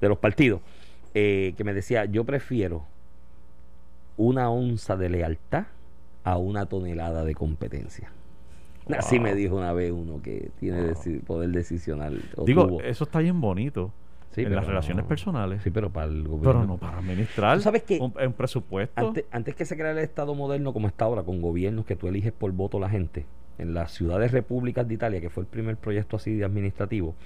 de 0.00 0.08
los 0.08 0.18
partidos, 0.18 0.60
eh, 1.14 1.54
que 1.56 1.64
me 1.64 1.74
decía, 1.74 2.04
yo 2.06 2.24
prefiero 2.24 2.84
una 4.16 4.50
onza 4.50 4.96
de 4.96 5.08
lealtad 5.08 5.64
a 6.24 6.36
una 6.36 6.66
tonelada 6.66 7.24
de 7.24 7.34
competencia. 7.34 8.10
Así 8.98 9.18
me 9.20 9.34
dijo 9.34 9.56
una 9.56 9.72
vez 9.72 9.92
uno 9.92 10.20
que 10.22 10.50
tiene 10.58 10.82
Wow. 10.82 10.90
deci- 10.94 11.20
poder 11.22 11.50
decisional. 11.50 12.20
Digo, 12.44 12.80
eso 12.82 13.04
está 13.04 13.20
bien 13.20 13.40
bonito 13.40 13.92
Sí, 14.32 14.42
en 14.42 14.54
las 14.54 14.64
relaciones 14.64 15.02
no. 15.04 15.08
personales. 15.08 15.60
Sí, 15.64 15.70
pero 15.70 15.90
para 15.90 16.06
el 16.06 16.22
gobierno. 16.22 16.60
Pero 16.60 16.64
no 16.64 16.76
para 16.76 16.98
administrar 16.98 17.56
¿Tú 17.56 17.62
sabes 17.64 17.82
qué? 17.82 17.98
un, 18.00 18.14
un 18.16 18.32
presupuesto. 18.32 18.92
Antes, 19.08 19.24
antes 19.32 19.56
que 19.56 19.64
se 19.64 19.74
creara 19.76 19.98
el 19.98 20.04
Estado 20.04 20.34
moderno 20.36 20.72
como 20.72 20.86
está 20.86 21.06
ahora, 21.06 21.24
con 21.24 21.42
gobiernos 21.42 21.84
que 21.84 21.96
tú 21.96 22.06
eliges 22.06 22.32
por 22.32 22.52
voto 22.52 22.78
la 22.78 22.88
gente, 22.88 23.26
en 23.58 23.74
las 23.74 23.90
ciudades 23.92 24.30
repúblicas 24.30 24.86
de 24.86 24.94
Italia, 24.94 25.20
que 25.20 25.30
fue 25.30 25.42
el 25.42 25.48
primer 25.48 25.76
proyecto 25.76 26.14
así 26.16 26.32
de 26.36 26.44
administrativo, 26.44 27.16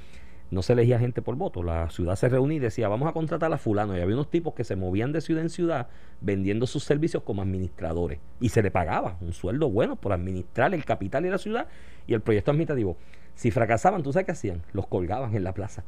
no 0.55 0.62
se 0.62 0.73
elegía 0.73 0.99
gente 0.99 1.21
por 1.21 1.37
voto. 1.37 1.62
La 1.62 1.90
ciudad 1.90 2.17
se 2.17 2.29
reunía 2.29 2.57
y 2.57 2.61
decía, 2.61 2.88
vamos 2.88 3.09
a 3.09 3.12
contratar 3.12 3.53
a 3.53 3.59
fulano. 3.59 3.97
Y 3.97 4.01
había 4.01 4.14
unos 4.14 4.31
tipos 4.31 4.55
que 4.55 4.64
se 4.64 4.77
movían 4.77 5.12
de 5.12 5.21
ciudad 5.21 5.43
en 5.43 5.51
ciudad 5.51 5.88
vendiendo 6.21 6.67
sus 6.67 6.85
servicios 6.85 7.23
como 7.23 7.43
administradores. 7.43 8.21
Y 8.40 8.49
se 8.49 8.62
le 8.62 8.71
pagaba 8.71 9.19
un 9.21 9.33
sueldo 9.33 9.69
bueno 9.69 9.97
por 9.97 10.12
administrar 10.12 10.73
el 10.73 10.85
capital 10.85 11.27
y 11.27 11.31
la 11.31 11.38
ciudad 11.38 11.67
y 12.07 12.14
el 12.14 12.21
proyecto 12.21 12.53
administrativo. 12.53 12.97
Si 13.35 13.51
fracasaban, 13.51 14.03
¿tú 14.03 14.12
sabes 14.12 14.27
qué 14.27 14.33
hacían? 14.33 14.62
Los 14.73 14.87
colgaban 14.87 15.35
en 15.35 15.45
la 15.45 15.53
plaza. 15.53 15.85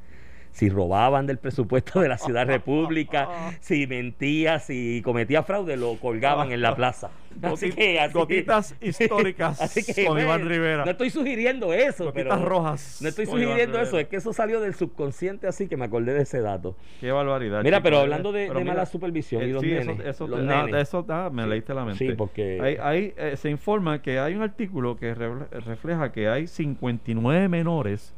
Si 0.56 0.70
robaban 0.70 1.26
del 1.26 1.36
presupuesto 1.36 2.00
de 2.00 2.08
la 2.08 2.16
ciudad 2.16 2.46
república, 2.46 3.28
si 3.60 3.86
mentía, 3.86 4.58
si 4.58 5.02
cometía 5.04 5.42
fraude, 5.42 5.76
lo 5.76 5.96
colgaban 5.98 6.50
en 6.50 6.62
la 6.62 6.74
plaza. 6.74 7.10
Así 7.42 7.70
que, 7.70 8.00
así- 8.00 8.14
gotitas 8.14 8.74
históricas 8.80 9.60
Así 9.60 9.84
que, 9.84 10.06
con 10.06 10.18
Iván 10.18 10.48
Rivera. 10.48 10.86
No 10.86 10.90
estoy 10.92 11.10
sugiriendo 11.10 11.74
eso, 11.74 12.06
Gotitas 12.06 12.38
pero 12.38 12.48
rojas. 12.48 12.98
no 13.02 13.08
estoy 13.10 13.26
sugiriendo 13.26 13.78
eso, 13.78 13.98
es 13.98 14.08
que 14.08 14.16
eso 14.16 14.32
salió 14.32 14.58
del 14.62 14.74
subconsciente 14.74 15.46
así 15.46 15.68
que 15.68 15.76
me 15.76 15.84
acordé 15.84 16.14
de 16.14 16.22
ese 16.22 16.40
dato. 16.40 16.74
Qué 16.98 17.12
barbaridad. 17.12 17.62
Mira, 17.62 17.76
chico. 17.76 17.84
pero 17.84 17.98
hablando 17.98 18.32
de, 18.32 18.46
Pero 18.46 18.58
de 18.60 18.64
mira, 18.64 18.74
mala 18.76 18.86
supervisión 18.86 19.42
y 19.42 19.44
eh, 19.44 19.48
los 19.52 19.62
sí, 19.62 19.70
eso- 19.72 19.90
nenes. 19.90 20.06
eso, 20.06 20.26
los 20.26 20.40
ah, 20.40 20.64
nenes. 20.64 20.82
eso, 20.88 21.04
ah, 21.10 21.28
me 21.30 21.42
Sí. 21.42 21.48
leíste 21.50 21.74
la 21.74 21.84
mente. 21.84 22.06
Sí, 22.08 22.14
porque- 22.14 22.58
Hay, 22.62 22.78
hay, 22.80 23.12
eh, 23.18 23.36
se 23.36 23.50
informa 23.50 24.00
que 24.00 24.18
hay 24.18 24.34
un 24.34 24.40
artículo 24.40 24.96
que 24.96 25.14
refle- 25.14 25.50
refleja 25.50 26.12
que 26.12 26.28
hay 26.30 26.46
59 26.46 27.48
menores 27.50 28.14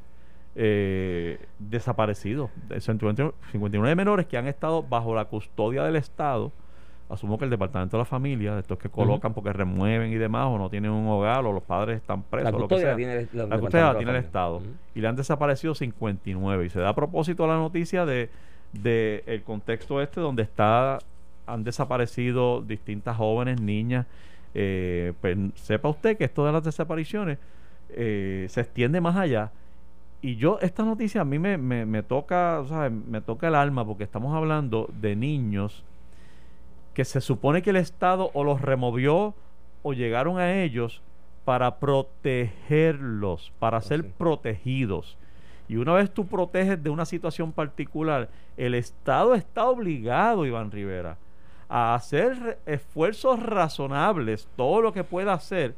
eh, 0.61 1.39
desaparecidos. 1.61 2.51
De 2.69 2.81
59 2.81 3.33
59 3.53 3.95
menores 3.95 4.27
que 4.27 4.37
han 4.37 4.49
estado 4.49 4.83
bajo 4.83 5.15
la 5.15 5.27
custodia 5.27 5.85
del 5.85 5.97
Estado. 5.97 6.53
Asumo 7.09 7.39
que 7.39 7.45
el 7.45 7.51
Departamento 7.51 7.97
de 7.97 8.03
la 8.03 8.05
Familia, 8.05 8.55
de 8.55 8.61
estos 8.61 8.77
que 8.77 8.91
colocan 8.91 9.33
porque 9.33 9.53
remueven 9.53 10.13
y 10.13 10.17
demás, 10.17 10.49
o 10.49 10.59
no 10.59 10.69
tienen 10.69 10.91
un 10.91 11.07
hogar, 11.07 11.47
o 11.47 11.53
los 11.53 11.63
padres 11.63 11.97
están 11.97 12.23
presos. 12.25 12.45
la 12.45 12.51
lo 12.51 12.59
que 12.59 12.75
custodia 12.75 12.83
sea. 12.83 12.91
la 12.91 12.97
tiene 12.97 13.13
el, 13.13 13.19
La 13.19 13.45
Departamento 13.45 13.61
custodia 13.61 13.85
de 13.85 13.87
la 13.87 13.93
la 13.93 13.99
tiene 13.99 14.11
el 14.11 14.17
Familia. 14.17 14.27
Estado. 14.27 14.63
Y 14.95 15.01
le 15.01 15.09
han 15.09 15.17
desaparecido 15.17 15.75
59. 15.75 16.67
Y 16.67 16.69
se 16.69 16.81
da 16.81 16.91
a 16.91 16.95
propósito 16.95 17.47
la 17.47 17.55
noticia 17.55 18.05
de, 18.05 18.29
de 18.73 19.23
el 19.27 19.43
contexto 19.45 20.03
este 20.03 20.21
donde 20.21 20.43
está 20.43 20.99
han 21.47 21.65
desaparecido 21.65 22.61
distintas 22.61 23.17
jóvenes, 23.17 23.61
niñas. 23.61 24.07
Eh, 24.55 25.13
pues, 25.21 25.37
sepa 25.55 25.89
usted 25.89 26.17
que 26.17 26.25
esto 26.25 26.45
de 26.45 26.53
las 26.53 26.63
desapariciones 26.63 27.39
eh, 27.91 28.47
se 28.51 28.61
extiende 28.61 29.01
más 29.01 29.17
allá. 29.17 29.51
Y 30.21 30.37
yo, 30.37 30.59
esta 30.61 30.85
noticia 30.85 31.21
a 31.21 31.25
mí 31.25 31.39
me, 31.39 31.59
me, 31.59 31.87
me 31.87 32.03
toca, 32.03 32.65
¿sabes? 32.69 32.93
me 32.93 33.21
toca 33.21 33.49
el 33.49 33.55
alma 33.55 33.85
porque 33.85 34.05
estamos 34.05 34.35
hablando 34.35 34.89
de 35.01 35.15
niños 35.15 35.85
que 36.93 37.05
se 37.05 37.21
supone 37.21 37.63
que 37.63 37.71
el 37.71 37.77
Estado 37.77 38.31
o 38.35 38.43
los 38.43 38.61
removió 38.61 39.35
o 39.85 39.93
llegaron 39.93 40.39
a 40.39 40.61
ellos 40.61 41.01
para 41.45 41.77
protegerlos, 41.77 43.53
para 43.61 43.81
ser 43.81 44.05
protegidos. 44.11 45.17
Y 45.69 45.77
una 45.77 45.93
vez 45.93 46.11
tú 46.11 46.27
proteges 46.27 46.83
de 46.83 46.91
una 46.91 47.05
situación 47.05 47.53
particular, 47.53 48.29
el 48.57 48.75
Estado 48.75 49.35
está 49.35 49.69
obligado, 49.69 50.45
Iván 50.45 50.73
Rivera, 50.73 51.19
a 51.69 51.95
hacer 51.95 52.59
esfuerzos 52.67 53.41
razonables, 53.41 54.49
todo 54.57 54.81
lo 54.81 54.93
que 54.93 55.05
pueda 55.05 55.35
hacer, 55.35 55.75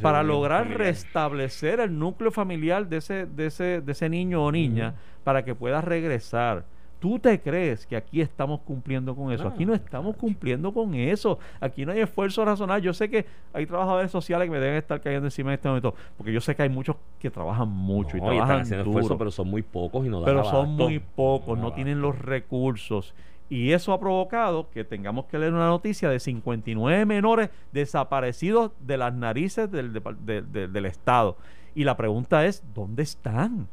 Para, 0.00 0.22
lograr 0.22 0.68
restablecer 0.68 1.80
el 1.80 1.98
núcleo 1.98 2.30
familiar 2.30 2.88
de 2.88 2.98
ese, 2.98 3.26
de 3.26 3.46
ese, 3.46 3.80
de 3.80 3.92
ese 3.92 4.08
niño 4.08 4.44
o 4.44 4.52
niña 4.52 4.94
para 5.24 5.44
que 5.44 5.54
pueda 5.54 5.80
regresar. 5.80 6.64
¿Tú 6.98 7.18
te 7.18 7.40
crees 7.40 7.86
que 7.86 7.94
aquí 7.94 8.20
estamos 8.20 8.60
cumpliendo 8.60 9.14
con 9.14 9.30
eso? 9.30 9.44
No, 9.44 9.50
aquí 9.50 9.66
no 9.66 9.74
estamos 9.74 10.16
cumpliendo 10.16 10.72
con 10.72 10.94
eso. 10.94 11.38
Aquí 11.60 11.84
no 11.84 11.92
hay 11.92 12.00
esfuerzo 12.00 12.44
razonable. 12.44 12.82
Yo 12.82 12.94
sé 12.94 13.10
que 13.10 13.26
hay 13.52 13.66
trabajadores 13.66 14.10
sociales 14.10 14.46
que 14.46 14.50
me 14.50 14.60
deben 14.60 14.76
estar 14.76 15.00
cayendo 15.00 15.26
encima 15.26 15.50
en 15.50 15.54
este 15.54 15.68
momento, 15.68 15.94
porque 16.16 16.32
yo 16.32 16.40
sé 16.40 16.54
que 16.54 16.62
hay 16.62 16.68
muchos 16.70 16.96
que 17.18 17.30
trabajan 17.30 17.68
mucho 17.68 18.16
y 18.16 18.20
No, 18.20 18.26
y 18.26 18.30
están 18.30 18.36
trabajan 18.38 18.62
haciendo 18.62 18.84
duro, 18.84 18.98
esfuerzo, 18.98 19.18
pero 19.18 19.30
son 19.30 19.48
muy 19.48 19.62
pocos 19.62 20.06
y 20.06 20.08
no 20.08 20.20
dan 20.20 20.26
pero 20.26 20.44
son 20.44 20.70
muy 20.70 20.98
pocos, 20.98 21.58
no 21.58 21.72
tienen 21.74 22.00
los 22.00 22.18
recursos. 22.18 23.14
Y 23.48 23.72
eso 23.72 23.92
ha 23.92 24.00
provocado 24.00 24.68
que 24.70 24.82
tengamos 24.84 25.26
que 25.26 25.38
leer 25.38 25.52
una 25.52 25.68
noticia 25.68 26.08
de 26.10 26.18
59 26.18 27.06
menores 27.06 27.50
desaparecidos 27.72 28.72
de 28.80 28.98
las 28.98 29.14
narices 29.14 29.70
del, 29.70 29.92
del 29.92 30.86
Estado. 30.86 31.36
Y 31.74 31.84
la 31.84 31.96
pregunta 31.96 32.44
es, 32.46 32.62
¿dónde 32.74 33.02
están? 33.04 33.68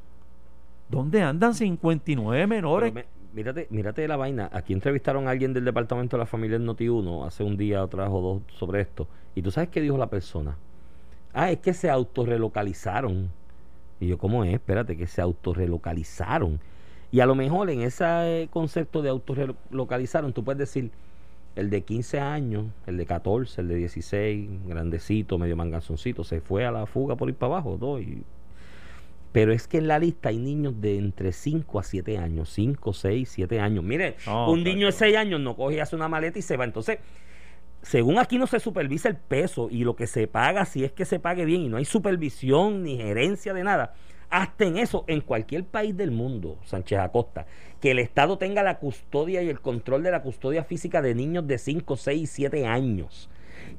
¿Dónde 0.90 1.24
andan 1.24 1.56
59 1.56 2.38
Pero 2.38 2.48
menores? 2.48 2.94
me- 2.94 3.06
mírate, 3.34 3.66
mírate 3.72 4.08
la 4.08 4.16
vaina. 4.18 4.50
Aquí 4.54 4.74
entrevistaron 4.74 5.28
a 5.28 5.32
alguien 5.32 5.54
del 5.54 5.66
departamento 5.66 6.18
de 6.18 6.20
la 6.22 6.28
familia 6.28 6.58
en 6.58 6.68
Noti1 6.68 7.26
hace 7.26 7.44
un 7.44 7.58
día 7.58 7.82
atrás 7.82 8.10
o 8.12 8.22
dos 8.22 8.42
sobre 8.60 8.82
esto. 8.82 9.08
Y 9.34 9.42
tú 9.42 9.50
sabes 9.50 9.70
qué 9.70 9.82
dijo 9.82 9.98
la 9.98 10.08
persona. 10.08 10.56
Ah, 11.34 11.50
es 11.50 11.58
que 11.60 11.74
se 11.74 11.90
autorrelocalizaron. 11.90 13.32
Y 14.00 14.08
yo, 14.08 14.20
¿cómo 14.20 14.44
es? 14.44 14.54
Espérate, 14.54 14.96
que 14.96 15.08
se 15.08 15.22
autorrelocalizaron. 15.22 16.60
Y 17.13 17.19
a 17.19 17.28
lo 17.28 17.36
mejor 17.36 17.69
en 17.69 17.82
ese 17.82 18.06
eh, 18.06 18.47
concepto 18.49 19.04
de 19.04 19.10
autorrelocalizaron, 19.10 20.34
tú 20.34 20.43
puedes 20.43 20.58
decir 20.58 20.89
el 21.56 21.69
de 21.69 21.84
15 21.84 22.19
años, 22.19 22.65
el 22.88 22.97
de 22.97 23.06
14, 23.06 23.62
el 23.62 23.67
de 23.67 23.76
16, 23.76 24.49
grandecito, 24.65 25.38
medio 25.38 25.56
manganzoncito, 25.56 26.23
se 26.23 26.41
fue 26.41 26.65
a 26.65 26.71
la 26.71 26.88
fuga 26.88 27.15
por 27.15 27.30
ir 27.30 27.36
para 27.36 27.54
abajo. 27.54 27.78
todo, 27.80 28.02
y 28.02 28.23
pero 29.32 29.54
es 29.54 29.67
que 29.67 29.78
en 29.78 29.88
la 29.88 29.99
lista 29.99 30.30
hay 30.30 30.39
niños 30.39 30.82
de 30.82 30.97
entre 30.97 31.34
5 31.34 31.80
a 31.80 31.84
7 31.84 32.17
años, 32.17 32.49
5, 32.49 32.93
6, 32.93 33.30
7 33.30 33.60
años. 33.60 33.84
Mire, 33.84 34.15
un 34.47 34.63
niño 34.63 34.88
de 34.88 34.91
tacho. 34.91 35.06
6 35.06 35.17
años 35.17 35.39
no 35.39 35.56
coge 35.56 35.76
y 35.76 35.80
hace 35.82 35.95
una 35.95 36.08
maleta 36.08 36.39
y 36.39 36.41
se 36.41 36.58
va. 36.58 36.65
Entonces, 36.65 36.97
según 37.84 38.17
aquí 38.17 38.39
no 38.39 38.47
se 38.47 38.60
supervisa 38.60 39.08
el 39.08 39.17
peso 39.17 39.69
y 39.69 39.84
lo 39.84 39.95
que 39.95 40.08
se 40.08 40.28
paga, 40.28 40.65
si 40.65 40.84
es 40.84 40.91
que 40.91 41.06
se 41.06 41.19
pague 41.19 41.45
bien 41.45 41.62
y 41.62 41.69
no 41.69 41.78
hay 41.78 41.86
supervisión 41.86 42.82
ni 42.82 42.97
gerencia 42.97 43.54
de 43.54 43.63
nada, 43.63 43.93
hasta 44.34 44.65
en 44.65 44.78
eso, 44.78 45.06
en 45.06 45.22
cualquier 45.22 45.63
país 45.63 45.96
del 45.96 46.10
mundo, 46.10 46.58
Sánchez 46.63 46.98
Acosta, 46.98 47.46
que 47.80 47.91
el 47.91 48.00
Estado 48.00 48.39
tenga 48.39 48.63
la 48.63 48.80
custodia 48.80 49.43
y 49.43 49.50
el 49.50 49.62
control 49.62 50.02
de 50.02 50.10
la 50.10 50.24
custodia 50.24 50.63
física 50.63 51.04
de 51.04 51.13
niños 51.13 51.46
de 51.46 51.60
5, 51.60 51.96
6, 51.96 52.32
7 52.32 52.65
años, 52.65 53.30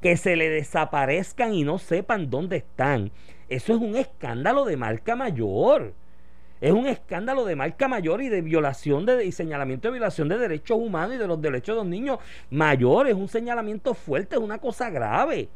que 0.00 0.16
se 0.16 0.36
le 0.36 0.48
desaparezcan 0.48 1.54
y 1.54 1.64
no 1.64 1.78
sepan 1.78 2.30
dónde 2.30 2.58
están, 2.58 3.10
eso 3.48 3.74
es 3.74 3.80
un 3.80 3.96
escándalo 3.96 4.64
de 4.64 4.76
marca 4.76 5.16
mayor. 5.16 5.92
Es 6.60 6.70
un 6.70 6.86
escándalo 6.86 7.44
de 7.44 7.56
marca 7.56 7.88
mayor 7.88 8.22
y 8.22 8.28
de 8.28 8.40
violación 8.40 9.04
de, 9.06 9.24
y 9.24 9.32
señalamiento 9.32 9.88
de 9.88 9.92
violación 9.92 10.28
de 10.28 10.38
derechos 10.38 10.78
humanos 10.78 11.16
y 11.16 11.18
de 11.18 11.26
los 11.26 11.42
derechos 11.42 11.74
de 11.74 11.82
los 11.82 11.86
niños 11.86 12.20
mayores. 12.50 13.14
Es 13.14 13.18
un 13.18 13.28
señalamiento 13.28 13.92
fuerte, 13.92 14.36
es 14.36 14.40
una 14.40 14.58
cosa 14.58 14.88
grave. 14.88 15.48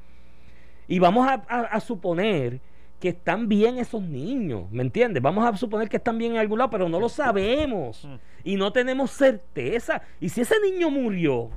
Y 0.88 0.98
vamos 0.98 1.28
a, 1.28 1.80
suponer 1.80 2.60
que 3.00 3.10
están 3.10 3.48
bien 3.48 3.78
esos 3.78 4.02
niños, 4.02 4.70
¿me 4.70 4.82
entiendes? 4.82 5.22
Vamos 5.22 5.46
a 5.46 5.56
suponer 5.56 5.88
que 5.88 5.98
están 5.98 6.18
bien 6.18 6.32
en 6.32 6.38
algún 6.38 6.58
lado, 6.58 6.70
pero 6.70 6.88
no 6.88 6.98
lo 6.98 7.08
sabemos. 7.08 8.08
Y 8.42 8.56
no 8.56 8.72
tenemos 8.72 9.10
certeza. 9.12 10.02
Y 10.20 10.28
si 10.28 10.40
ese 10.40 10.56
niño 10.60 10.90
murió, 10.90 11.50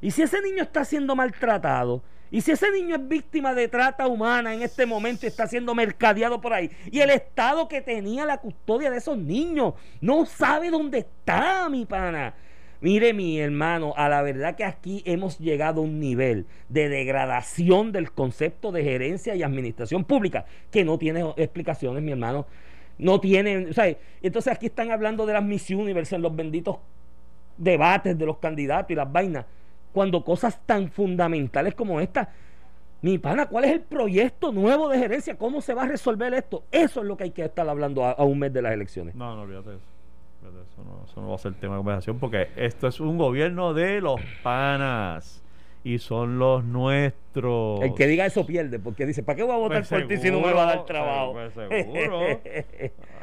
y 0.00 0.10
si 0.10 0.22
ese 0.22 0.40
niño 0.42 0.62
está 0.62 0.84
siendo 0.84 1.14
maltratado, 1.14 2.02
y 2.32 2.40
si 2.40 2.52
ese 2.52 2.70
niño 2.70 2.96
es 2.96 3.08
víctima 3.08 3.54
de 3.54 3.68
trata 3.68 4.06
humana 4.06 4.54
en 4.54 4.62
este 4.62 4.86
momento 4.86 5.26
y 5.26 5.28
está 5.28 5.46
siendo 5.46 5.74
mercadeado 5.74 6.40
por 6.40 6.52
ahí, 6.52 6.70
y 6.90 7.00
el 7.00 7.10
Estado 7.10 7.68
que 7.68 7.80
tenía 7.80 8.24
la 8.24 8.38
custodia 8.38 8.90
de 8.90 8.98
esos 8.98 9.18
niños 9.18 9.74
no 10.00 10.26
sabe 10.26 10.70
dónde 10.70 10.98
está, 10.98 11.68
mi 11.68 11.86
pana. 11.86 12.34
Mire, 12.80 13.12
mi 13.12 13.38
hermano, 13.38 13.92
a 13.96 14.08
la 14.08 14.22
verdad 14.22 14.56
que 14.56 14.64
aquí 14.64 15.02
hemos 15.04 15.38
llegado 15.38 15.82
a 15.82 15.84
un 15.84 16.00
nivel 16.00 16.46
de 16.70 16.88
degradación 16.88 17.92
del 17.92 18.10
concepto 18.12 18.72
de 18.72 18.82
gerencia 18.82 19.34
y 19.34 19.42
administración 19.42 20.04
pública 20.04 20.46
que 20.70 20.84
no 20.84 20.96
tiene 20.96 21.34
explicaciones, 21.36 22.02
mi 22.02 22.12
hermano. 22.12 22.46
No 22.96 23.20
tiene, 23.20 23.68
o 23.68 23.96
entonces 24.22 24.52
aquí 24.52 24.66
están 24.66 24.90
hablando 24.90 25.26
de 25.26 25.34
las 25.34 25.42
Miss 25.42 25.70
Universe 25.70 26.16
en 26.16 26.22
los 26.22 26.34
benditos 26.34 26.76
debates 27.56 28.16
de 28.16 28.26
los 28.26 28.38
candidatos 28.38 28.90
y 28.90 28.94
las 28.94 29.10
vainas, 29.10 29.44
cuando 29.92 30.24
cosas 30.24 30.60
tan 30.64 30.90
fundamentales 30.90 31.74
como 31.74 32.00
esta, 32.00 32.30
mi 33.02 33.18
pana, 33.18 33.46
¿cuál 33.46 33.64
es 33.64 33.72
el 33.72 33.80
proyecto 33.80 34.52
nuevo 34.52 34.88
de 34.88 34.98
gerencia? 34.98 35.36
¿Cómo 35.36 35.60
se 35.60 35.74
va 35.74 35.84
a 35.84 35.88
resolver 35.88 36.32
esto? 36.34 36.64
Eso 36.70 37.00
es 37.00 37.06
lo 37.06 37.16
que 37.16 37.24
hay 37.24 37.30
que 37.30 37.44
estar 37.44 37.68
hablando 37.68 38.04
a, 38.04 38.12
a 38.12 38.24
un 38.24 38.38
mes 38.38 38.52
de 38.52 38.62
las 38.62 38.72
elecciones. 38.72 39.14
No, 39.14 39.34
no, 39.34 39.42
olvídate 39.42 39.70
eso. 39.70 39.89
Eso, 40.50 40.84
no, 40.84 41.04
eso 41.04 41.20
no 41.20 41.28
va 41.28 41.34
a 41.34 41.38
ser 41.38 41.54
tema 41.54 41.74
de 41.74 41.78
conversación 41.78 42.18
porque 42.18 42.48
esto 42.56 42.88
es 42.88 43.00
un 43.00 43.18
gobierno 43.18 43.74
de 43.74 44.00
los 44.00 44.20
panas 44.42 45.42
y 45.84 45.98
son 45.98 46.38
los 46.38 46.64
nuestros. 46.64 47.80
El 47.82 47.94
que 47.94 48.06
diga 48.06 48.26
eso 48.26 48.46
pierde, 48.46 48.78
porque 48.78 49.06
dice, 49.06 49.22
¿para 49.22 49.36
qué 49.36 49.42
voy 49.42 49.54
a 49.54 49.58
votar 49.58 49.78
Pues 49.78 49.88
por 49.88 50.08
ti 50.08 50.16
si 50.18 50.30
no 50.30 50.40
me 50.40 50.52
va 50.52 50.64
a 50.64 50.66
dar 50.76 50.84
trabajo? 50.84 51.32
Pues 51.32 51.54
seguro. 51.54 52.20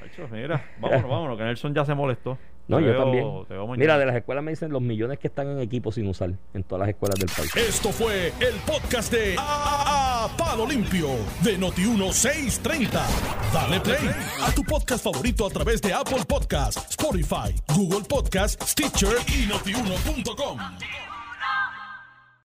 Acho, 0.05 0.27
mira, 0.31 0.63
vámonos, 0.79 1.09
vámonos, 1.09 1.37
que 1.37 1.43
Nelson 1.43 1.73
ya 1.73 1.85
se 1.85 1.93
molestó. 1.93 2.37
No, 2.67 2.79
yo 2.79 2.97
también. 2.97 3.45
Mira, 3.77 3.97
de 3.97 4.05
las 4.05 4.15
escuelas 4.15 4.43
me 4.43 4.51
dicen 4.51 4.71
los 4.71 4.81
millones 4.81 5.19
que 5.19 5.27
están 5.27 5.47
en 5.47 5.59
equipo 5.59 5.91
sin 5.91 6.07
usar 6.07 6.31
en 6.53 6.63
todas 6.63 6.81
las 6.81 6.89
escuelas 6.89 7.19
del 7.19 7.29
país. 7.29 7.55
Esto 7.55 7.91
fue 7.91 8.33
el 8.39 8.55
podcast 8.65 9.11
de 9.11 9.35
AAA 9.37 10.35
Palo 10.37 10.67
Limpio 10.67 11.07
de 11.43 11.57
Noti1630. 11.57 12.89
Dale 13.53 13.79
play 13.79 14.09
a 14.45 14.51
tu 14.51 14.63
podcast 14.63 15.03
favorito 15.03 15.45
a 15.45 15.49
través 15.49 15.81
de 15.81 15.93
Apple 15.93 16.25
Podcasts, 16.27 16.89
Spotify, 16.89 17.55
Google 17.73 18.05
Podcasts, 18.07 18.71
Stitcher 18.71 19.15
y 19.27 19.47
notiuno.com. 19.47 20.59